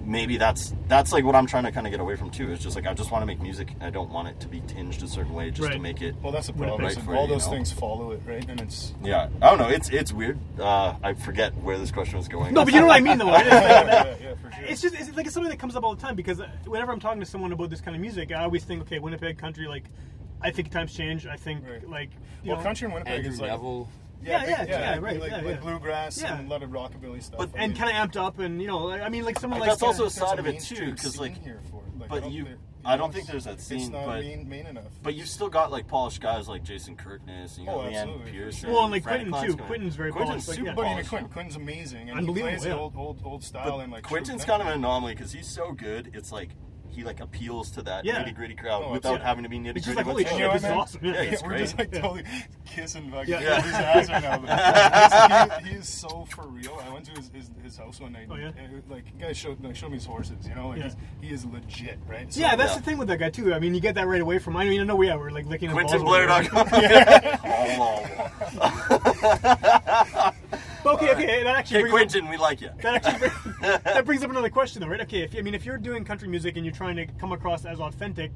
maybe 0.00 0.36
that's 0.36 0.74
that's 0.88 1.12
like 1.12 1.24
what 1.24 1.34
I'm 1.34 1.46
trying 1.46 1.64
to 1.64 1.72
kind 1.72 1.86
of 1.86 1.90
get 1.90 2.00
away 2.00 2.16
from 2.16 2.30
too. 2.30 2.52
It's 2.52 2.62
just 2.62 2.76
like 2.76 2.86
I 2.86 2.94
just 2.94 3.10
want 3.10 3.22
to 3.22 3.26
make 3.26 3.40
music. 3.40 3.72
I 3.80 3.90
don't 3.90 4.10
want 4.10 4.28
it 4.28 4.40
to 4.40 4.48
be 4.48 4.60
tinged 4.62 5.02
a 5.02 5.08
certain 5.08 5.34
way 5.34 5.50
just 5.50 5.70
to 5.72 5.78
make 5.78 6.02
it. 6.02 6.14
Well, 6.22 6.32
that's 6.32 6.46
the 6.46 6.52
problem. 6.52 6.82
Right 6.82 6.96
for 6.96 7.14
all 7.14 7.24
you, 7.24 7.28
you 7.28 7.34
those 7.34 7.46
know? 7.46 7.52
things 7.52 7.72
follow 7.72 8.12
it, 8.12 8.20
right? 8.26 8.48
And 8.48 8.60
it's 8.60 8.94
Yeah, 9.02 9.28
I 9.42 9.50
don't 9.50 9.58
know. 9.58 9.68
It's 9.68 9.88
it's 9.90 10.12
weird. 10.12 10.38
Uh, 10.58 10.94
I 11.02 11.14
forget 11.14 11.54
where 11.56 11.78
this 11.78 11.90
question 11.90 12.18
was 12.18 12.28
going. 12.28 12.54
No, 12.54 12.64
but 12.64 12.72
you 12.72 12.80
know 12.80 12.86
what 12.86 12.96
I 12.96 13.00
mean, 13.00 13.18
though. 13.18 13.26
Right? 13.26 13.46
It's, 13.46 13.54
like, 13.54 13.62
yeah, 13.62 14.16
yeah, 14.22 14.34
for 14.34 14.52
sure. 14.52 14.64
it's 14.64 14.80
just 14.80 14.94
it's 14.94 15.16
like 15.16 15.26
it's 15.26 15.34
something 15.34 15.50
that 15.50 15.58
comes 15.58 15.76
up 15.76 15.84
all 15.84 15.94
the 15.94 16.02
time 16.02 16.14
because 16.14 16.40
uh, 16.40 16.48
whenever 16.66 16.92
I'm 16.92 17.00
talking 17.00 17.20
to 17.20 17.26
someone 17.26 17.52
about 17.52 17.70
this 17.70 17.80
kind 17.80 17.94
of 17.96 18.00
music, 18.00 18.32
I 18.32 18.44
always 18.44 18.64
think, 18.64 18.82
okay, 18.82 18.98
Winnipeg 18.98 19.38
country. 19.38 19.66
Like, 19.66 19.84
I 20.40 20.50
think 20.50 20.70
times 20.70 20.94
change. 20.94 21.26
I 21.26 21.36
think 21.36 21.66
Right. 21.66 21.88
like 21.88 22.10
you 22.42 22.50
well, 22.50 22.58
know, 22.58 22.62
country 22.62 22.86
in 22.86 22.92
Winnipeg 22.92 23.14
Andrew 23.14 23.32
is 23.32 23.40
like 23.40 23.50
Neville. 23.50 23.88
Yeah, 24.26 24.40
big- 24.40 24.68
yeah, 24.68 24.78
yeah, 24.94 24.98
right, 24.98 25.20
like, 25.20 25.30
yeah, 25.30 25.36
like 25.38 25.46
yeah. 25.46 25.60
bluegrass 25.60 26.20
Yeah. 26.20 26.38
and 26.38 26.46
a 26.46 26.50
lot 26.50 26.62
of 26.62 26.70
rockabilly 26.70 27.22
stuff. 27.22 27.38
but 27.38 27.50
I 27.58 27.62
and 27.64 27.72
mean, 27.72 27.80
kind 27.82 27.96
of 27.96 28.10
amped 28.10 28.20
up, 28.22 28.38
and 28.38 28.60
you 28.60 28.68
know, 28.68 28.78
like, 28.78 29.00
I 29.02 29.08
mean, 29.08 29.24
like 29.24 29.38
someone 29.38 29.60
But 29.60 29.68
like 29.68 29.78
that's 29.78 29.82
also 29.82 30.06
a 30.06 30.10
side 30.10 30.38
of 30.38 30.46
it 30.46 30.60
too, 30.60 30.92
because 30.92 31.18
like, 31.18 31.42
here 31.42 31.60
for 31.70 31.82
it. 31.86 31.98
Like, 31.98 32.08
but 32.22 32.30
you- 32.30 32.46
I 32.84 32.96
don't 32.96 33.12
think 33.12 33.26
there's 33.26 33.42
that 33.46 33.54
It's 33.54 33.64
scene, 33.64 33.90
not 33.90 34.06
but- 34.06 34.20
main, 34.20 34.48
main 34.48 34.66
enough. 34.66 34.84
but 35.02 35.16
you've 35.16 35.26
still 35.28 35.48
got 35.48 35.72
like 35.72 35.88
polished 35.88 36.20
guys 36.20 36.48
like 36.48 36.62
Jason 36.62 36.96
Kirkness, 36.96 37.56
and 37.56 37.66
you 37.66 37.66
got 37.66 37.78
Oh, 37.78 37.80
Leanne 37.90 38.26
Pierce. 38.30 38.62
Well, 38.64 38.82
and, 38.84 38.92
like, 38.92 39.02
Quentin, 39.02 39.32
too. 39.32 39.56
Quentin's 39.56 39.96
very 39.96 40.12
Quentin's 40.12 40.44
polished, 40.46 40.60
super. 40.60 40.72
But 40.72 40.82
mean, 40.82 40.90
polished. 40.92 41.06
Oh, 41.08 41.10
Quentin, 41.10 41.30
Quentin's 41.32 41.56
amazing, 41.56 42.00
and 42.02 42.10
he 42.10 42.16
Unbelievable, 42.16 42.50
plays 42.52 42.64
yeah. 42.64 42.74
old, 42.76 42.94
old, 42.96 43.20
old 43.24 43.42
style. 43.42 43.80
and 43.80 43.90
like 43.90 44.04
Quentin's 44.04 44.44
kind 44.44 44.62
of 44.62 44.68
an 44.68 44.74
anomaly 44.74 45.14
because 45.14 45.32
he's 45.32 45.48
so 45.48 45.72
good. 45.72 46.12
It's 46.14 46.30
like 46.30 46.50
he 46.90 47.04
like 47.04 47.20
appeals 47.20 47.70
to 47.72 47.82
that 47.82 48.04
Yeah. 48.04 48.22
nitty 48.22 48.34
gritty 48.34 48.54
crowd 48.54 48.84
Oh, 48.86 48.92
without 48.92 49.20
yeah. 49.20 49.26
having 49.26 49.42
to 49.44 49.48
be 49.50 49.58
nitty 49.58 49.64
gritty. 49.74 49.80
just 49.80 49.96
like, 49.96 50.06
holy 50.06 50.24
shit, 50.24 50.38
this 50.38 50.46
what, 50.46 50.56
is 50.56 50.62
man? 50.62 50.72
awesome. 50.78 51.00
Yeah, 51.04 51.12
Yeah, 51.12 51.20
it's 51.22 51.42
we're 51.42 51.48
great. 51.50 51.58
just 51.60 51.78
like 51.78 51.92
totally 51.92 52.24
kissing 52.64 53.10
fucking 53.10 53.28
Yeah. 53.28 53.60
his 53.62 53.72
ass 53.74 54.08
right 54.08 54.22
now. 54.22 54.38
But 54.38 55.60
he, 55.64 55.68
he 55.70 55.74
is 55.76 55.88
so 55.88 56.24
for 56.30 56.46
real. 56.46 56.80
I 56.84 56.88
went 56.92 57.04
to 57.06 57.12
his, 57.12 57.30
his, 57.34 57.50
his 57.62 57.76
house 57.76 58.00
one 58.00 58.12
night. 58.12 58.28
Oh, 58.30 58.36
yeah? 58.36 58.52
And, 58.58 58.82
like, 58.88 59.18
guys 59.18 59.36
showed 59.36 59.62
like, 59.62 59.76
showed 59.76 59.90
me 59.90 59.96
his 59.96 60.06
horses. 60.06 60.46
You 60.48 60.54
know, 60.54 60.68
like 60.68 60.78
Yeah. 60.78 60.90
he 61.20 61.28
is 61.30 61.44
legit, 61.46 61.98
right? 62.08 62.32
So- 62.32 62.40
Yeah, 62.40 62.56
that's 62.56 62.72
Yeah. 62.72 62.78
the 62.78 62.84
thing 62.84 62.98
with 62.98 63.08
that 63.08 63.18
guy 63.18 63.30
too. 63.30 63.52
I 63.54 63.58
mean, 63.58 63.74
you 63.74 63.80
get 63.80 63.94
that 63.96 64.06
right 64.06 64.20
away 64.20 64.38
from. 64.38 64.54
Mine. 64.54 64.66
I 64.66 64.70
mean, 64.70 64.80
I 64.80 64.84
know, 64.84 65.00
yeah, 65.02 65.16
we're 65.16 65.30
like 65.30 65.46
licking 65.46 65.68
his 65.70 65.78
balls. 65.78 65.92
QuentinBlair.com. 65.92 66.66
Yeah. 66.82 67.38
Oh, 67.44 68.06
Oh, 70.88 70.96
But 70.96 71.02
okay, 71.02 71.12
okay, 71.12 71.42
that 71.42 71.56
actually 71.56 71.76
Hey, 71.82 71.90
brings 71.90 72.14
up- 72.14 72.20
Quentin, 72.22 72.30
we 72.30 72.36
like 72.36 72.60
you. 72.60 72.70
that 72.82 73.06
actually 73.06 73.28
bring- 73.28 73.60
that 73.84 74.04
brings 74.04 74.22
up 74.22 74.30
another 74.30 74.50
question 74.50 74.80
though, 74.80 74.88
right? 74.88 75.00
Okay, 75.00 75.22
if 75.22 75.34
I 75.36 75.40
mean 75.42 75.54
if 75.54 75.64
you're 75.66 75.78
doing 75.78 76.04
country 76.04 76.28
music 76.28 76.56
and 76.56 76.64
you're 76.64 76.74
trying 76.74 76.96
to 76.96 77.06
come 77.06 77.32
across 77.32 77.64
as 77.64 77.80
authentic, 77.80 78.30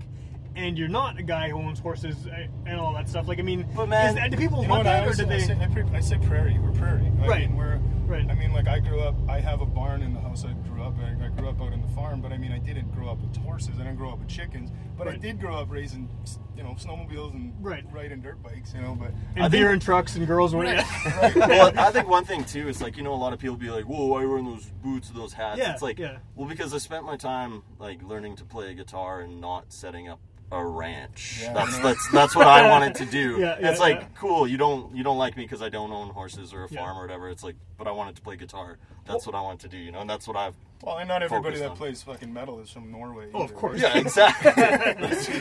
and 0.57 0.77
you're 0.77 0.89
not 0.89 1.17
a 1.19 1.23
guy 1.23 1.49
who 1.51 1.59
owns 1.59 1.79
horses 1.79 2.27
uh, 2.27 2.47
and 2.67 2.81
all 2.81 2.93
that 2.95 3.09
stuff, 3.09 3.29
like 3.29 3.39
I 3.39 3.43
mean, 3.43 3.69
But, 3.75 3.87
man, 3.89 4.19
is, 4.19 4.31
do 4.31 4.37
people 4.37 4.63
You 4.63 4.69
know 4.69 4.75
want 4.75 4.87
what 4.87 4.93
I 4.93 4.93
that 4.95 5.01
or 5.01 5.03
always 5.05 5.17
did 5.19 5.29
say? 5.29 5.35
I 5.35 5.39
they? 5.39 5.47
say, 5.47 5.59
I, 5.61 5.67
pre- 5.69 5.97
I 5.97 6.01
say 6.01 6.19
prairie. 6.27 6.59
We're 6.59 6.73
prairie. 6.73 7.07
I 7.23 7.27
Right. 7.27 7.49
Mean, 7.49 7.57
we're, 7.57 7.79
Right. 8.07 8.29
I 8.29 8.35
mean, 8.35 8.53
like 8.53 8.67
I 8.67 8.81
grew 8.81 9.01
up. 9.01 9.15
I 9.29 9.39
have 9.39 9.61
a 9.61 9.67
barn 9.67 10.03
in 10.03 10.13
the 10.13 10.19
house 10.21 10.45
I 10.45 10.49
grew 10.49 10.70
up. 10.70 10.70
I, 11.03 11.27
I 11.27 11.29
grew 11.29 11.49
up 11.49 11.61
out 11.61 11.73
in 11.73 11.81
the 11.83 11.89
farm, 11.89 12.21
but 12.21 12.33
I 12.33 12.39
mean, 12.39 12.53
I 12.53 12.59
didn't 12.59 12.91
grow 12.93 13.09
up 13.09 13.19
with 13.21 13.37
horses. 13.39 13.75
I 13.77 13.79
didn't 13.85 13.97
grow 13.97 14.11
up 14.11 14.19
with 14.19 14.29
chickens. 14.29 14.71
But 14.97 15.09
I 15.09 15.17
did 15.17 15.41
grow 15.41 15.57
up 15.57 15.71
raising, 15.71 16.09
you 16.57 16.63
know, 16.63 16.77
snowmobiles 16.79 17.33
and 17.33 17.55
Right. 17.61 17.85
riding 17.91 18.21
dirt 18.21 18.43
bikes. 18.43 18.75
You 18.75 18.83
know, 18.83 18.95
but 18.95 19.13
And 19.35 19.45
I 19.45 19.49
beer 19.49 19.63
think- 19.69 19.73
and 19.75 19.83
trucks 19.83 20.17
and 20.17 20.27
girls. 20.27 20.55
Right. 20.55 20.85
well, 21.37 21.73
I 21.79 21.91
think 21.91 22.09
one 22.09 22.25
thing 22.25 22.45
too 22.45 22.69
is 22.69 22.83
like 22.83 22.97
you 22.99 23.03
know 23.03 23.15
a 23.15 23.17
lot 23.17 23.33
of 23.33 23.39
people 23.39 23.57
be 23.57 23.71
like, 23.71 23.85
"Whoa, 23.87 24.05
why 24.07 24.19
are 24.21 24.23
you 24.25 24.29
wearing 24.31 24.45
those 24.45 24.71
boots 24.83 25.11
or 25.11 25.15
those 25.15 25.33
hats?" 25.33 25.59
Yeah, 25.59 25.73
it's 25.73 25.83
like, 25.83 25.99
yeah. 25.99 26.19
well, 26.35 26.49
because 26.49 26.75
I 26.75 26.79
spent 26.79 27.05
my 27.07 27.17
time 27.17 27.63
like 27.79 28.03
learning 28.03 28.37
to 28.37 28.45
play 28.45 28.75
guitar 28.75 29.21
and 29.21 29.41
not 29.41 29.73
setting 29.73 30.09
up 30.09 30.21
a 30.53 30.65
ranch. 30.65 31.39
Yeah, 31.43 31.53
that's 31.53 31.77
I 31.79 31.83
that's 31.83 32.09
that's 32.11 32.37
what 32.37 32.47
I 32.47 32.69
wanted 32.69 32.95
to 32.97 33.07
do. 33.07 33.37
Yeah, 33.41 33.57
yeah, 33.61 33.71
it's 33.71 33.81
like 33.81 34.01
yeah. 34.01 34.07
cool. 34.17 34.47
You 34.49 34.57
don't 34.57 34.95
you 34.97 35.05
don't 35.05 35.19
like 35.19 35.37
me 35.37 35.45
because 35.45 35.63
I 35.63 35.69
don't 35.69 35.93
own 35.93 36.09
horses 36.11 36.53
or 36.53 36.65
a 36.65 36.69
Yeah. 36.71 36.81
farm 36.81 36.99
or 36.99 37.03
whatever. 37.03 37.29
It's 37.29 37.45
like, 37.45 37.57
but 37.79 37.87
I 37.87 37.93
wanted 37.93 38.17
to 38.17 38.23
play 38.23 38.37
guitar. 38.37 38.79
That's 39.07 39.27
what 39.27 39.35
I 39.35 39.41
wanted 39.41 39.61
to 39.61 39.69
do. 39.69 39.77
You 39.79 39.93
know, 39.93 40.01
and 40.01 40.11
that's 40.11 40.27
what 40.29 40.37
I've. 40.37 40.55
well, 40.83 40.99
and 40.99 41.09
not 41.09 41.23
everybody 41.23 41.59
that 41.59 41.71
on. 41.71 41.77
plays 41.77 42.03
fucking 42.03 42.33
metal 42.33 42.61
is 42.61 42.71
from 42.71 42.91
Norway. 42.93 43.29
Oh, 43.35 43.43
of 43.43 43.55
course. 43.55 43.81
Yeah, 43.81 43.97
exactly. 43.99 44.53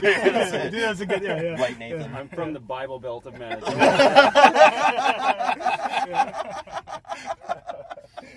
Yeah, 0.02 0.70
that's 0.72 1.02
a 1.02 1.06
good. 1.06 1.22
Yeah, 1.24 1.42
yeah. 1.42 1.60
White 1.60 1.78
Nathan. 1.80 2.14
I'm 2.16 2.30
from 2.30 2.54
the 2.54 2.60
Bible 2.60 3.00
Belt 3.00 3.26
of 3.26 3.38
Manitoba. 3.38 3.76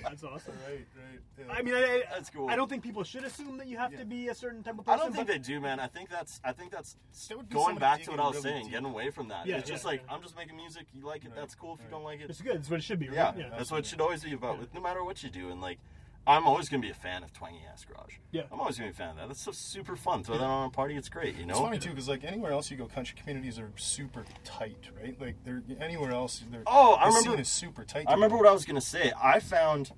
That's 0.05 0.25
awesome. 0.25 0.55
Right, 0.67 0.75
right. 0.75 0.87
Yeah. 0.97 1.02
I 1.51 1.63
mean, 1.63 1.75
I, 1.75 1.79
I, 1.79 2.03
That's 2.13 2.31
cool. 2.31 2.49
I 2.51 2.57
don't 2.57 2.69
think 2.69 2.83
people 2.83 3.03
should 3.05 3.25
assume 3.25 3.57
that 3.59 3.67
you 3.67 3.79
have 3.79 3.97
to 3.99 4.05
be 4.05 4.29
a 4.29 4.35
certain 4.35 4.63
type 4.63 4.79
of 4.79 4.85
person. 4.85 5.01
I 5.01 5.03
don't 5.03 5.13
think 5.13 5.27
but- 5.27 5.33
they 5.33 5.39
do, 5.39 5.61
man. 5.61 5.81
I 5.81 5.87
think 5.87 6.09
that's 6.11 6.41
I 6.45 6.53
think 6.53 6.71
that's 6.71 6.97
There 7.29 7.39
going 7.51 7.77
back 7.79 8.03
to 8.05 8.11
what 8.11 8.21
I 8.21 8.27
was 8.29 8.37
really 8.37 8.43
saying, 8.51 8.63
deep. 8.65 8.73
getting 8.73 8.87
away 8.87 9.11
from 9.11 9.29
that. 9.29 9.47
Yeah, 9.47 9.59
it's 9.59 9.69
just 9.69 9.85
yeah, 9.85 9.91
like 9.91 10.03
yeah. 10.07 10.15
I'm 10.15 10.23
just 10.23 10.37
making 10.37 10.57
music. 10.57 10.87
You 10.95 11.05
like 11.07 11.25
it, 11.25 11.29
Right, 11.29 11.37
that's 11.37 11.55
cool. 11.55 11.75
If 11.75 11.81
you 11.85 11.91
don't 11.91 12.05
like 12.05 12.21
it, 12.21 12.31
It's 12.31 12.41
good. 12.41 12.57
It's 12.57 12.71
what 12.71 12.79
it 12.81 12.83
should 12.83 12.99
be. 12.99 13.09
Right? 13.09 13.17
yeah, 13.17 13.33
yeah. 13.37 13.49
that's 13.57 13.71
what 13.71 13.81
it 13.81 13.87
should 13.87 14.01
always 14.01 14.23
be 14.25 14.33
about. 14.33 14.59
With 14.59 14.75
no 14.75 14.81
matter 14.81 15.03
what 15.05 15.23
you 15.23 15.31
do, 15.31 15.51
and 15.51 15.61
like 15.61 15.79
I'm 16.25 16.47
always 16.47 16.69
gonna 16.69 16.83
be 16.83 16.91
a 16.91 16.95
fan 16.95 17.25
of 17.25 17.33
twangy 17.33 17.63
ass 17.69 17.85
garage. 17.85 18.15
Yeah. 18.31 18.43
I'm 18.53 18.61
always 18.61 18.79
gonna 18.79 18.91
be 18.91 18.95
a 18.95 18.97
fan 18.97 19.11
of 19.11 19.17
that. 19.17 19.27
That's 19.29 19.41
so 19.43 19.51
super 19.51 19.97
fun. 19.97 20.23
Throw 20.23 20.39
that 20.39 20.45
on 20.45 20.69
a 20.69 20.71
party, 20.71 20.95
it's 20.97 21.09
great. 21.09 21.37
You 21.37 21.47
know. 21.47 21.55
It's 21.55 21.61
funny 21.61 21.79
too, 21.81 21.91
because 21.91 22.09
like 22.09 22.23
anywhere 22.23 22.53
else 22.53 22.71
you 22.71 22.77
go, 22.77 22.87
country 22.87 23.17
communities 23.19 23.59
are 23.59 23.73
super 23.77 24.25
tight, 24.45 24.77
right? 25.03 25.21
Like 25.21 25.35
they're 25.45 25.63
anywhere 25.81 26.13
else. 26.13 26.45
They're, 26.49 26.63
Oh, 26.67 26.95
I 26.95 27.07
the 27.07 27.07
remember- 27.09 27.31
Scene 27.31 27.39
is 27.41 27.49
super 27.49 27.83
tight. 27.85 28.05
I 28.09 28.15
remember 28.15 28.37
what 28.37 28.47
I 28.47 28.53
was 28.53 28.65
gonna 28.65 28.81
say. 28.81 29.13
I 29.21 29.41
found 29.41 29.91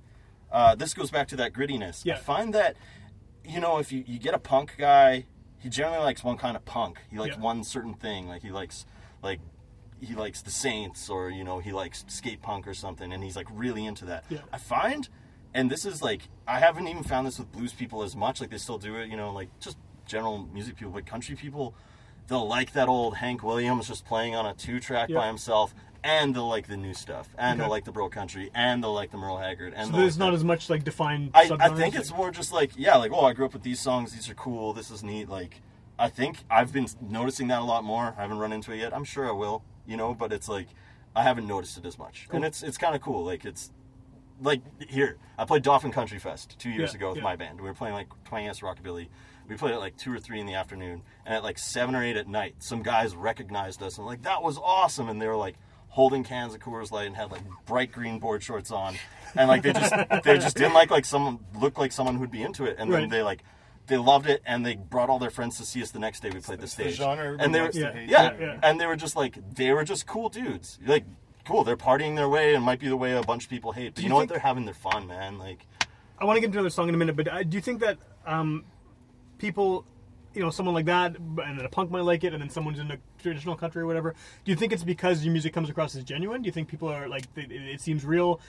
uh, 0.54 0.74
this 0.74 0.94
goes 0.94 1.10
back 1.10 1.28
to 1.28 1.36
that 1.36 1.52
grittiness. 1.52 2.04
Yeah. 2.04 2.14
I 2.14 2.18
find 2.18 2.54
that 2.54 2.76
you 3.44 3.60
know 3.60 3.76
if 3.78 3.92
you, 3.92 4.02
you 4.06 4.18
get 4.18 4.32
a 4.32 4.38
punk 4.38 4.76
guy, 4.78 5.26
he 5.58 5.68
generally 5.68 5.98
likes 5.98 6.24
one 6.24 6.38
kind 6.38 6.56
of 6.56 6.64
punk. 6.64 6.98
He 7.10 7.18
likes 7.18 7.36
Yeah. 7.36 7.42
one 7.42 7.64
certain 7.64 7.94
thing. 7.94 8.28
Like 8.28 8.42
he 8.42 8.50
likes 8.50 8.86
like 9.22 9.40
he 10.00 10.14
likes 10.14 10.40
the 10.42 10.50
Saints 10.50 11.08
or 11.10 11.28
you 11.30 11.44
know 11.44 11.58
he 11.58 11.72
likes 11.72 12.04
skate 12.08 12.40
punk 12.40 12.66
or 12.68 12.74
something, 12.74 13.12
and 13.12 13.22
he's 13.24 13.36
like 13.36 13.48
really 13.52 13.84
into 13.84 14.04
that. 14.06 14.24
Yeah. 14.30 14.38
I 14.52 14.58
find, 14.58 15.08
and 15.52 15.70
this 15.70 15.84
is 15.84 16.00
like 16.02 16.22
I 16.46 16.60
haven't 16.60 16.88
even 16.88 17.02
found 17.02 17.26
this 17.26 17.38
with 17.38 17.50
blues 17.52 17.72
people 17.72 18.02
as 18.02 18.14
much. 18.14 18.40
Like 18.40 18.50
they 18.50 18.58
still 18.58 18.78
do 18.78 18.96
it, 18.96 19.08
you 19.10 19.16
know, 19.16 19.32
like 19.32 19.48
just 19.60 19.76
general 20.06 20.48
music 20.52 20.76
people, 20.76 20.92
but 20.92 21.04
country 21.04 21.34
people. 21.36 21.74
They'll 22.26 22.48
like 22.48 22.72
that 22.72 22.88
old 22.88 23.16
Hank 23.16 23.42
Williams 23.42 23.86
just 23.88 24.06
playing 24.06 24.34
on 24.34 24.46
a 24.46 24.54
two 24.54 24.80
track 24.80 25.10
Yeah. 25.10 25.18
by 25.18 25.26
himself, 25.26 25.74
and 26.04 26.36
they'll 26.36 26.46
like 26.48 26.68
the 26.68 26.76
new 26.76 26.94
stuff, 26.94 27.28
and 27.36 27.58
they'll 27.58 27.68
like 27.70 27.84
the 27.84 27.90
Bro 27.92 28.10
Country, 28.10 28.50
and 28.54 28.80
they'll 28.84 28.92
like 28.92 29.10
the 29.10 29.16
Merle 29.16 29.38
Haggard, 29.38 29.72
and 29.74 29.90
So 29.90 29.96
there's 29.96 30.14
like 30.16 30.20
not 30.26 30.30
that. 30.30 30.36
as 30.36 30.44
much 30.44 30.70
like 30.70 30.84
defined. 30.84 31.30
I, 31.34 31.50
I 31.58 31.70
think 31.70 31.96
it's 31.96 32.12
more 32.12 32.30
just 32.30 32.52
like 32.52 32.70
yeah, 32.76 32.96
like 32.96 33.10
oh, 33.12 33.24
I 33.24 33.32
grew 33.32 33.46
up 33.46 33.54
with 33.54 33.62
these 33.64 33.80
songs. 33.80 34.12
These 34.12 34.28
are 34.30 34.34
cool. 34.34 34.72
This 34.72 34.90
is 34.92 35.02
neat. 35.02 35.28
Like 35.28 35.62
I 35.98 36.08
think 36.08 36.38
I've 36.50 36.72
been 36.72 36.86
noticing 37.00 37.48
that 37.48 37.60
a 37.60 37.64
lot 37.64 37.82
more. 37.82 38.14
I 38.16 38.22
haven't 38.22 38.38
run 38.38 38.52
into 38.52 38.70
it 38.72 38.76
yet. 38.78 38.94
I'm 38.94 39.04
sure 39.04 39.26
I 39.28 39.32
will. 39.32 39.64
You 39.86 39.96
know, 39.96 40.14
but 40.14 40.32
it's 40.32 40.48
like 40.48 40.68
I 41.16 41.22
haven't 41.22 41.46
noticed 41.46 41.78
it 41.78 41.86
as 41.86 41.98
much, 41.98 42.28
and 42.30 42.44
it's 42.44 42.62
it's 42.62 42.76
kind 42.78 42.94
of 42.94 43.00
cool. 43.00 43.24
Like 43.24 43.44
it's 43.44 43.72
like 44.42 44.60
here, 44.90 45.16
I 45.38 45.44
played 45.44 45.62
Dauphin 45.62 45.92
Country 45.92 46.18
Fest 46.18 46.56
two 46.58 46.70
years 46.70 46.92
Yeah, 46.92 46.96
ago 46.96 47.08
with 47.10 47.18
yeah. 47.18 47.24
my 47.24 47.36
band. 47.36 47.60
We 47.60 47.68
were 47.68 47.74
playing 47.74 47.94
like 47.94 48.08
20s 48.28 48.60
rockabilly. 48.62 49.08
We 49.48 49.56
played 49.56 49.72
at 49.74 49.78
like 49.78 49.96
two 49.96 50.12
or 50.12 50.18
three 50.18 50.40
in 50.40 50.46
the 50.46 50.54
afternoon, 50.54 51.02
and 51.24 51.34
at 51.36 51.44
like 51.44 51.56
seven 51.58 51.94
or 51.94 52.02
eight 52.02 52.16
at 52.16 52.26
night, 52.26 52.56
some 52.58 52.82
guys 52.82 53.14
recognized 53.14 53.82
us 53.82 53.96
and 53.98 54.06
like 54.06 54.22
that 54.22 54.42
was 54.42 54.58
awesome, 54.58 55.08
and 55.08 55.20
they 55.22 55.26
were 55.28 55.36
like 55.36 55.54
holding 55.94 56.24
cans 56.24 56.52
of 56.54 56.60
Coors 56.60 56.90
Light 56.90 57.06
and 57.06 57.14
had 57.16 57.30
like 57.30 57.42
bright 57.66 57.92
green 57.92 58.18
board 58.18 58.42
shorts 58.42 58.70
on, 58.72 58.96
and 59.36 59.48
like 59.48 59.62
they 59.62 59.72
just 59.72 59.94
they 60.24 60.38
just 60.38 60.56
didn't 60.56 60.74
like 60.74 60.90
like 60.90 61.04
someone 61.04 61.38
looked 61.58 61.78
like 61.78 61.92
someone 61.92 62.16
who'd 62.16 62.30
be 62.32 62.42
into 62.42 62.64
it, 62.64 62.76
and 62.78 62.92
then 62.92 63.02
Right. 63.02 63.10
they 63.10 63.22
like. 63.22 63.42
They 63.86 63.98
loved 63.98 64.26
it, 64.26 64.40
and 64.46 64.64
they 64.64 64.76
brought 64.76 65.10
all 65.10 65.18
their 65.18 65.28
friends 65.28 65.58
to 65.58 65.66
see 65.66 65.82
us 65.82 65.90
the 65.90 65.98
next 65.98 66.20
day. 66.20 66.30
We 66.30 66.40
played 66.40 66.58
the 66.58 66.64
It's 66.64 66.74
the 66.74 66.84
stage, 66.84 66.96
genre 66.96 67.36
and 67.38 67.54
they 67.54 67.60
were 67.60 67.68
Yeah. 67.70 67.92
yeah, 68.08 68.32
Yeah. 68.40 68.58
and 68.62 68.80
they 68.80 68.86
were 68.86 68.96
just 68.96 69.14
like 69.14 69.36
they 69.56 69.72
were 69.74 69.84
just 69.84 70.06
cool 70.06 70.30
dudes. 70.30 70.78
Like 70.86 71.04
cool, 71.46 71.64
they're 71.64 71.76
partying 71.76 72.16
their 72.16 72.30
way, 72.30 72.54
and 72.54 72.64
might 72.64 72.80
be 72.80 72.88
the 72.88 72.96
way 72.96 73.12
a 73.12 73.20
bunch 73.20 73.44
of 73.44 73.50
people 73.50 73.72
hate. 73.72 73.88
But 73.88 73.96
Do 73.96 74.00
you, 74.00 74.04
you 74.06 74.08
know 74.08 74.14
what? 74.16 74.30
They're 74.30 74.38
having 74.38 74.64
their 74.64 74.72
fun, 74.72 75.06
man. 75.06 75.36
Like 75.38 75.66
I 76.18 76.24
want 76.24 76.38
to 76.38 76.40
get 76.40 76.46
into 76.46 76.60
another 76.60 76.70
song 76.70 76.88
in 76.88 76.94
a 76.94 76.96
minute, 76.98 77.14
but 77.14 77.28
uh, 77.28 77.42
do 77.42 77.58
you 77.58 77.60
think 77.60 77.80
that 77.80 77.98
um, 78.24 78.64
people, 79.36 79.84
you 80.32 80.40
know, 80.42 80.48
someone 80.48 80.74
like 80.74 80.86
that, 80.86 81.16
and 81.18 81.58
then 81.58 81.66
a 81.66 81.68
punk 81.68 81.90
might 81.90 82.04
like 82.04 82.24
it, 82.24 82.32
and 82.32 82.40
then 82.40 82.48
someone's 82.48 82.78
in 82.78 82.90
a 82.90 82.96
traditional 83.24 83.56
country 83.56 83.82
or 83.82 83.86
whatever, 83.86 84.14
do 84.44 84.52
you 84.52 84.56
think 84.56 84.72
it's 84.72 84.84
because 84.84 85.24
your 85.24 85.32
music 85.32 85.52
comes 85.52 85.68
across 85.70 85.96
as 85.96 86.04
genuine? 86.04 86.42
Do 86.42 86.46
you 86.46 86.52
think 86.52 86.68
people 86.68 86.88
are 86.88 87.08
like, 87.08 87.24
it, 87.36 87.50
it 87.50 87.80
seems 87.80 88.04
real? 88.04 88.40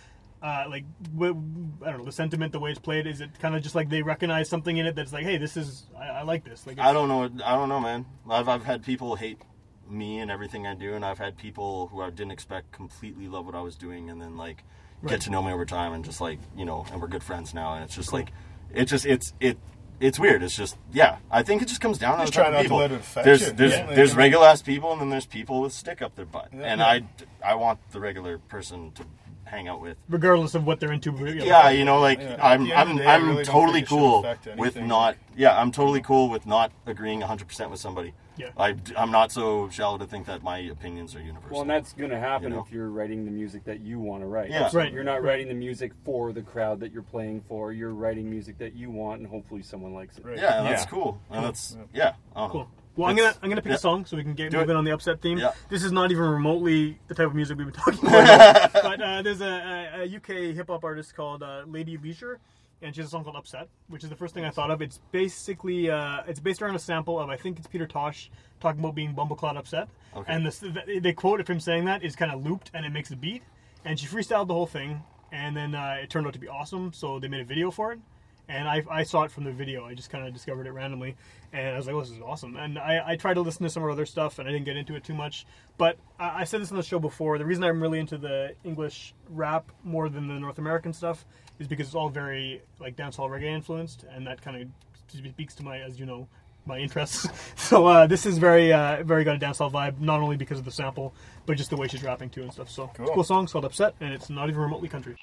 Uh, 0.43 0.65
like, 0.69 0.83
I 1.15 1.17
don't 1.17 1.97
know, 1.97 2.05
the 2.05 2.11
sentiment, 2.11 2.51
the 2.51 2.59
way 2.59 2.69
it's 2.69 2.79
played, 2.79 3.07
is 3.07 3.19
it 3.19 3.39
kind 3.39 3.55
of 3.55 3.63
just 3.63 3.73
like 3.73 3.89
they 3.89 4.03
recognize 4.03 4.47
something 4.47 4.77
in 4.77 4.85
it 4.85 4.95
that's 4.95 5.11
like, 5.11 5.23
hey, 5.23 5.37
this 5.37 5.57
is, 5.57 5.85
I, 5.97 6.07
I 6.07 6.21
like 6.21 6.43
this. 6.43 6.67
Like, 6.67 6.77
I 6.77 6.93
don't 6.93 7.07
know. 7.07 7.23
I 7.43 7.55
don't 7.55 7.69
know, 7.69 7.79
man. 7.79 8.05
I've 8.29 8.47
I've 8.47 8.63
had 8.63 8.83
people 8.83 9.15
hate 9.15 9.41
me 9.89 10.19
and 10.19 10.29
everything 10.29 10.67
I 10.67 10.75
do, 10.75 10.93
and 10.93 11.03
I've 11.03 11.17
had 11.17 11.37
people 11.37 11.87
who 11.87 12.01
I 12.01 12.09
didn't 12.09 12.31
expect 12.31 12.71
completely 12.71 13.27
love 13.27 13.45
what 13.45 13.55
I 13.55 13.61
was 13.61 13.75
doing, 13.75 14.09
and 14.09 14.21
then 14.21 14.37
like 14.37 14.63
Right. 15.01 15.11
get 15.11 15.21
to 15.21 15.29
know 15.29 15.41
me 15.41 15.51
over 15.51 15.65
time, 15.65 15.93
and 15.93 16.03
just 16.05 16.21
like 16.21 16.39
you 16.55 16.65
know, 16.65 16.85
and 16.91 17.01
we're 17.01 17.07
good 17.07 17.23
friends 17.23 17.53
now, 17.53 17.73
and 17.73 17.83
it's 17.83 17.95
just 17.95 18.13
like 18.13 18.31
it 18.73 18.85
just 18.85 19.05
it's 19.05 19.33
it. 19.39 19.57
It's 19.99 20.19
weird. 20.19 20.43
It's 20.43 20.55
just 20.55 20.77
yeah. 20.91 21.17
I 21.31 21.41
think 21.43 21.61
it 21.61 21.67
just 21.67 21.79
comes 21.81 21.97
down 21.97 22.19
Just 22.19 22.33
to 22.33 22.39
the 22.39 22.43
try 22.43 22.51
type 22.51 22.57
to 22.59 22.63
people. 22.63 22.77
let 22.77 22.91
it 22.91 22.99
affect 22.99 23.25
there's 23.25 23.41
you. 23.47 23.51
there's 23.53 23.71
Yeah. 23.73 23.93
there's 23.95 24.15
regular 24.15 24.45
ass 24.47 24.61
people, 24.61 24.91
and 24.91 24.99
then 25.01 25.09
there's 25.09 25.25
people 25.25 25.61
with 25.61 25.73
stick 25.73 26.01
up 26.01 26.15
their 26.15 26.25
butt, 26.25 26.49
Yeah. 26.53 26.63
and 26.63 26.79
Yeah. 26.81 26.85
I 26.87 27.51
I 27.51 27.55
want 27.55 27.79
the 27.91 27.99
regular 27.99 28.37
person 28.37 28.91
to 28.93 29.05
hang 29.45 29.67
out 29.67 29.79
with. 29.79 29.95
regardless 30.09 30.55
of 30.55 30.65
what 30.65 30.79
they're 30.79 30.91
into. 30.91 31.11
you 31.11 31.35
know. 31.35 31.45
Yeah, 31.45 31.69
you 31.69 31.85
know, 31.85 31.99
like 32.01 32.19
Yeah, 32.19 32.35
I'm, 32.41 32.65
the 32.65 32.73
end 32.73 32.81
of 32.81 32.89
I'm, 32.89 32.97
day, 32.97 33.05
I 33.05 33.15
I'm 33.15 33.29
really 33.29 33.45
totally 33.45 33.73
think 33.73 33.83
it 33.85 33.89
should 33.89 33.97
cool 33.97 34.57
with 34.57 34.75
not. 34.77 35.15
Yeah, 35.37 35.57
I'm 35.59 35.71
totally 35.71 36.01
cool 36.01 36.29
with 36.29 36.45
not 36.45 36.71
agreeing 36.85 37.19
100 37.21 37.47
percent 37.47 37.69
with 37.71 37.79
somebody. 37.79 38.13
Yeah. 38.37 38.49
I, 38.57 38.75
am 38.97 39.11
not 39.11 39.31
so 39.31 39.69
shallow 39.69 39.97
to 39.97 40.05
think 40.05 40.25
that 40.27 40.43
my 40.43 40.57
opinions 40.59 41.15
are 41.15 41.21
universal. 41.21 41.51
Well, 41.51 41.61
and 41.61 41.69
that's 41.69 41.93
going 41.93 42.09
to 42.09 42.19
happen 42.19 42.49
You 42.49 42.55
know? 42.57 42.63
if 42.65 42.71
you're 42.71 42.89
writing 42.89 43.25
the 43.25 43.31
music 43.31 43.63
that 43.65 43.79
you 43.81 43.99
want 43.99 44.21
to 44.23 44.27
write. 44.27 44.49
Yeah. 44.49 44.69
Right. 44.73 44.91
You're 44.91 45.03
not 45.03 45.23
writing 45.23 45.47
the 45.47 45.53
music 45.53 45.91
for 46.03 46.33
the 46.33 46.41
crowd 46.41 46.79
that 46.81 46.91
you're 46.91 47.03
playing 47.03 47.41
for. 47.47 47.71
You're 47.71 47.93
writing 47.93 48.29
music 48.29 48.57
that 48.59 48.75
you 48.75 48.89
want, 48.91 49.21
and 49.21 49.29
hopefully 49.29 49.61
someone 49.63 49.93
likes 49.93 50.17
it. 50.17 50.25
Right. 50.25 50.37
yeah, 50.37 50.61
that's 50.63 50.83
Yeah. 50.83 50.89
cool, 50.89 51.21
and 51.29 51.45
that's 51.45 51.77
yeah. 51.93 52.13
I. 52.35 52.47
Cool. 52.47 52.69
Well, 52.97 53.09
I'm 53.09 53.15
gonna 53.17 53.35
I'm 53.43 53.49
gonna 53.49 53.61
pick 53.61 53.71
yeah. 53.71 53.75
a 53.75 53.79
song 53.79 54.05
so 54.05 54.15
we 54.15 54.23
can 54.23 54.35
get 54.35 54.51
Do 54.51 54.57
moving 54.57 54.75
it. 54.75 54.77
on 54.77 54.85
the 54.85 54.91
upset 54.91 55.21
theme. 55.21 55.37
Yeah. 55.37 55.51
This 55.67 55.83
is 55.83 55.91
not 55.91 56.11
even 56.11 56.23
remotely 56.23 56.97
the 57.09 57.13
type 57.13 57.27
of 57.27 57.35
music 57.35 57.57
we've 57.57 57.67
been 57.67 57.75
talking 57.75 57.99
about. 58.07 58.71
but 58.71 59.01
uh, 59.01 59.21
there's 59.21 59.41
a, 59.41 59.91
a, 59.95 60.03
a 60.03 60.15
UK 60.15 60.55
hip 60.55 60.67
hop 60.69 60.85
artist 60.85 61.13
called 61.13 61.43
uh, 61.43 61.63
Lady 61.67 61.97
Leshurr, 61.97 62.37
and 62.81 62.93
she 62.93 63.01
has 63.01 63.07
a 63.07 63.11
song 63.11 63.23
called 63.23 63.35
"Upset," 63.35 63.67
which 63.87 64.03
is 64.03 64.09
the 64.09 64.15
first 64.15 64.33
thing 64.33 64.45
I 64.45 64.49
thought 64.51 64.71
of. 64.71 64.81
It's 64.81 64.99
basically 65.11 65.89
uh, 65.89 66.21
it's 66.27 66.39
based 66.39 66.61
around 66.61 66.75
a 66.75 66.79
sample 66.79 67.19
of 67.19 67.29
I 67.29 67.37
think 67.37 67.57
it's 67.57 67.67
Peter 67.67 67.87
Tosh 67.87 68.29
talking 68.59 68.79
about 68.79 68.95
being 68.95 69.13
bumbleclad 69.13 69.57
upset, 69.57 69.87
Okay. 70.15 70.31
and 70.33 70.45
the, 70.45 70.99
the 71.01 71.13
quote 71.13 71.39
of 71.39 71.47
him 71.47 71.59
saying 71.59 71.85
that 71.85 72.03
is 72.03 72.15
kind 72.15 72.31
of 72.31 72.45
looped 72.45 72.71
and 72.73 72.85
it 72.85 72.89
makes 72.91 73.11
a 73.11 73.15
beat, 73.15 73.43
and 73.83 73.99
she 73.99 74.07
freestyled 74.07 74.47
the 74.47 74.53
whole 74.53 74.65
thing, 74.67 75.01
and 75.31 75.55
then 75.55 75.75
uh, 75.75 75.97
it 76.01 76.09
turned 76.09 76.25
out 76.27 76.33
to 76.33 76.39
be 76.39 76.47
awesome. 76.47 76.93
So 76.93 77.19
they 77.19 77.27
made 77.27 77.41
a 77.41 77.45
video 77.45 77.71
for 77.71 77.91
it 77.93 77.99
and 78.47 78.67
I, 78.67 78.83
I 78.89 79.03
saw 79.03 79.23
it 79.23 79.31
from 79.31 79.43
the 79.43 79.51
video. 79.51 79.85
I 79.85 79.93
just 79.93 80.09
kind 80.09 80.27
of 80.27 80.33
discovered 80.33 80.67
it 80.67 80.71
randomly, 80.71 81.15
and 81.53 81.73
I 81.73 81.77
was 81.77 81.87
like, 81.87 81.95
"Oh, 81.95 82.01
this 82.01 82.11
is 82.11 82.19
awesome." 82.21 82.55
And 82.57 82.77
I, 82.77 83.01
I 83.11 83.15
tried 83.15 83.35
to 83.35 83.41
listen 83.41 83.63
to 83.63 83.69
some 83.69 83.83
of 83.83 83.87
her 83.87 83.91
other 83.91 84.05
stuff, 84.05 84.39
and 84.39 84.47
I 84.47 84.51
didn't 84.51 84.65
get 84.65 84.77
into 84.77 84.95
it 84.95 85.03
too 85.03 85.13
much. 85.13 85.45
But 85.77 85.97
I, 86.19 86.41
I 86.41 86.43
said 86.43 86.61
this 86.61 86.71
on 86.71 86.77
the 86.77 86.83
show 86.83 86.99
before. 86.99 87.37
The 87.37 87.45
reason 87.45 87.63
I'm 87.63 87.81
really 87.81 87.99
into 87.99 88.17
the 88.17 88.53
English 88.63 89.13
rap 89.29 89.71
more 89.83 90.09
than 90.09 90.27
the 90.27 90.35
North 90.35 90.57
American 90.57 90.93
stuff 90.93 91.25
is 91.59 91.67
because 91.67 91.87
it's 91.87 91.95
all 91.95 92.09
very 92.09 92.61
like 92.79 92.95
dancehall 92.95 93.29
reggae 93.29 93.45
influenced, 93.45 94.05
and 94.11 94.27
that 94.27 94.41
kind 94.41 94.61
of 94.61 94.67
speaks 95.07 95.55
to 95.55 95.63
my, 95.63 95.79
as 95.79 95.99
you 95.99 96.05
know, 96.05 96.27
my 96.65 96.77
interests. 96.79 97.27
so 97.55 97.85
uh, 97.85 98.07
this 98.07 98.25
is 98.25 98.37
very 98.37 98.73
uh, 98.73 99.03
very 99.03 99.23
got 99.23 99.35
a 99.35 99.39
dancehall 99.39 99.71
vibe, 99.71 99.99
not 99.99 100.19
only 100.21 100.35
because 100.37 100.59
of 100.59 100.65
the 100.65 100.71
sample, 100.71 101.13
but 101.45 101.57
just 101.57 101.69
the 101.69 101.77
way 101.77 101.87
she's 101.87 102.03
rapping 102.03 102.29
too 102.29 102.41
and 102.41 102.51
stuff. 102.51 102.69
So 102.69 102.85
it's 102.85 102.99
a 102.99 103.03
Cool. 103.03 103.13
cool 103.15 103.23
song. 103.23 103.43
It's 103.43 103.53
called 103.53 103.65
"Upset," 103.65 103.95
and 104.01 104.13
it's 104.13 104.29
not 104.29 104.49
even 104.49 104.61
remotely 104.61 104.89
country. 104.89 105.15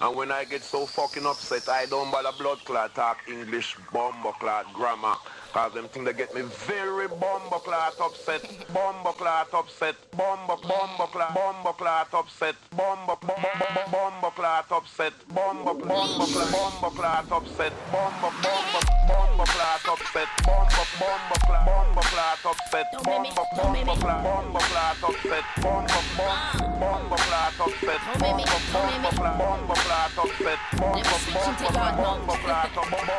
And 0.00 0.16
when 0.16 0.32
I 0.32 0.44
get 0.44 0.64
so 0.64 0.86
fucking 0.86 1.26
upset, 1.26 1.68
I 1.68 1.86
don't 1.86 2.10
bother 2.10 2.32
blood 2.36 2.64
clot 2.64 2.94
talk 2.94 3.22
English 3.28 3.76
bomber 3.92 4.32
clot 4.40 4.72
grammar. 4.72 5.14
Cause 5.52 5.74
them 5.74 5.86
thing 5.88 6.04
they 6.04 6.14
get 6.14 6.34
me 6.34 6.40
very 6.64 7.08
bomber 7.08 7.60
clot 7.60 8.00
upset, 8.00 8.40
bomber 8.72 9.12
clot 9.12 9.52
upset, 9.52 9.94
bomber 10.16 10.56
bomber 10.56 11.06
clot, 11.12 11.34
bomber 11.34 11.72
clot 11.76 12.08
upset, 12.14 12.56
bomber 12.74 13.16
bomber 13.20 13.84
bomber 13.92 14.30
clot 14.32 14.72
upset, 14.72 15.12
bomber 15.28 15.74
bomber 15.74 16.24
clot, 16.24 16.52
bomber 16.52 16.90
clot 16.96 17.30
upset, 17.32 17.72
bomber 17.92 18.32
bomber 18.40 18.80
bomber 19.04 19.44
clot 19.52 19.88
upset, 19.92 20.28
bomber 20.40 20.88
bomber 20.96 21.36
clot, 21.44 21.66
bomber 21.68 22.06
clot 22.08 22.46
upset, 22.48 22.96
bomber 23.12 23.36
bomber 23.60 24.00
clot, 24.00 24.24
bomber 24.24 24.64
clot 24.72 25.04
upset, 25.04 25.44
bomber 25.60 26.00
bomber 26.16 26.62
bomber 26.80 27.20
clot 27.28 27.60
upset, 27.60 28.00
bomber 28.24 28.56
bomber 28.72 29.04
clot, 29.20 29.36
bomber 29.36 29.76
clot 29.84 30.16
upset, 30.16 30.58
bomber 30.80 31.20
bomber 31.28 31.68
clot, 31.68 31.94
bomber 32.00 32.38
clot, 32.40 32.72
bomber 32.74 33.12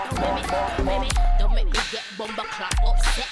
Don't 0.77 0.86
make 0.86 1.01
me, 1.01 1.07
don't 1.13 1.32
make 1.54 1.70
me 1.70 1.80
get 1.91 2.04
bomber 2.18 2.47
clock 2.49 2.74
upset. 2.86 3.30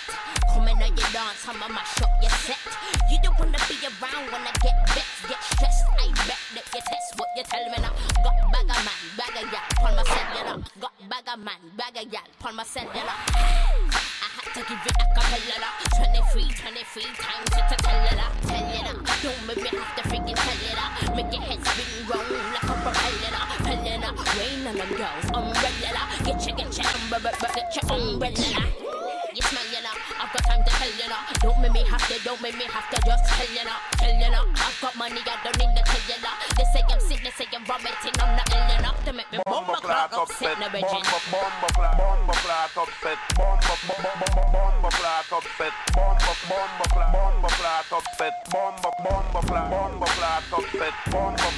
Come 0.54 0.68
in 0.68 0.78
on 0.78 0.94
your 0.94 1.10
dance, 1.12 1.42
I'ma 1.48 1.68
mash 1.68 2.02
up 2.02 2.14
your 2.22 2.32
set. 2.46 2.62
You 3.10 3.18
don't 3.24 3.38
wanna 3.38 3.58
be 3.68 3.76
around 3.82 4.26
when 4.32 4.46
I 4.46 4.54
get 4.62 4.78
vexed, 4.94 5.28
get 5.28 5.42
stressed. 5.44 5.86
I 5.98 6.08
bet 6.30 6.42
that 6.56 6.66
you 6.74 6.82
test 6.86 7.18
what 7.18 7.30
you 7.36 7.44
tell 7.44 7.66
me 7.66 7.78
now. 7.82 7.94
Got 8.22 8.38
bag 8.54 8.70
of 8.70 8.82
man, 8.86 9.02
bag 9.18 9.36
of 9.42 9.52
gal, 9.52 9.68
pon 9.82 9.96
my 9.96 10.04
cellular. 10.06 10.64
Got 10.80 10.94
bag 11.10 11.28
of 11.34 11.40
man, 11.40 11.62
bag 11.78 11.98
of 11.98 12.12
gal, 12.12 12.28
pon 12.40 12.56
my 12.56 12.64
cellular. 12.64 13.18
I 14.22 14.28
had 14.38 14.48
to 14.54 14.62
give 14.70 14.86
it 14.86 14.98
a 15.02 15.06
cappella. 15.18 15.70
23, 15.98 16.46
23 16.54 17.04
times 17.18 17.50
to 17.50 17.76
tell 17.82 18.06
it 18.06 18.22
tell 18.46 18.70
it. 18.70 18.88
Don't 19.24 19.42
make 19.48 19.62
me 19.62 19.70
have 19.78 19.96
to 19.98 20.04
freaking 20.10 20.38
tell 20.38 20.62
it 20.70 20.78
up. 20.78 21.16
Make 21.16 21.32
your 21.34 21.42
head 21.42 21.60
spin 21.66 21.90
round 22.08 22.30
like 22.54 22.64
a 22.64 22.76
propeller, 22.86 23.44
propeller. 23.50 24.12
Rain 24.38 24.68
on 24.68 24.76
them 24.78 24.92
girls, 24.98 25.26
umbrella. 25.34 26.21
Umbrella, 27.12 27.36
your 27.76 27.92
umbrella. 27.92 28.72
You 29.36 29.42
I've 30.32 30.40
got 30.40 30.48
time 30.48 30.64
to 30.64 30.72
tell 30.72 30.88
you 30.96 31.10
know. 31.12 31.20
Don't 31.44 31.60
make 31.60 31.74
me 31.76 31.84
have 31.92 32.08
to, 32.08 32.16
don't 32.24 32.42
make 32.42 32.56
me 32.56 32.64
have 32.64 32.88
to 32.88 32.96
just 33.04 33.28
tell 33.28 33.52
you 33.52 33.68
know, 33.68 33.76
tell 34.00 34.16
you 34.16 34.32
know. 34.32 34.48
I've 34.64 34.80
got 34.80 34.96
money, 34.96 35.20
I 35.28 35.36
don't 35.44 35.60
need 35.60 35.76
to 35.76 35.84
tell 35.84 36.04
you 36.08 36.24
know. 36.24 36.32
They 36.56 36.64
say 36.72 36.88
I'm 36.88 37.00
sick, 37.04 37.20
they 37.20 37.36
say 37.36 37.52
I'm 37.52 37.68
vomiting, 37.68 38.16
I'm 38.16 38.40
not 38.40 38.48
ill 38.48 38.80
enough 38.80 38.96
to 39.04 39.12
make 39.12 39.28
me 39.28 39.44
bomb 39.44 39.68
clock 39.68 40.16
upset, 40.16 40.56
no 40.56 40.72
bomber, 40.72 40.88
virgin. 40.88 41.04
bomber 41.36 41.68
clot, 41.76 42.00
bomber 42.00 42.38
clot 42.48 42.72
upset, 42.80 43.20
bomber 43.36 43.76
clot 43.84 45.28
upset, 45.36 45.76
bomber 45.92 46.88
clot, 46.96 47.12
bomber 47.12 47.52
clot 47.52 47.92
upset, 47.92 48.24
bomber 48.56 48.92
clot, 49.04 49.68
bomber 49.68 50.00
clot 50.00 50.48
upset, 50.48 50.96
bomber, 51.12 51.52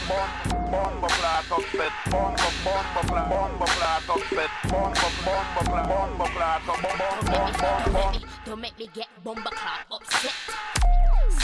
bomber 0.74 1.14
clot 1.14 1.46
upset, 1.62 1.94
bomber, 2.10 2.50
bomber 2.66 3.06
clot, 3.06 3.30
bomber 3.30 3.70
clot 3.70 4.10
upset, 4.18 4.50
bomber, 4.66 5.14
bomber 5.22 5.62
clot, 5.70 5.86
bomber 5.86 6.26
clot, 6.34 6.66
bomber, 6.66 6.90
bomber, 6.98 7.94
Don't 7.94 8.33
don't 8.54 8.62
make 8.62 8.78
me 8.78 8.88
get 8.94 9.10
bomber 9.24 9.50
clock 9.50 9.82
upset. 9.90 10.30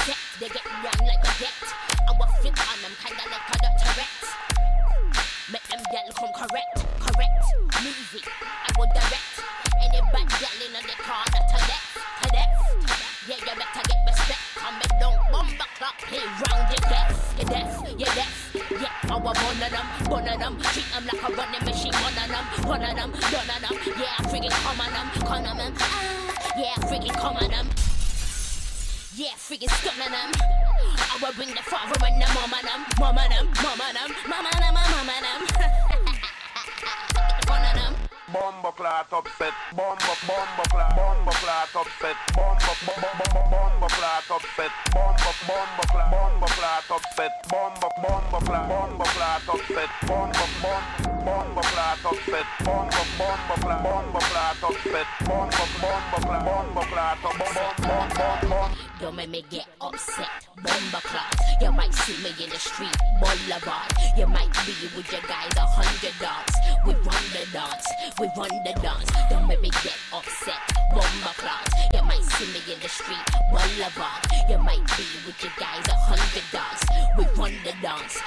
Set, 0.06 0.18
they 0.40 0.46
get 0.46 0.62
run 0.86 1.08
like 1.10 1.26
a 1.26 1.32
jet. 1.42 1.58
I 2.06 2.14
will 2.14 2.30
flip 2.38 2.54
on 2.54 2.78
them, 2.86 2.94
kinda 3.02 3.26
like 3.34 3.50
a 3.50 3.58
Tourette. 3.82 4.22
Make 5.50 5.66
them 5.74 5.82
yell 5.90 6.06
come 6.14 6.30
correct, 6.38 6.86
correct. 7.02 7.46
Movie, 7.82 8.22
I 8.46 8.70
will 8.78 8.86
direct. 8.94 9.42
Any 9.82 10.02
bad 10.14 10.30
gal 10.38 10.54
in 10.62 10.74
the 10.78 10.96
corner 11.02 11.42
to 11.50 11.58
death, 11.66 11.98
to. 12.30 12.62
Yeah, 13.26 13.42
you 13.42 13.58
better 13.58 13.84
get 13.90 14.00
respect. 14.06 14.46
Come 14.62 14.78
and 14.78 14.94
don't 15.02 15.18
bomber 15.34 15.70
clock, 15.82 15.98
play 16.06 16.22
round 16.22 16.70
your 16.70 16.84
death, 16.94 17.18
your 17.42 17.50
death, 17.50 17.74
your 17.90 18.14
death. 18.14 18.38
Yeah, 18.70 19.10
I 19.10 19.18
will 19.18 19.34
one 19.34 19.58
of 19.58 19.72
them, 19.74 19.88
one 20.14 20.30
of 20.30 20.38
them. 20.38 20.62
Treat 20.62 20.86
them 20.94 21.10
like 21.10 21.24
a 21.26 21.30
running 21.34 21.66
machine, 21.66 21.98
one 22.06 22.14
of 22.22 22.30
them, 22.30 22.46
one 22.70 22.86
of 22.86 22.94
them, 22.94 23.10
none 23.18 23.50
of 23.50 23.62
them. 23.66 23.76
Yeah, 23.98 24.14
I 24.14 24.22
freaking 24.30 24.54
come 24.62 24.82
on 24.82 24.94
them, 24.94 25.10
come 25.26 25.46
on 25.50 25.58
them. 25.58 25.74
Ah, 25.80 26.09
freaking 26.90 27.14
come 27.14 27.38
on 27.38 27.52
them. 27.52 27.68
Um. 27.68 27.76
Yeah, 29.16 29.38
freaking 29.38 29.70
stun 29.70 30.02
on 30.02 30.12
them. 30.12 30.32
Um. 30.34 30.98
I 30.98 31.20
will 31.22 31.34
bring 31.34 31.50
the 31.50 31.62
father 31.62 31.94
and 32.04 32.22
the 32.22 32.28
mama 32.34 32.60
them, 32.64 32.86
mama 33.00 33.28
them, 33.30 33.46
mama 33.62 33.94
them, 33.94 34.12
mama 34.28 34.50
them, 34.58 34.74
mama 34.74 35.16
them. 35.22 35.42
One 37.48 37.66
of 37.66 37.76
them. 37.76 38.09
Bomber 38.32 38.72
clot 38.78 39.12
upset, 39.12 39.54
bomber, 39.76 40.16
bomber 40.28 40.68
clot, 40.70 40.96
bomber 40.96 41.32
clot 41.42 41.76
upset, 41.82 42.16
bomber, 42.36 42.76
bomber, 42.86 43.26
bomber 43.50 43.90
clot 43.90 44.30
upset, 44.30 44.72
bomber, 44.94 45.34
bomber 45.50 45.88
clot, 45.90 46.12
bomber 46.14 46.52
clot 46.54 46.92
upset, 46.94 47.32
bomber, 47.50 47.90
bomber 48.04 48.46
clot, 48.46 48.70
bomber 48.70 49.10
clot 49.18 49.50
upset, 49.50 49.90
bomber, 50.06 50.50
bomber, 50.62 51.26
bomber 51.26 51.66
clot 51.74 52.06
upset, 52.06 52.46
bomber, 52.66 53.06
bomber 53.18 53.58
clot, 53.66 53.82
bomber 53.82 54.22
clot 54.30 54.64
upset, 54.64 55.08
bomber, 55.26 55.66
bomber 55.82 56.22
clot, 56.22 56.46
bomber 56.46 56.86
clot, 56.86 57.18
bomber, 57.24 57.74
bomber, 57.82 58.48
bomber. 58.48 58.76
Don't 59.02 59.16
make 59.16 59.30
me 59.30 59.44
get 59.50 59.66
upset, 59.82 60.49
bomber 60.64 61.04
clock. 61.04 61.34
You 61.62 61.72
might 61.72 61.94
see 61.94 62.16
me 62.24 62.32
in 62.44 62.50
the 62.50 62.60
street, 62.60 62.96
boulevard. 63.20 63.92
You 64.18 64.28
might 64.28 64.52
be 64.66 64.74
with 64.96 65.12
your 65.12 65.22
guys, 65.28 65.52
a 65.58 65.66
hundred 65.66 66.16
dogs. 66.20 66.54
We 66.86 66.94
run 66.94 67.26
the 67.36 67.46
dance, 67.52 67.88
we 68.20 68.28
run 68.38 68.52
the 68.64 68.74
dance. 68.82 69.10
Don't 69.30 69.48
make 69.48 69.62
me 69.62 69.70
get 69.84 69.98
upset, 70.14 70.60
bomber 70.92 71.36
clock. 71.36 71.68
You 71.94 72.04
might 72.04 72.24
see 72.24 72.48
me 72.54 72.62
in 72.74 72.80
the 72.80 72.90
street, 72.90 73.26
boulevard. 73.52 74.22
You 74.50 74.58
might 74.60 74.86
be 74.96 75.06
with 75.26 75.40
your 75.44 75.54
guys, 75.60 75.86
a 75.88 75.96
hundred 76.08 76.48
dogs. 76.52 76.82
We 77.18 77.24
run 77.36 77.54
the 77.64 77.74
dance, 77.82 78.20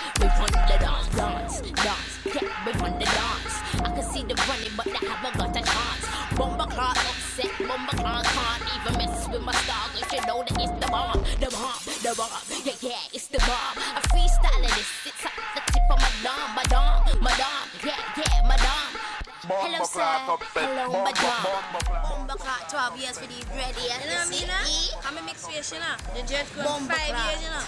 Hello, 20.32 20.40
sir. 20.54 20.64
Hello, 20.64 21.04
my 21.04 21.12
clock 21.12 22.68
12 22.70 22.96
years 22.98 23.18
for 23.18 23.26
the 23.26 23.44
bread. 23.52 23.74
You 23.76 23.88
know 24.08 24.16
what 24.16 24.26
I 24.26 24.30
mean? 24.30 24.48
Huh? 24.48 24.98
I'm 25.04 25.18
a 25.18 25.22
mixed 25.26 25.50
fish, 25.50 25.72
you 25.72 25.78
know. 25.78 25.92
The 26.16 26.26
jet 26.26 26.46
going 26.56 26.66
Bomber 26.66 26.94
five 26.94 27.12
clock. 27.12 27.28
years, 27.28 27.42
you 27.44 27.50
know. 27.50 27.64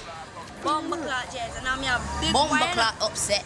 Bomber 0.64 0.96
clock 0.96 1.24
jets, 1.30 1.58
and 1.58 1.68
I'm 1.68 1.84
a 1.84 2.00
big 2.22 2.32
Bomber 2.32 2.52
wire. 2.52 2.72
clock 2.72 2.94
upset. 3.02 3.44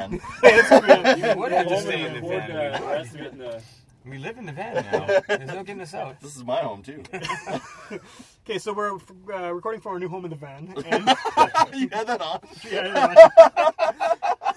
What 1.38 1.50
did 1.50 1.70
you 1.70 1.78
say 1.80 2.06
in 2.06 2.14
the 2.14 2.28
van? 2.28 2.50
uh, 2.50 2.78
the 2.80 2.86
rest 2.86 3.14
of 3.14 3.20
it 3.20 3.32
in 3.32 3.38
the- 3.38 3.62
We 4.04 4.18
live 4.18 4.36
in 4.38 4.46
the 4.46 4.52
van 4.52 4.74
now. 4.90 5.06
There's 5.28 5.46
no 5.46 5.62
getting 5.62 5.82
us 5.82 5.94
out. 5.94 6.20
This 6.20 6.34
is 6.36 6.42
my 6.42 6.56
home 6.60 6.82
too. 6.82 7.02
Okay, 8.44 8.58
so 8.58 8.72
we're 8.72 8.94
uh, 9.32 9.52
recording 9.52 9.80
from 9.80 9.92
our 9.92 9.98
new 10.00 10.08
home 10.08 10.24
in 10.24 10.30
the 10.30 10.36
van. 10.36 10.72
And, 10.86 11.04
you 11.78 11.88
had 11.92 12.06
that 12.08 12.20
on? 12.22 12.40
yeah, 12.68 13.14
yeah. 13.92 14.47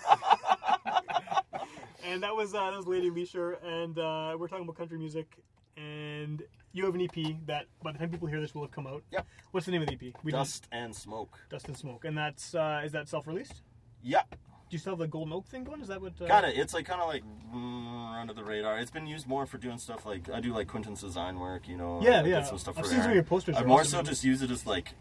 And 2.11 2.21
that 2.23 2.35
was 2.35 2.53
uh, 2.53 2.69
that 2.69 2.75
was 2.75 2.87
Lady 2.87 3.09
Leshurr, 3.09 3.55
and 3.65 3.97
uh, 3.97 4.35
we're 4.37 4.49
talking 4.49 4.65
about 4.65 4.75
country 4.75 4.97
music. 4.97 5.37
And 5.77 6.43
you 6.73 6.83
have 6.83 6.93
an 6.93 7.01
EP 7.01 7.37
that 7.45 7.67
by 7.81 7.93
the 7.93 7.99
time 7.99 8.09
people 8.09 8.27
hear 8.27 8.41
this 8.41 8.53
will 8.53 8.63
have 8.63 8.71
come 8.71 8.85
out. 8.85 9.01
Yep. 9.11 9.25
What's 9.51 9.65
the 9.65 9.71
name 9.71 9.81
of 9.81 9.87
the 9.87 9.93
EP? 9.93 10.13
We 10.21 10.33
Dust 10.33 10.67
and 10.73 10.93
smoke. 10.93 11.39
Dust 11.49 11.69
and 11.69 11.77
Smoke, 11.77 12.03
and 12.03 12.17
that's 12.17 12.53
uh, 12.53 12.81
is 12.83 12.91
that 12.91 13.07
self-released? 13.07 13.61
Yeah, 14.03 14.23
Do 14.29 14.37
you 14.71 14.77
still 14.77 14.91
have 14.91 14.99
the 14.99 15.07
Golden 15.07 15.31
Oak 15.31 15.47
thing 15.47 15.63
going? 15.63 15.79
Is 15.79 15.87
that 15.87 16.01
what? 16.01 16.11
Uh, 16.21 16.27
Got 16.27 16.43
it. 16.43 16.57
It's 16.57 16.73
like 16.73 16.85
kind 16.85 16.99
of 16.99 17.07
like 17.07 17.23
mm, 17.55 18.19
under 18.19 18.33
the 18.33 18.43
radar. 18.43 18.77
It's 18.79 18.91
been 18.91 19.07
used 19.07 19.25
more 19.25 19.45
for 19.45 19.57
doing 19.57 19.77
stuff 19.77 20.05
like 20.05 20.29
I 20.29 20.41
do 20.41 20.53
like 20.53 20.67
Quentin's 20.67 20.99
design 20.99 21.39
work, 21.39 21.69
you 21.69 21.77
know. 21.77 22.01
Yeah, 22.03 22.19
I 22.19 22.23
yeah. 22.25 22.39
Get 22.39 22.47
some 22.47 22.57
stuff 22.57 22.77
I've 22.77 22.83
for 22.83 22.89
seen 22.89 22.99
some 22.99 23.11
of 23.11 23.15
your 23.15 23.23
posters 23.23 23.55
I 23.55 23.63
more 23.63 23.85
so 23.85 24.03
just 24.03 24.25
use 24.25 24.41
it 24.41 24.51
as 24.51 24.65
like 24.65 24.95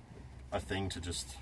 a 0.53 0.61
thing 0.61 0.89
to 0.91 1.01
just 1.01 1.35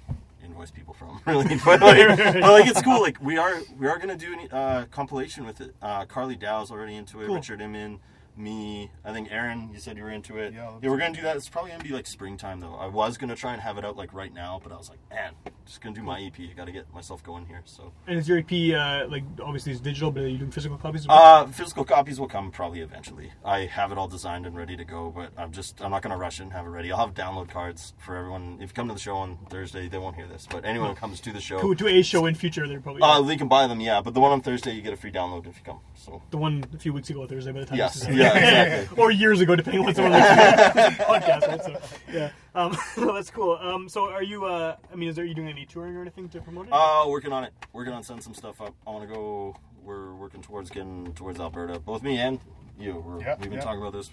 invoice 0.49 0.71
people 0.71 0.95
from. 0.95 1.21
Really, 1.27 1.57
but 1.65 1.81
like, 1.81 2.17
but 2.17 2.43
like 2.43 2.67
it's 2.67 2.83
cool. 2.83 3.03
Like 3.03 3.21
we 3.21 3.37
are 3.37 3.61
we 3.79 3.87
are 3.87 3.99
gonna 3.99 4.17
do 4.17 4.35
a 4.51 4.55
uh, 4.55 4.85
compilation 4.87 5.45
with 5.45 5.61
it. 5.61 5.75
Uh, 5.83 6.05
Carly 6.07 6.37
Dow's 6.37 6.71
already 6.71 6.97
into 6.97 7.21
it. 7.21 7.27
Cool. 7.27 7.37
Richard 7.37 7.61
Inman. 7.61 8.01
Me, 8.39 8.91
I 9.05 9.13
think 9.13 9.29
Aaron. 9.31 9.71
You 9.73 9.79
said 9.81 9.97
you 9.97 10.03
were 10.05 10.11
into 10.11 10.39
it. 10.39 10.55
Yeah, 10.55 10.73
yeah, 10.81 10.91
we're 10.91 10.99
gonna 10.99 11.15
do 11.15 11.23
that. 11.23 11.37
It's 11.37 11.49
probably 11.49 11.73
gonna 11.73 11.83
be 11.85 11.91
like 11.91 12.07
springtime 12.07 12.61
though. 12.61 12.75
I 12.75 12.87
was 12.87 13.17
gonna 13.19 13.37
try 13.37 13.53
and 13.53 13.61
have 13.63 13.79
it 13.79 13.85
out 13.85 13.97
like 13.97 14.13
right 14.15 14.33
now, 14.33 14.61
but 14.63 14.73
I 14.73 14.77
was 14.77 14.89
like, 14.89 14.99
man, 15.11 15.33
just 15.67 15.81
gonna 15.81 15.95
do 15.95 16.03
my 16.03 16.21
EP. 16.21 16.39
I 16.41 16.53
gotta 16.57 16.73
get 16.73 16.93
myself 16.95 17.23
going 17.23 17.47
here. 17.47 17.63
So 17.65 17.93
And 18.07 18.19
is 18.19 18.29
your 18.29 18.39
EP 18.39 18.51
uh, 18.75 19.07
like 19.11 19.25
obviously 19.43 19.73
it's 19.73 19.81
digital, 19.81 20.11
but 20.11 20.23
are 20.23 20.29
you 20.29 20.39
doing 20.39 20.51
physical 20.51 20.79
copies? 20.79 21.07
well? 21.07 21.19
uh, 21.45 21.47
physical 21.49 21.85
copies 21.85 22.21
will 22.21 22.29
come 22.29 22.51
probably 22.51 22.81
eventually. 22.81 23.33
I 23.45 23.61
have 23.67 23.93
it 23.93 23.99
all 23.99 24.09
designed 24.09 24.47
and 24.47 24.57
ready 24.57 24.77
to 24.77 24.85
go, 24.85 25.13
but 25.15 25.33
I'm 25.37 25.53
just 25.53 25.83
I'm 25.83 25.91
not 25.91 26.03
gonna 26.03 26.17
rush 26.17 26.41
it 26.41 26.45
and 26.45 26.53
have 26.53 26.65
it 26.67 26.71
ready. 26.71 26.93
I'll 26.93 26.99
have 27.07 27.15
download 27.15 27.49
cards 27.51 27.95
for 27.99 28.17
everyone. 28.17 28.59
If 28.61 28.71
you 28.71 28.75
come 28.75 28.89
to 28.89 28.95
the 28.95 29.01
show 29.01 29.17
on 29.17 29.39
Thursday, 29.51 29.89
they 29.89 29.99
won't 29.99 30.17
hear 30.17 30.27
this, 30.27 30.47
but 30.49 30.65
anyone 30.65 30.91
who 30.91 30.95
comes 30.97 31.21
to 31.23 31.33
the 31.33 31.41
show, 31.41 31.61
to, 31.61 31.75
to 31.75 31.89
a 31.89 32.03
show 32.03 32.27
in 32.27 32.35
future, 32.35 32.67
they're 32.69 32.81
probably 32.81 33.03
uh, 33.03 33.21
they 33.23 33.37
can 33.37 33.49
buy 33.49 33.67
them. 33.67 33.81
Yeah, 33.81 34.01
but 34.01 34.15
the 34.15 34.21
one 34.21 34.33
on 34.33 34.41
Thursday, 34.41 34.73
you 34.75 34.83
get 34.83 34.93
a 34.93 34.97
free 34.97 35.11
download 35.13 35.47
if 35.47 35.57
you 35.57 35.63
come. 35.65 35.81
So 35.95 36.23
the 36.31 36.37
one 36.39 36.65
a 36.75 36.79
few 36.79 36.93
weeks 36.93 37.11
ago 37.11 37.27
Thursday. 37.27 37.53
By 37.53 37.61
the 37.61 37.67
time 37.67 37.79
Yes. 37.79 37.95
this 38.01 38.09
is. 38.09 38.17
Yeah, 38.17 38.28
exactly. 38.37 38.99
or 39.03 39.11
years 39.11 39.41
ago, 39.41 39.57
depending 39.57 39.81
on 39.81 39.87
when 39.87 39.95
someone 39.95 40.13
listens 40.21 40.97
to 40.97 41.05
podcast. 41.05 41.49
Right? 41.49 41.63
So, 41.65 41.81
yeah. 42.13 42.31
Um, 42.55 42.77
that's 43.15 43.31
cool. 43.31 43.59
Um, 43.61 43.89
so 43.89 44.11
are 44.11 44.23
you? 44.23 44.45
Uh, 44.45 44.77
I 44.93 44.97
mean, 44.97 45.09
is 45.09 45.17
there, 45.17 45.25
are 45.25 45.29
you 45.29 45.35
doing 45.35 45.49
any 45.49 45.67
touring 45.67 45.97
or 45.97 46.03
anything 46.03 46.29
to 46.31 46.41
promote 46.41 46.67
it? 46.69 46.73
Uh, 46.73 47.05
working 47.09 47.33
on 47.33 47.45
it. 47.45 47.53
Working 47.73 47.93
on 47.93 48.03
sending 48.03 48.23
some 48.23 48.35
stuff 48.35 48.61
up. 48.61 48.75
I 48.87 48.91
want 48.91 49.09
to 49.09 49.15
go. 49.15 49.57
We're 49.83 50.13
working 50.15 50.43
towards 50.43 50.71
getting 50.71 51.13
towards 51.15 51.41
Alberta. 51.41 51.79
Both 51.79 52.03
me 52.03 52.19
and 52.19 52.41
you. 52.79 53.03
We're, 53.05 53.21
Yeah, 53.21 53.35
we've 53.39 53.45
been 53.51 53.53
yeah. 53.55 53.61
talking 53.61 53.81
about 53.81 53.93
this. 53.95 54.11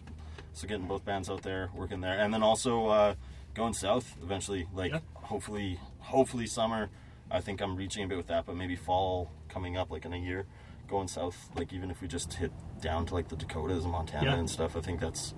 So 0.53 0.67
getting 0.67 0.87
both 0.87 1.03
bands 1.03 1.29
out 1.29 1.41
there, 1.41 1.69
working 1.75 1.99
there, 1.99 2.17
and 2.17 2.33
then 2.33 2.41
also 2.43 2.85
uh, 2.87 3.15
going 3.53 3.73
south 3.73 4.15
eventually. 4.23 4.67
Like 4.73 4.91
Yeah. 4.93 4.99
hopefully, 5.15 5.79
hopefully 5.99 6.47
summer. 6.47 6.89
I 7.29 7.41
think 7.41 7.59
I'm 7.61 7.75
reaching 7.75 8.03
a 8.05 8.07
bit 8.07 8.15
with 8.17 8.27
that, 8.27 8.45
but 8.45 8.55
maybe 8.55 8.75
fall 8.75 9.31
coming 9.49 9.75
up, 9.77 9.89
like 9.91 10.05
in 10.05 10.13
a 10.13 10.17
year, 10.17 10.45
going 10.87 11.07
south. 11.07 11.49
Like 11.55 11.73
even 11.73 11.89
if 11.91 12.01
we 12.01 12.07
just 12.07 12.33
hit 12.33 12.51
down 12.81 13.05
to 13.07 13.13
like 13.13 13.27
the 13.29 13.35
Dakotas 13.35 13.83
and 13.83 13.91
Montana 13.91 14.25
Yeah. 14.25 14.35
and 14.35 14.49
stuff, 14.49 14.75
I 14.77 14.81
think 14.81 14.99
that's 14.99 15.33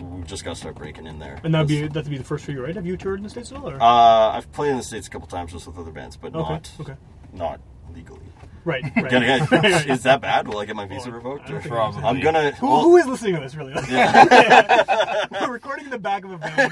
we've 0.00 0.26
just 0.26 0.44
got 0.44 0.50
to 0.54 0.56
start 0.60 0.74
breaking 0.74 1.06
in 1.06 1.18
there. 1.18 1.38
and 1.44 1.54
that'd 1.54 1.68
be 1.68 1.86
that'd 1.86 2.10
be 2.10 2.18
the 2.18 2.24
first 2.24 2.44
for 2.44 2.52
you, 2.52 2.62
right? 2.64 2.74
Have 2.74 2.86
you 2.86 2.96
toured 2.96 3.18
in 3.18 3.24
the 3.24 3.30
states 3.30 3.52
at 3.52 3.58
all? 3.58 3.68
Or? 3.70 3.80
Uh, 3.80 4.36
I've 4.36 4.50
played 4.52 4.70
in 4.70 4.76
the 4.76 4.82
states 4.82 5.06
a 5.06 5.10
couple 5.10 5.28
times 5.28 5.52
just 5.52 5.66
with 5.66 5.78
other 5.78 5.90
bands, 5.92 6.16
but 6.16 6.34
Okay, 6.34 6.52
not 6.52 6.70
okay. 6.80 6.94
not 7.32 7.60
legally. 7.94 8.20
right. 8.64 8.84
Right. 8.96 9.10
Gonna 9.10 9.46
get- 9.50 9.88
is 9.90 10.02
that 10.04 10.20
bad? 10.20 10.46
Will 10.48 10.58
I 10.58 10.64
get 10.66 10.76
my 10.76 10.86
visa 10.86 11.08
Well, 11.10 11.16
revoked? 11.18 11.46
Don't 11.48 11.56
or- 11.56 11.60
think 11.60 11.72
Probably. 11.74 12.02
I'm 12.04 12.20
gonna. 12.20 12.52
Who, 12.52 12.66
well, 12.68 12.82
who 12.82 12.96
is 12.96 13.06
listening 13.06 13.34
to 13.34 13.40
this 13.40 13.54
really? 13.56 13.72
We're 15.40 15.50
recording 15.52 15.86
in 15.86 15.90
the 15.90 15.98
back 15.98 16.24
of 16.24 16.30
a 16.32 16.36
van 16.38 16.70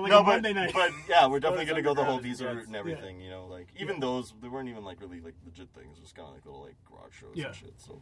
like 0.00 0.10
no, 0.10 0.22
but, 0.22 0.32
Monday 0.42 0.52
night. 0.52 0.72
but 0.74 0.90
yeah, 1.08 1.26
we're 1.26 1.40
definitely 1.44 1.66
gonna 1.66 1.82
go 1.82 1.94
the 1.94 2.04
whole 2.04 2.18
visa 2.18 2.44
route 2.46 2.52
and 2.52 2.60
it's- 2.74 2.78
everything. 2.78 3.20
You 3.20 3.30
know, 3.30 3.46
like 3.46 3.68
even 3.78 4.00
those 4.00 4.32
they 4.42 4.48
weren't 4.48 4.68
even 4.68 4.84
like 4.84 5.00
really 5.00 5.20
like 5.20 5.34
legit 5.44 5.68
things, 5.78 5.98
just 5.98 6.14
kind 6.14 6.28
of 6.28 6.34
like 6.34 6.44
little 6.44 6.62
like 6.62 6.76
garage 6.90 7.14
shows 7.20 7.30
Yeah. 7.34 7.46
and 7.46 7.54
shit. 7.54 7.74
So 7.78 8.00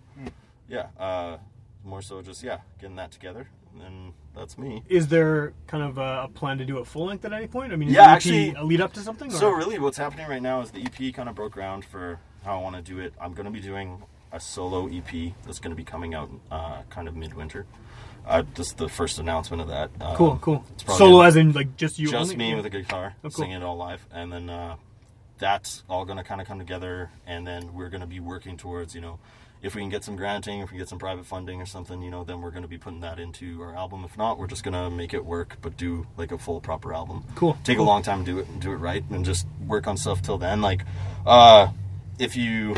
yeah, 0.68 0.86
uh, 0.98 1.38
more 1.84 2.02
so 2.02 2.22
just 2.22 2.42
yeah, 2.42 2.58
getting 2.80 2.96
that 2.96 3.10
together, 3.10 3.48
and 3.84 4.12
that's 4.36 4.56
me. 4.58 4.82
is 4.88 5.08
there 5.08 5.52
kind 5.66 5.82
of 5.82 5.98
a, 5.98 6.22
a 6.24 6.28
plan 6.28 6.58
to 6.58 6.64
do 6.64 6.78
it 6.78 6.86
full 6.86 7.06
length 7.06 7.24
at 7.24 7.32
any 7.32 7.46
point? 7.46 7.72
I 7.72 7.76
mean, 7.76 7.88
is 7.88 7.94
Yeah, 7.94 8.10
actually- 8.12 8.54
a 8.54 8.62
lead 8.62 8.80
up 8.80 8.92
to 8.94 9.00
something. 9.00 9.30
So 9.30 9.50
really, 9.50 9.78
what's 9.78 9.96
happening 9.98 10.28
right 10.28 10.42
now 10.42 10.60
is 10.60 10.70
the 10.70 10.82
EP 10.84 11.12
kind 11.14 11.28
of 11.28 11.34
broke 11.34 11.52
ground 11.52 11.84
for 11.84 12.20
how 12.44 12.58
I 12.58 12.62
want 12.62 12.76
to 12.76 12.82
do 12.82 13.00
it. 13.00 13.12
I'm 13.20 13.32
going 13.34 13.46
to 13.46 13.50
be 13.50 13.60
doing 13.60 14.02
a 14.32 14.38
solo 14.38 14.86
EP 14.88 15.32
that's 15.44 15.58
going 15.58 15.70
to 15.72 15.76
be 15.76 15.82
coming 15.84 16.14
out 16.14 16.30
uh, 16.52 16.82
kind 16.88 17.08
of 17.08 17.16
midwinter. 17.16 17.66
Uh, 18.26 18.42
just 18.54 18.76
the 18.78 18.88
first 18.88 19.18
announcement 19.18 19.60
of 19.62 19.68
that. 19.68 19.90
Um, 20.00 20.16
cool, 20.16 20.38
cool. 20.40 20.64
it's 20.74 20.84
Solo, 20.96 21.16
gonna- 21.18 21.28
as 21.28 21.36
in 21.36 21.52
like 21.52 21.76
just 21.76 21.98
you, 21.98 22.08
just 22.10 22.32
only? 22.32 22.36
me 22.36 22.54
with 22.54 22.66
a 22.66 22.70
guitar, 22.70 23.14
Oh, 23.18 23.22
cool. 23.22 23.30
singing 23.30 23.56
it 23.56 23.62
all 23.64 23.76
live, 23.76 24.06
and 24.12 24.32
then 24.32 24.48
uh, 24.50 24.76
that's 25.38 25.82
all 25.88 26.04
going 26.04 26.18
to 26.18 26.24
kind 26.24 26.40
of 26.40 26.46
come 26.46 26.58
together. 26.58 27.10
And 27.26 27.46
then 27.46 27.72
we're 27.74 27.88
going 27.88 28.02
to 28.02 28.06
be 28.06 28.20
working 28.20 28.56
towards, 28.56 28.94
you 28.94 29.00
know, 29.00 29.18
if 29.62 29.74
we 29.74 29.80
can 29.82 29.90
get 29.90 30.04
some 30.04 30.16
granting, 30.16 30.60
if 30.60 30.70
we 30.70 30.78
get 30.78 30.88
some 30.88 30.98
private 30.98 31.26
funding 31.26 31.60
or 31.60 31.66
something, 31.66 32.00
you 32.02 32.10
know, 32.10 32.24
then 32.24 32.40
we're 32.40 32.50
going 32.50 32.62
to 32.62 32.68
be 32.68 32.78
putting 32.78 33.00
that 33.00 33.18
into 33.18 33.60
our 33.62 33.74
album. 33.74 34.04
If 34.04 34.16
not, 34.16 34.38
we're 34.38 34.46
just 34.46 34.62
going 34.64 34.74
to 34.74 34.90
make 34.90 35.12
it 35.12 35.24
work, 35.24 35.56
but 35.60 35.76
do 35.76 36.06
like 36.16 36.30
a 36.32 36.38
full 36.38 36.60
proper 36.60 36.94
album. 36.94 37.24
Cool. 37.34 37.58
Take 37.64 37.78
a 37.78 37.82
long 37.82 38.02
time 38.02 38.24
to 38.24 38.30
do 38.32 38.38
it 38.38 38.48
and 38.48 38.60
do 38.60 38.70
it 38.72 38.76
right, 38.76 39.02
and 39.10 39.24
just 39.24 39.46
work 39.66 39.86
on 39.86 39.96
stuff 39.96 40.22
till 40.22 40.38
then. 40.38 40.60
Like, 40.62 40.84
uh, 41.26 41.68
if 42.18 42.36
you, 42.36 42.76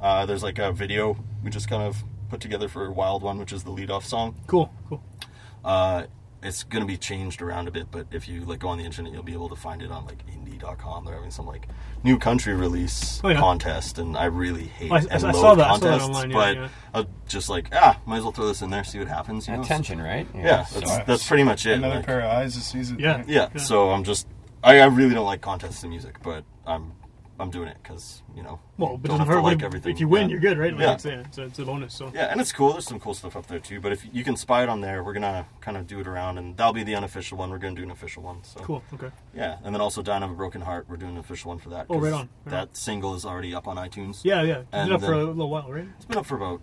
uh, 0.00 0.26
there's 0.26 0.42
like 0.42 0.58
a 0.58 0.72
video 0.72 1.16
we 1.42 1.48
just 1.50 1.68
kind 1.70 1.82
of 1.82 1.96
put 2.30 2.40
together 2.40 2.68
for 2.68 2.90
Wild 2.90 3.22
One, 3.22 3.38
which 3.38 3.52
is 3.52 3.64
the 3.64 3.70
lead 3.70 3.90
off 3.90 4.04
song. 4.06 4.34
Cool, 4.46 4.72
cool. 4.88 5.02
Uh, 5.64 6.04
it's 6.42 6.62
gonna 6.62 6.86
be 6.86 6.96
changed 6.96 7.42
around 7.42 7.68
a 7.68 7.70
bit, 7.70 7.88
but 7.90 8.06
if 8.12 8.26
you 8.26 8.40
like 8.46 8.60
go 8.60 8.68
on 8.68 8.78
the 8.78 8.84
internet, 8.84 9.12
you'll 9.12 9.22
be 9.22 9.34
able 9.34 9.50
to 9.50 9.56
find 9.56 9.82
it 9.82 9.90
on 9.90 10.06
like 10.06 10.24
indie.com. 10.26 11.04
They're 11.04 11.14
having 11.16 11.30
some 11.30 11.44
like 11.46 11.68
new 12.02 12.16
country 12.18 12.54
release 12.54 13.20
Oh, 13.22 13.28
yeah. 13.28 13.38
contest, 13.38 13.98
and 13.98 14.16
I 14.16 14.24
really 14.24 14.64
hate 14.64 14.90
I- 14.90 14.96
I- 14.96 15.06
and 15.10 15.12
I 15.24 15.32
saw 15.32 15.48
loathe 15.50 15.58
that- 15.58 15.66
I 15.70 15.74
saw 15.74 15.78
that 15.80 16.00
contests. 16.00 16.04
online, 16.08 16.30
yeah, 16.30 16.36
but 16.36 16.56
yeah. 16.56 16.68
I 16.94 16.98
was 17.00 17.06
just 17.28 17.50
like, 17.50 17.68
ah, 17.74 17.98
might 18.06 18.18
as 18.18 18.22
well 18.22 18.32
throw 18.32 18.46
this 18.46 18.62
in 18.62 18.70
there, 18.70 18.84
see 18.84 18.98
what 18.98 19.08
happens. 19.08 19.48
You 19.48 19.56
know? 19.56 19.60
Attention, 19.62 20.00
right? 20.00 20.26
Yeah, 20.34 20.64
so- 20.64 20.80
that's, 20.80 21.06
that's 21.06 21.28
pretty 21.28 21.42
much 21.42 21.66
it. 21.66 21.74
Another 21.74 21.96
like- 21.96 22.06
pair 22.06 22.20
of 22.20 22.30
eyes 22.30 22.54
to 22.54 22.60
seize 22.62 22.90
it. 22.90 23.00
Yeah. 23.00 23.22
yeah, 23.26 23.54
so 23.58 23.90
I'm 23.90 24.04
just, 24.04 24.26
I, 24.64 24.80
I 24.80 24.86
really 24.86 25.14
don't 25.14 25.26
like 25.26 25.42
contests 25.42 25.84
in 25.84 25.90
music, 25.90 26.22
but 26.22 26.44
I'm, 26.66 26.92
I'm 27.40 27.50
doing 27.50 27.68
it 27.68 27.76
because 27.82 28.22
you 28.36 28.42
know, 28.42 28.60
Well, 28.78 28.96
but 28.96 29.08
don't 29.08 29.18
doesn't 29.18 29.18
have 29.18 29.26
to 29.28 29.32
hurt. 29.34 29.42
like 29.42 29.56
if- 29.58 29.62
everything. 29.64 29.92
If 29.92 30.00
you 30.00 30.08
win, 30.08 30.22
Yeah. 30.28 30.32
you're 30.32 30.40
good, 30.40 30.58
right? 30.58 30.72
Like 30.72 30.80
Yeah. 30.82 30.92
it's, 30.94 31.04
yeah, 31.04 31.12
it's, 31.26 31.38
a, 31.38 31.42
it's 31.44 31.58
a 31.58 31.64
bonus. 31.64 31.94
So 31.94 32.10
Yeah, 32.14 32.26
and 32.30 32.40
it's 32.40 32.52
cool. 32.52 32.72
There's 32.72 32.86
some 32.86 33.00
cool 33.00 33.14
stuff 33.14 33.34
up 33.36 33.46
there 33.46 33.58
too. 33.58 33.80
But 33.80 33.92
if 33.92 34.06
you 34.12 34.22
can 34.24 34.36
spy 34.36 34.62
it 34.62 34.68
on 34.68 34.80
there, 34.80 35.02
we're 35.02 35.12
gonna 35.14 35.46
kind 35.60 35.76
of 35.76 35.86
do 35.86 36.00
it 36.00 36.06
around, 36.06 36.38
and 36.38 36.56
that'll 36.56 36.72
be 36.72 36.84
the 36.84 36.94
unofficial 36.94 37.38
one. 37.38 37.50
We're 37.50 37.58
gonna 37.58 37.74
do 37.74 37.82
an 37.82 37.90
official 37.90 38.22
one. 38.22 38.44
So 38.44 38.60
cool. 38.60 38.82
Okay. 38.94 39.10
Yeah, 39.34 39.56
and 39.64 39.74
then 39.74 39.80
also 39.80 40.02
"Dying 40.02 40.22
of 40.22 40.30
a 40.30 40.34
Broken 40.34 40.60
Heart." 40.60 40.86
We're 40.88 40.96
doing 40.96 41.12
an 41.12 41.18
official 41.18 41.48
one 41.50 41.58
for 41.58 41.70
that. 41.70 41.86
Oh, 41.90 41.98
right 41.98 42.12
on, 42.12 42.28
right 42.44 42.50
that 42.52 42.76
single 42.76 43.14
is 43.14 43.24
already 43.24 43.54
up 43.54 43.66
on 43.66 43.76
iTunes. 43.76 44.20
Yeah, 44.24 44.42
yeah. 44.42 44.58
It's 44.60 44.68
And 44.72 44.88
been 44.88 44.94
up 44.96 45.00
for 45.02 45.12
a 45.14 45.24
little 45.24 45.48
while, 45.50 45.70
right? 45.72 45.88
It's 45.96 46.04
been 46.06 46.18
up 46.18 46.26
for 46.26 46.36
about 46.36 46.60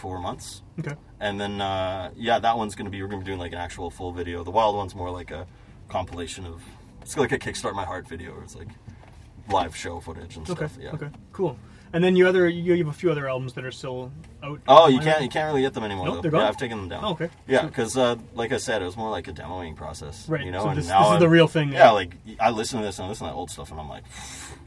four 0.00 0.18
months. 0.18 0.62
Okay. 0.78 0.94
And 1.18 1.40
then 1.40 1.60
uh, 1.60 2.10
yeah, 2.16 2.38
that 2.38 2.56
one's 2.56 2.74
gonna 2.74 2.90
be 2.90 3.02
we're 3.02 3.08
gonna 3.08 3.20
be 3.22 3.26
doing 3.26 3.38
like 3.38 3.52
an 3.52 3.58
actual 3.58 3.90
full 3.90 4.12
video. 4.12 4.42
The 4.44 4.50
Wild 4.50 4.76
one's 4.76 4.94
more 4.94 5.10
like 5.10 5.30
a 5.30 5.46
compilation 5.88 6.46
of. 6.46 6.62
It's 7.02 7.16
like 7.16 7.32
a 7.32 7.38
Kickstart 7.38 7.74
My 7.74 7.84
Heart 7.84 8.06
video. 8.08 8.32
Where 8.34 8.42
it's 8.42 8.54
like 8.54 8.68
live 9.50 9.76
show 9.76 10.00
footage 10.00 10.36
and 10.36 10.48
Okay. 10.48 10.66
stuff. 10.66 10.78
Yeah. 10.80 10.90
Okay. 10.92 11.08
Cool. 11.32 11.56
And 11.92 12.04
then 12.04 12.14
you 12.14 12.28
other 12.28 12.48
you 12.48 12.76
have 12.78 12.86
a 12.86 12.92
few 12.92 13.10
other 13.10 13.28
albums 13.28 13.52
that 13.54 13.64
are 13.64 13.72
still 13.72 14.12
out. 14.44 14.60
Oh, 14.68 14.86
you 14.86 15.00
can't 15.00 15.22
you 15.22 15.28
can't 15.28 15.48
really 15.48 15.62
get 15.62 15.74
them 15.74 15.82
anymore. 15.82 16.06
Nope, 16.06 16.14
though. 16.16 16.20
they're 16.22 16.30
gone? 16.30 16.42
Yeah, 16.42 16.48
I've 16.48 16.56
taken 16.56 16.78
them 16.78 16.88
down. 16.88 17.04
Oh, 17.04 17.10
okay. 17.10 17.30
Yeah, 17.48 17.62
So- 17.62 17.66
because 17.66 17.96
uh, 17.96 18.16
like 18.34 18.52
I 18.52 18.58
said, 18.58 18.80
it 18.80 18.84
was 18.84 18.96
more 18.96 19.10
like 19.10 19.26
a 19.26 19.32
demoing 19.32 19.74
process. 19.74 20.28
Right, 20.28 20.44
You 20.44 20.52
know, 20.52 20.62
so 20.62 20.68
and 20.68 20.78
this- 20.78 20.86
now 20.88 21.00
this 21.00 21.06
is 21.06 21.10
I'm- 21.14 21.20
the 21.20 21.28
real 21.28 21.48
thing, 21.48 21.72
Yeah, 21.72 21.78
yeah. 21.86 21.90
like 21.90 22.14
I 22.38 22.50
listen 22.50 22.78
to 22.78 22.84
this 22.86 22.98
and 23.00 23.06
I 23.06 23.08
listen 23.08 23.26
to 23.26 23.32
that 23.32 23.36
old 23.36 23.50
stuff, 23.50 23.72
and 23.72 23.80
I'm 23.80 23.88
like, 23.88 24.04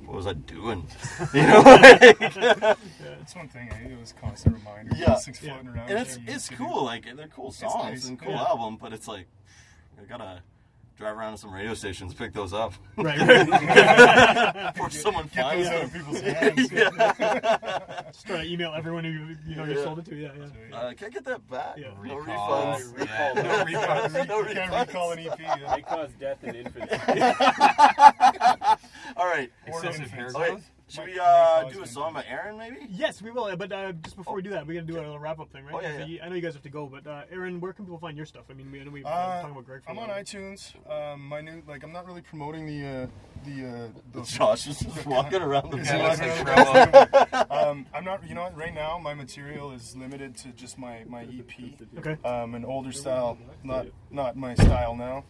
what 0.05 0.17
was 0.17 0.27
I 0.27 0.33
doing? 0.33 0.85
You 1.33 1.43
know. 1.47 1.61
like- 1.65 2.19
That's 2.19 3.35
one 3.37 3.47
thing. 3.47 3.69
It 3.89 3.97
was 3.97 4.13
constant 4.19 4.55
reminder. 4.57 4.93
yeah. 4.97 5.15
Things 5.15 5.39
floating 5.39 5.69
around. 5.69 5.89
And 5.89 5.99
it's 5.99 6.17
it's 6.17 6.27
used 6.27 6.45
to 6.49 6.57
do. 6.57 6.63
cool. 6.65 6.83
Like 6.83 7.05
they're 7.15 7.27
cool 7.29 7.51
songs 7.53 7.83
nice, 7.85 8.05
and 8.09 8.19
cool 8.19 8.33
yeah. 8.33 8.43
album, 8.43 8.75
but 8.81 8.91
it's 8.91 9.07
like 9.07 9.27
I 9.97 10.03
gotta 10.05 10.41
drive 10.97 11.17
around 11.17 11.31
to 11.33 11.37
some 11.37 11.51
radio 11.53 11.73
stations, 11.73 12.13
pick 12.13 12.33
those 12.33 12.53
up. 12.53 12.73
Right, 12.97 13.19
right. 13.49 14.73
Before 14.73 14.89
someone 14.89 15.29
Get 15.33 15.43
finds 15.43 15.69
those 15.69 15.75
out 15.75 15.79
them. 15.81 15.85
of 15.85 15.93
people's 15.93 16.21
hands. 16.21 16.69
Just 18.13 18.27
trying 18.27 18.43
to 18.43 18.51
email 18.51 18.73
everyone 18.75 19.03
who 19.03 19.35
you 19.49 19.55
know 19.55 19.65
you 19.65 19.75
sold 19.83 19.99
it 19.99 20.05
to. 20.05 20.15
Yeah, 20.15 20.29
yeah. 20.69 20.75
Uh, 20.77 20.93
can 20.93 21.07
I 21.07 21.09
get 21.09 21.25
that 21.25 21.49
back? 21.49 21.77
Yeah. 21.77 21.87
No 22.03 22.15
Recall. 22.17 22.75
refunds. 22.77 23.05
Yeah. 23.05 23.33
No 23.33 23.65
refunds. 23.65 24.27
No 24.27 24.39
You 24.47 24.53
can't 24.53 24.87
recall 24.87 25.11
an 25.11 25.19
EP. 25.19 25.39
Yeah. 25.39 25.75
They 25.75 25.81
cause 25.81 26.09
death 26.19 26.37
and 26.43 26.55
infancy. 26.55 26.95
All 29.17 29.25
right. 29.27 29.51
Excessive 29.67 30.09
hair 30.11 30.27
Okay, 30.27 30.49
growth. 30.49 30.69
Should 30.89 31.05
we 31.05 31.17
uh, 31.19 31.63
do 31.69 31.81
a 31.81 31.87
song 31.87 32.13
by 32.13 32.23
Aaron, 32.27 32.57
maybe? 32.57 32.77
Yes, 32.89 33.21
we 33.21 33.31
will. 33.31 33.55
But 33.55 33.71
uh, 33.71 33.93
just 33.93 34.15
before 34.15 34.35
we 34.35 34.41
do 34.41 34.51
that, 34.51 34.67
we 34.67 34.73
got 34.75 34.81
to 34.81 34.85
do 34.85 34.95
a 34.95 34.99
little 34.99 35.17
wrap 35.17 35.39
up 35.39 35.51
thing, 35.51 35.65
right? 35.65 35.73
Oh, 35.75 35.81
yeah, 35.81 35.93
So 35.93 35.99
yeah. 35.99 36.05
you- 36.05 36.19
I 36.21 36.29
know 36.29 36.35
you 36.35 36.41
guys 36.41 36.53
have 36.53 36.61
to 36.63 36.69
go, 36.69 36.85
but 36.87 37.07
uh, 37.07 37.23
Aaron, 37.31 37.59
where 37.59 37.73
can 37.73 37.85
people 37.85 37.97
find 37.99 38.15
your 38.17 38.25
stuff? 38.25 38.43
I 38.49 38.53
mean, 38.53 38.71
we 38.71 38.79
I 38.81 38.83
know 38.83 38.91
we've 38.91 39.03
been 39.03 39.11
Uh, 39.11 39.35
talking 39.41 39.51
about 39.51 39.65
Greg 39.65 39.83
for 39.83 39.89
a 39.91 39.93
I'm 39.93 39.99
on 39.99 40.09
iTunes. 40.09 40.73
Um, 40.91 41.21
my 41.27 41.41
new 41.41 41.63
like 41.67 41.83
I'm 41.83 41.93
not 41.93 42.05
really 42.05 42.21
promoting 42.21 42.65
the 42.67 42.85
uh, 42.85 43.07
the 43.45 43.65
uh, 43.65 43.87
the 44.11 44.21
Josh 44.25 44.67
is 44.67 44.79
just 44.79 45.05
walking 45.05 45.41
around 45.47 45.71
the 45.71 45.77
Yeah, 45.77 46.07
like 46.07 47.23
like 47.33 47.51
um, 47.51 47.85
I'm 47.93 48.03
not. 48.05 48.27
You 48.27 48.35
know 48.35 48.43
what? 48.43 48.55
Right 48.57 48.73
now, 48.73 48.99
my 48.99 49.13
material 49.13 49.71
is 49.71 49.95
limited 49.95 50.35
to 50.37 50.49
just 50.49 50.77
my 50.77 51.05
my 51.07 51.23
EP. 51.23 51.79
Okay. 51.99 52.17
Um, 52.27 52.53
an 52.55 52.65
older 52.65 52.91
style, 52.91 53.37
not 53.63 53.87
not 54.11 54.35
my 54.35 54.53
style 54.55 54.95
now. 54.95 55.23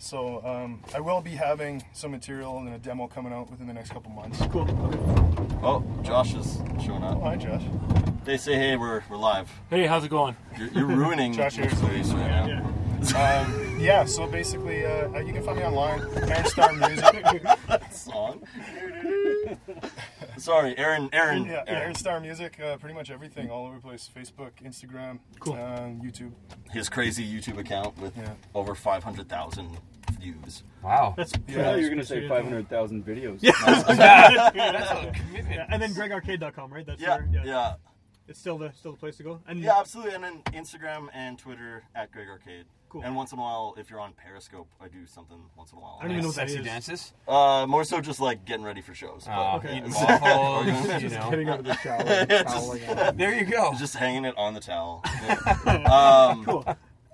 So 0.00 0.40
um, 0.44 0.80
I 0.94 1.00
will 1.00 1.20
be 1.20 1.32
having 1.32 1.82
some 1.92 2.12
material 2.12 2.58
and 2.58 2.68
a 2.72 2.78
demo 2.78 3.08
coming 3.08 3.32
out 3.32 3.50
within 3.50 3.66
the 3.66 3.72
next 3.72 3.90
couple 3.90 4.10
months. 4.12 4.40
Cool. 4.52 4.62
Okay. 4.62 4.98
Oh, 5.62 5.84
Josh 6.02 6.34
is 6.34 6.58
showing 6.84 7.02
Oh, 7.02 7.08
up. 7.08 7.22
hi, 7.22 7.36
Josh. 7.36 7.62
They 8.24 8.36
say, 8.36 8.54
hey, 8.54 8.76
we're, 8.76 9.02
we're 9.10 9.16
live. 9.16 9.50
hey, 9.70 9.86
how's 9.86 10.04
it 10.04 10.10
going? 10.10 10.36
You're, 10.56 10.68
you're 10.68 10.86
ruining 10.86 11.32
Josh 11.32 11.56
this 11.56 11.64
Harrison. 11.72 11.88
place 11.88 12.08
right 12.12 12.28
now. 12.28 12.46
Yeah. 12.46 13.40
Um, 13.46 13.80
yeah. 13.80 14.04
So 14.04 14.26
basically, 14.26 14.84
uh, 14.84 15.18
you 15.20 15.32
can 15.32 15.42
find 15.42 15.58
me 15.58 15.64
online. 15.64 16.00
Aaron 16.16 16.44
Starr 16.46 16.72
Music. 16.74 17.24
Song. 17.90 18.40
Sorry, 20.38 20.76
Aaron. 20.78 21.08
Aaron. 21.12 21.44
Yeah, 21.46 21.64
Aaron. 21.66 21.82
Aaron 21.82 21.94
Starr 21.94 22.20
Music. 22.20 22.58
Uh, 22.60 22.76
pretty 22.76 22.94
much 22.94 23.10
everything, 23.10 23.50
all 23.50 23.66
over 23.66 23.76
the 23.76 23.82
place. 23.82 24.08
Facebook, 24.14 24.50
Instagram, 24.64 25.18
Cool. 25.40 25.54
um, 25.54 26.00
YouTube. 26.02 26.32
His 26.70 26.88
crazy 26.88 27.24
YouTube 27.26 27.58
account 27.58 27.98
with 27.98 28.16
Yeah. 28.16 28.34
over 28.54 28.74
500,000 28.74 29.78
views. 30.20 30.62
Wow. 30.82 31.14
That's 31.16 31.34
I 31.34 31.38
yeah. 31.48 31.54
thought 31.64 31.76
you 31.78 31.82
were 31.84 31.88
going 31.88 31.98
to 32.00 32.04
say 32.06 32.28
500,000 32.28 33.04
videos. 33.06 33.40
That's 33.86 34.90
a 34.90 35.12
commitment. 35.14 35.54
Yeah, 35.54 35.66
and 35.70 35.80
then 35.82 35.90
GregArcade.com, 35.94 36.72
right? 36.72 36.86
That's 36.86 37.00
Yeah, 37.00 37.18
your, 37.30 37.44
yeah, 37.44 37.74
It's 38.26 38.38
still 38.40 38.58
the 38.58 38.72
still 38.72 38.92
the 38.92 38.98
place 38.98 39.16
to 39.18 39.22
go. 39.22 39.40
And 39.46 39.60
yeah, 39.60 39.78
absolutely. 39.78 40.14
And 40.14 40.24
then 40.24 40.42
Instagram 40.52 41.08
and 41.14 41.38
Twitter 41.38 41.84
at 41.94 42.10
Greg 42.12 42.28
Arcade. 42.28 42.66
Cool. 42.88 43.02
And 43.04 43.14
once 43.16 43.32
in 43.32 43.38
a 43.38 43.42
while, 43.42 43.74
if 43.78 43.90
you're 43.90 44.00
on 44.00 44.12
Periscope, 44.14 44.68
I 44.80 44.88
do 44.88 45.06
something 45.06 45.36
once 45.56 45.72
in 45.72 45.78
a 45.78 45.80
while. 45.80 45.98
I 46.00 46.04
don't 46.04 46.12
even 46.12 46.22
know 46.22 46.28
what 46.28 46.36
that 46.36 46.48
Sexy 46.48 46.60
is. 46.60 46.64
dances. 46.66 47.12
Uh, 47.26 47.66
more 47.68 47.84
so 47.84 48.00
just 48.00 48.20
like 48.20 48.44
getting 48.44 48.64
ready 48.64 48.80
for 48.80 48.94
shows. 48.94 49.26
Uh, 49.28 49.56
Okay. 49.56 49.76
Eating 49.78 49.90
waffles, 49.92 50.66
you 51.02 51.08
know. 51.10 51.30
Getting 51.30 51.48
out 51.48 51.58
of 51.60 51.64
the 51.66 51.76
shower, 51.76 52.26
toweling 52.44 52.88
off. 52.88 53.16
There 53.16 53.34
you 53.34 53.44
go. 53.44 53.72
just 53.78 53.94
hanging 53.96 54.24
it 54.24 54.34
on 54.38 54.54
the 54.54 54.60
towel. 54.60 55.04
Yeah. 55.24 56.30
um, 56.32 56.44
Cool. 56.44 56.64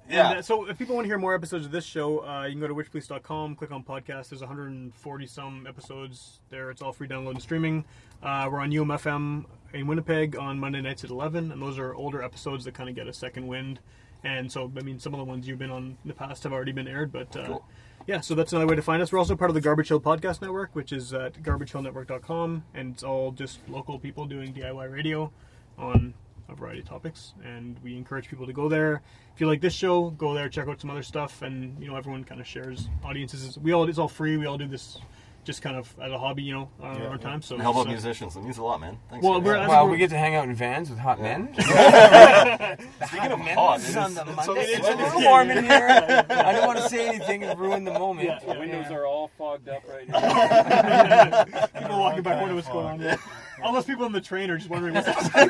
Yeah. 0.08 0.30
And, 0.30 0.38
uh, 0.40 0.42
so 0.42 0.68
if 0.68 0.76
people 0.78 0.94
want 0.94 1.06
to 1.06 1.08
hear 1.08 1.16
more 1.18 1.34
episodes 1.34 1.64
of 1.64 1.72
this 1.72 1.84
show, 1.84 2.18
uh, 2.26 2.44
you 2.44 2.52
can 2.52 2.60
go 2.60 2.68
to 2.68 2.74
witchpolice.com, 2.74 3.56
click 3.56 3.72
on 3.72 3.82
podcast. 3.82 4.28
There's 4.28 4.40
140 4.42 5.26
some 5.26 5.66
episodes 5.66 6.40
there. 6.50 6.70
It's 6.70 6.82
all 6.82 6.92
free 6.92 7.08
download 7.08 7.30
and 7.30 7.42
streaming. 7.42 7.84
Uh, 8.22 8.48
we're 8.52 8.60
on 8.60 8.70
UMFM 8.70 9.46
in 9.72 9.86
Winnipeg 9.86 10.36
on 10.36 10.58
Monday 10.60 10.82
nights 10.82 11.04
at 11.04 11.10
11, 11.10 11.50
and 11.52 11.60
those 11.60 11.78
are 11.78 11.94
older 11.94 12.22
episodes 12.22 12.64
that 12.66 12.74
kind 12.74 12.88
of 12.90 12.94
get 12.94 13.08
a 13.08 13.12
second 13.14 13.46
wind. 13.46 13.80
And 14.24 14.50
so, 14.50 14.72
I 14.76 14.80
mean, 14.80 14.98
some 14.98 15.12
of 15.14 15.18
the 15.18 15.24
ones 15.24 15.46
you've 15.46 15.58
been 15.58 15.70
on 15.70 15.96
in 16.02 16.08
the 16.08 16.14
past 16.14 16.42
have 16.44 16.52
already 16.52 16.72
been 16.72 16.88
aired, 16.88 17.12
but 17.12 17.36
uh, 17.36 17.44
Cool. 17.46 17.64
yeah, 18.06 18.20
so 18.20 18.34
that's 18.34 18.52
another 18.52 18.66
way 18.66 18.74
to 18.74 18.82
find 18.82 19.02
us. 19.02 19.12
We're 19.12 19.18
also 19.18 19.36
part 19.36 19.50
of 19.50 19.54
the 19.54 19.60
Garbage 19.60 19.88
Hill 19.88 20.00
Podcast 20.00 20.40
Network, 20.40 20.70
which 20.74 20.92
is 20.92 21.12
at 21.12 21.34
garbagehillnetwork.com, 21.42 22.64
and 22.74 22.94
it's 22.94 23.02
all 23.02 23.32
just 23.32 23.60
local 23.68 23.98
people 23.98 24.24
doing 24.26 24.52
DIY 24.54 24.90
radio 24.90 25.30
on 25.78 26.14
a 26.48 26.54
variety 26.54 26.80
of 26.80 26.86
topics. 26.88 27.34
And 27.44 27.78
we 27.82 27.96
encourage 27.96 28.28
people 28.28 28.46
to 28.46 28.52
go 28.52 28.68
there. 28.68 29.02
If 29.34 29.40
you 29.40 29.46
like 29.46 29.60
this 29.60 29.74
show, 29.74 30.10
go 30.10 30.32
there, 30.34 30.48
check 30.48 30.68
out 30.68 30.80
some 30.80 30.90
other 30.90 31.02
stuff, 31.02 31.42
and 31.42 31.78
you 31.80 31.88
know 31.88 31.96
everyone 31.96 32.24
kind 32.24 32.40
of 32.40 32.46
shares 32.46 32.88
audiences. 33.04 33.58
We 33.58 33.72
all 33.72 33.88
it's 33.88 33.98
all 33.98 34.08
free. 34.08 34.36
We 34.36 34.46
all 34.46 34.56
do 34.58 34.66
this 34.68 34.98
just 35.44 35.60
kind 35.62 35.76
of 35.76 35.94
as 36.02 36.10
a 36.10 36.18
hobby, 36.18 36.42
you 36.42 36.54
know, 36.54 36.68
on 36.80 36.98
Yeah, 36.98 37.08
our 37.08 37.18
time. 37.18 37.42
So 37.42 37.54
And 37.54 37.62
help 37.62 37.76
out 37.76 37.84
so- 37.84 37.90
musicians. 37.90 38.34
It 38.36 38.42
means 38.42 38.58
a 38.58 38.62
lot, 38.64 38.80
man. 38.80 38.98
Thanks. 39.10 39.24
Well, 39.24 39.40
guys. 39.40 39.46
we're- 39.46 39.60
I 39.60 39.82
we're- 39.82 39.92
we 39.92 39.98
get 39.98 40.10
to 40.10 40.16
hang 40.18 40.34
out 40.34 40.44
in 40.44 40.54
vans 40.54 40.88
with 40.90 40.98
hot 40.98 41.20
men. 41.20 41.54
Speaking 41.54 43.32
of 43.32 43.40
hot, 43.40 43.78
This 43.80 43.88
it 43.88 43.90
is 43.90 43.96
on 43.96 44.14
the 44.14 44.20
it's 44.22 44.36
Monday. 44.36 44.44
so 44.44 44.54
It's 44.56 44.88
a 44.88 44.94
little 44.96 45.20
warm 45.22 45.50
in 45.50 45.64
here. 45.64 45.86
I 46.30 46.52
don't 46.52 46.66
want 46.66 46.78
to 46.78 46.88
say 46.88 47.08
anything 47.08 47.44
and 47.44 47.58
ruin 47.58 47.84
the 47.84 47.92
moment. 47.92 48.28
Yeah, 48.28 48.52
The 48.54 48.58
windows 48.58 48.90
are 48.90 49.06
all 49.06 49.30
fogged 49.38 49.68
up 49.68 49.82
right 49.88 50.08
now. 50.08 51.44
people 51.78 51.98
walking 51.98 52.22
back, 52.22 52.36
wondering 52.40 52.56
what's 52.56 52.68
going 52.68 52.86
on. 53.06 53.18
Yeah. 53.64 53.68
All 53.68 53.72
those 53.74 53.84
people 53.86 54.04
in 54.04 54.12
the 54.12 54.20
train 54.20 54.50
are 54.50 54.58
just 54.58 54.68
wondering 54.68 54.94
what's 54.94 55.06
How 55.16 55.46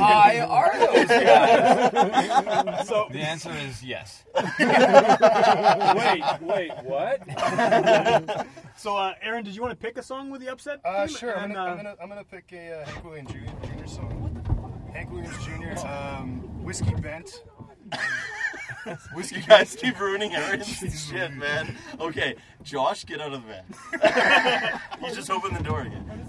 high 0.00 0.40
are 0.48 0.78
those 0.78 1.06
guys? 1.08 2.88
So 2.88 3.08
The 3.10 3.20
answer 3.20 3.52
is 3.66 3.82
yes. 3.84 4.24
wait, 4.58 6.22
wait, 6.40 6.70
what? 6.84 8.46
So, 8.76 8.96
uh, 8.96 9.12
Aaron, 9.20 9.44
did 9.44 9.54
you 9.54 9.60
want 9.60 9.72
to 9.72 9.76
pick 9.76 9.98
a 9.98 10.02
song 10.02 10.30
with 10.30 10.40
the 10.40 10.48
upset? 10.48 10.80
Uh, 10.86 11.06
team? 11.06 11.14
sure. 11.14 11.36
I'm 11.38 11.52
gonna, 11.52 11.60
uh, 11.60 11.70
I'm 11.70 11.76
gonna 11.76 11.96
I'm 12.02 12.08
gonna 12.08 12.24
pick 12.24 12.50
a 12.52 12.80
uh, 12.80 12.86
Hank 12.86 13.04
Williams 13.04 13.30
Jr. 13.30 13.36
Jr. 13.66 13.86
song. 13.86 14.88
Hank 14.94 15.10
Williams 15.10 15.36
Jr. 15.44 15.86
Um, 15.86 16.40
Whiskey 16.64 16.94
Bent. 16.94 17.42
You 19.30 19.42
guys 19.42 19.76
keep 19.76 19.98
ruining 20.00 20.34
Aaron's 20.34 20.66
shit, 20.68 21.32
man. 21.34 21.76
Okay, 22.00 22.36
Josh, 22.62 23.04
get 23.04 23.20
out 23.20 23.32
of 23.32 23.42
the 23.42 23.48
van. 23.48 24.80
you 25.02 25.14
just 25.14 25.30
opened 25.30 25.56
the 25.56 25.62
door 25.62 25.82
again. 25.82 26.26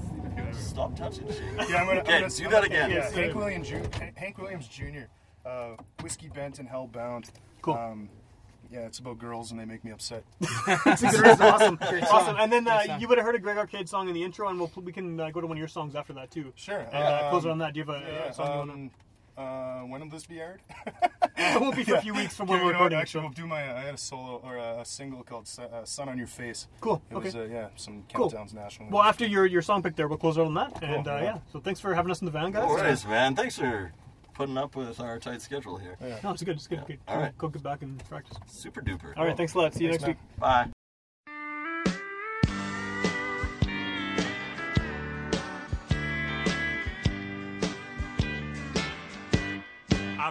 Stop 0.53 0.95
touching 0.95 1.27
shit. 1.27 1.41
Yeah, 1.69 1.77
I'm 1.77 1.87
gonna, 1.87 1.99
Okay, 2.01 2.15
I'm 2.15 2.21
gonna 2.21 2.29
do 2.33 2.45
I'm 2.45 2.51
that 2.51 2.63
again. 2.63 2.91
Yeah, 2.91 3.09
Hank 3.09 3.35
Williams 3.35 3.69
Jr. 3.69 3.77
Hank 4.15 4.37
Williams 4.37 4.67
Jr. 4.67 5.03
Uh, 5.45 5.75
Whiskey 6.01 6.27
Bent 6.29 6.59
and 6.59 6.67
Hellbound. 6.67 7.29
Cool. 7.61 7.73
Um, 7.75 8.09
yeah, 8.71 8.81
it's 8.81 8.99
about 8.99 9.17
girls 9.19 9.51
and 9.51 9.59
they 9.59 9.65
make 9.65 9.83
me 9.83 9.91
upset. 9.91 10.23
It's 10.41 11.41
awesome. 11.41 11.77
awesome. 11.81 12.35
And 12.39 12.51
then 12.51 12.67
uh, 12.67 12.97
you 12.99 13.07
would 13.07 13.17
have 13.17 13.25
heard 13.25 13.35
a 13.35 13.39
Greg 13.39 13.57
Arcade 13.57 13.89
song 13.89 14.07
in 14.07 14.13
the 14.13 14.23
intro, 14.23 14.47
and 14.49 14.57
we'll, 14.59 14.71
we 14.77 14.91
can 14.93 15.19
uh, 15.19 15.29
go 15.31 15.41
to 15.41 15.47
one 15.47 15.57
of 15.57 15.59
your 15.59 15.67
songs 15.67 15.95
after 15.95 16.13
that, 16.13 16.31
too. 16.31 16.53
Sure. 16.55 16.79
And 16.79 17.03
uh, 17.03 17.29
close 17.29 17.43
it 17.43 17.47
Um, 17.47 17.53
on 17.53 17.57
that. 17.59 17.73
Do 17.73 17.79
you 17.81 17.85
have 17.85 17.95
a, 17.95 17.99
Yeah, 18.05 18.23
a 18.29 18.33
song 18.33 18.67
you 18.67 18.73
um, 18.73 18.91
uh, 19.37 19.79
when 19.81 20.01
will 20.01 20.09
this 20.09 20.25
be 20.25 20.39
aired? 20.39 20.61
It 21.37 21.59
won't 21.61 21.75
be 21.75 21.83
for 21.83 21.95
a 21.95 22.01
few 22.01 22.13
weeks 22.13 22.35
from 22.35 22.47
when 22.47 22.59
Yeah, 22.59 22.65
we're 22.65 22.69
you 22.71 22.73
know 22.73 22.79
recording 22.79 22.99
Actually, 22.99 23.19
so- 23.21 23.25
we'll 23.25 23.33
do 23.33 23.47
my. 23.47 23.61
I 23.77 23.81
had 23.81 23.93
a 23.95 23.97
solo 23.97 24.41
or 24.43 24.57
a, 24.57 24.81
a 24.81 24.85
single 24.85 25.23
called 25.23 25.47
Sun, 25.47 25.65
uh, 25.73 25.85
"Sun 25.85 26.09
on 26.09 26.17
Your 26.17 26.27
Face." 26.27 26.67
Cool, 26.81 27.01
It 27.09 27.15
was 27.15 27.35
okay. 27.35 27.45
uh, 27.53 27.57
yeah, 27.61 27.67
some 27.75 28.03
Cool. 28.13 28.29
countdowns 28.29 28.53
nationally. 28.53 28.91
Well, 28.91 29.03
after 29.03 29.25
your, 29.25 29.45
your 29.45 29.61
song 29.61 29.81
pick 29.83 29.95
there, 29.95 30.07
we'll 30.07 30.17
close 30.17 30.37
out 30.37 30.45
on 30.47 30.53
that. 30.55 30.81
And 30.83 31.05
Cool, 31.05 31.13
uh, 31.13 31.17
yeah. 31.17 31.23
yeah, 31.23 31.37
so 31.51 31.59
thanks 31.59 31.79
for 31.79 31.93
having 31.95 32.11
us 32.11 32.21
in 32.21 32.25
the 32.25 32.31
van, 32.31 32.51
guys. 32.51 32.63
No 32.67 32.69
worries, 32.75 33.05
man. 33.05 33.35
Thanks 33.35 33.57
for 33.57 33.91
putting 34.33 34.57
up 34.57 34.75
with 34.75 34.99
our 34.99 35.19
tight 35.19 35.41
schedule 35.41 35.77
here. 35.77 35.97
No, 36.23 36.31
it's 36.31 36.43
good. 36.43 36.55
It's 36.57 36.67
good. 36.67 36.85
good. 36.85 36.99
All 37.07 37.17
right. 37.17 37.37
Go 37.37 37.47
get 37.47 37.63
back 37.63 37.81
and 37.81 38.03
practice. 38.07 38.37
Super 38.47 38.81
duper. 38.81 39.13
All 39.17 39.25
right, 39.25 39.35
thanks 39.35 39.53
a 39.55 39.57
lot. 39.57 39.73
See 39.73 39.83
you 39.85 39.89
Thanks, 39.91 40.03
next 40.05 40.17
man. 40.19 40.27
week. 40.31 40.39
Bye. 40.39 40.70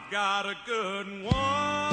I've 0.02 0.10
got 0.10 0.46
a 0.46 0.56
good 0.64 1.06
woman 1.24 1.89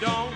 don't 0.00 0.34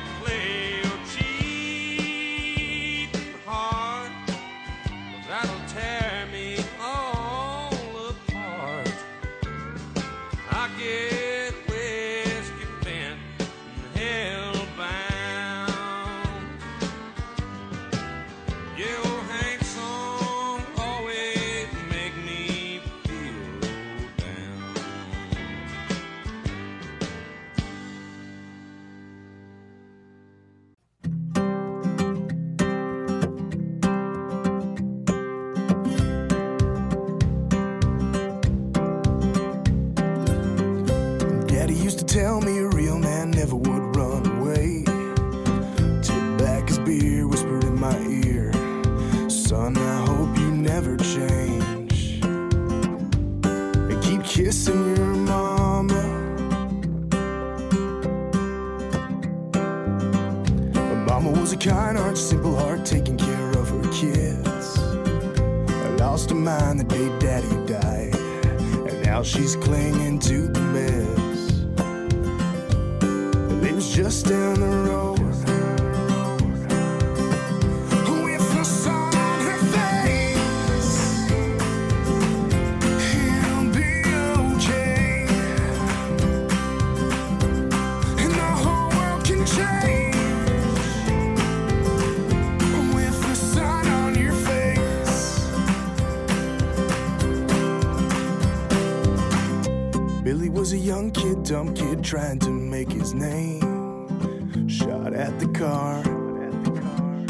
was 100.69 100.75
a 100.75 100.85
young 100.85 101.11
kid, 101.11 101.45
dumb 101.45 101.73
kid, 101.75 102.05
trying 102.05 102.39
to 102.39 102.51
make 102.51 102.93
his 102.93 103.15
name. 103.15 104.69
Shot 104.69 105.15
at 105.15 105.39
the 105.39 105.49
car. 105.49 106.03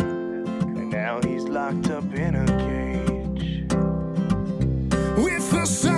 And 0.01 0.91
now 0.91 1.20
he's 1.22 1.45
locked 1.45 1.89
up 1.89 2.12
in 2.14 2.34
a 2.34 2.47
cage. 2.66 3.72
With 5.22 5.51
the 5.53 5.64
sun. 5.66 5.97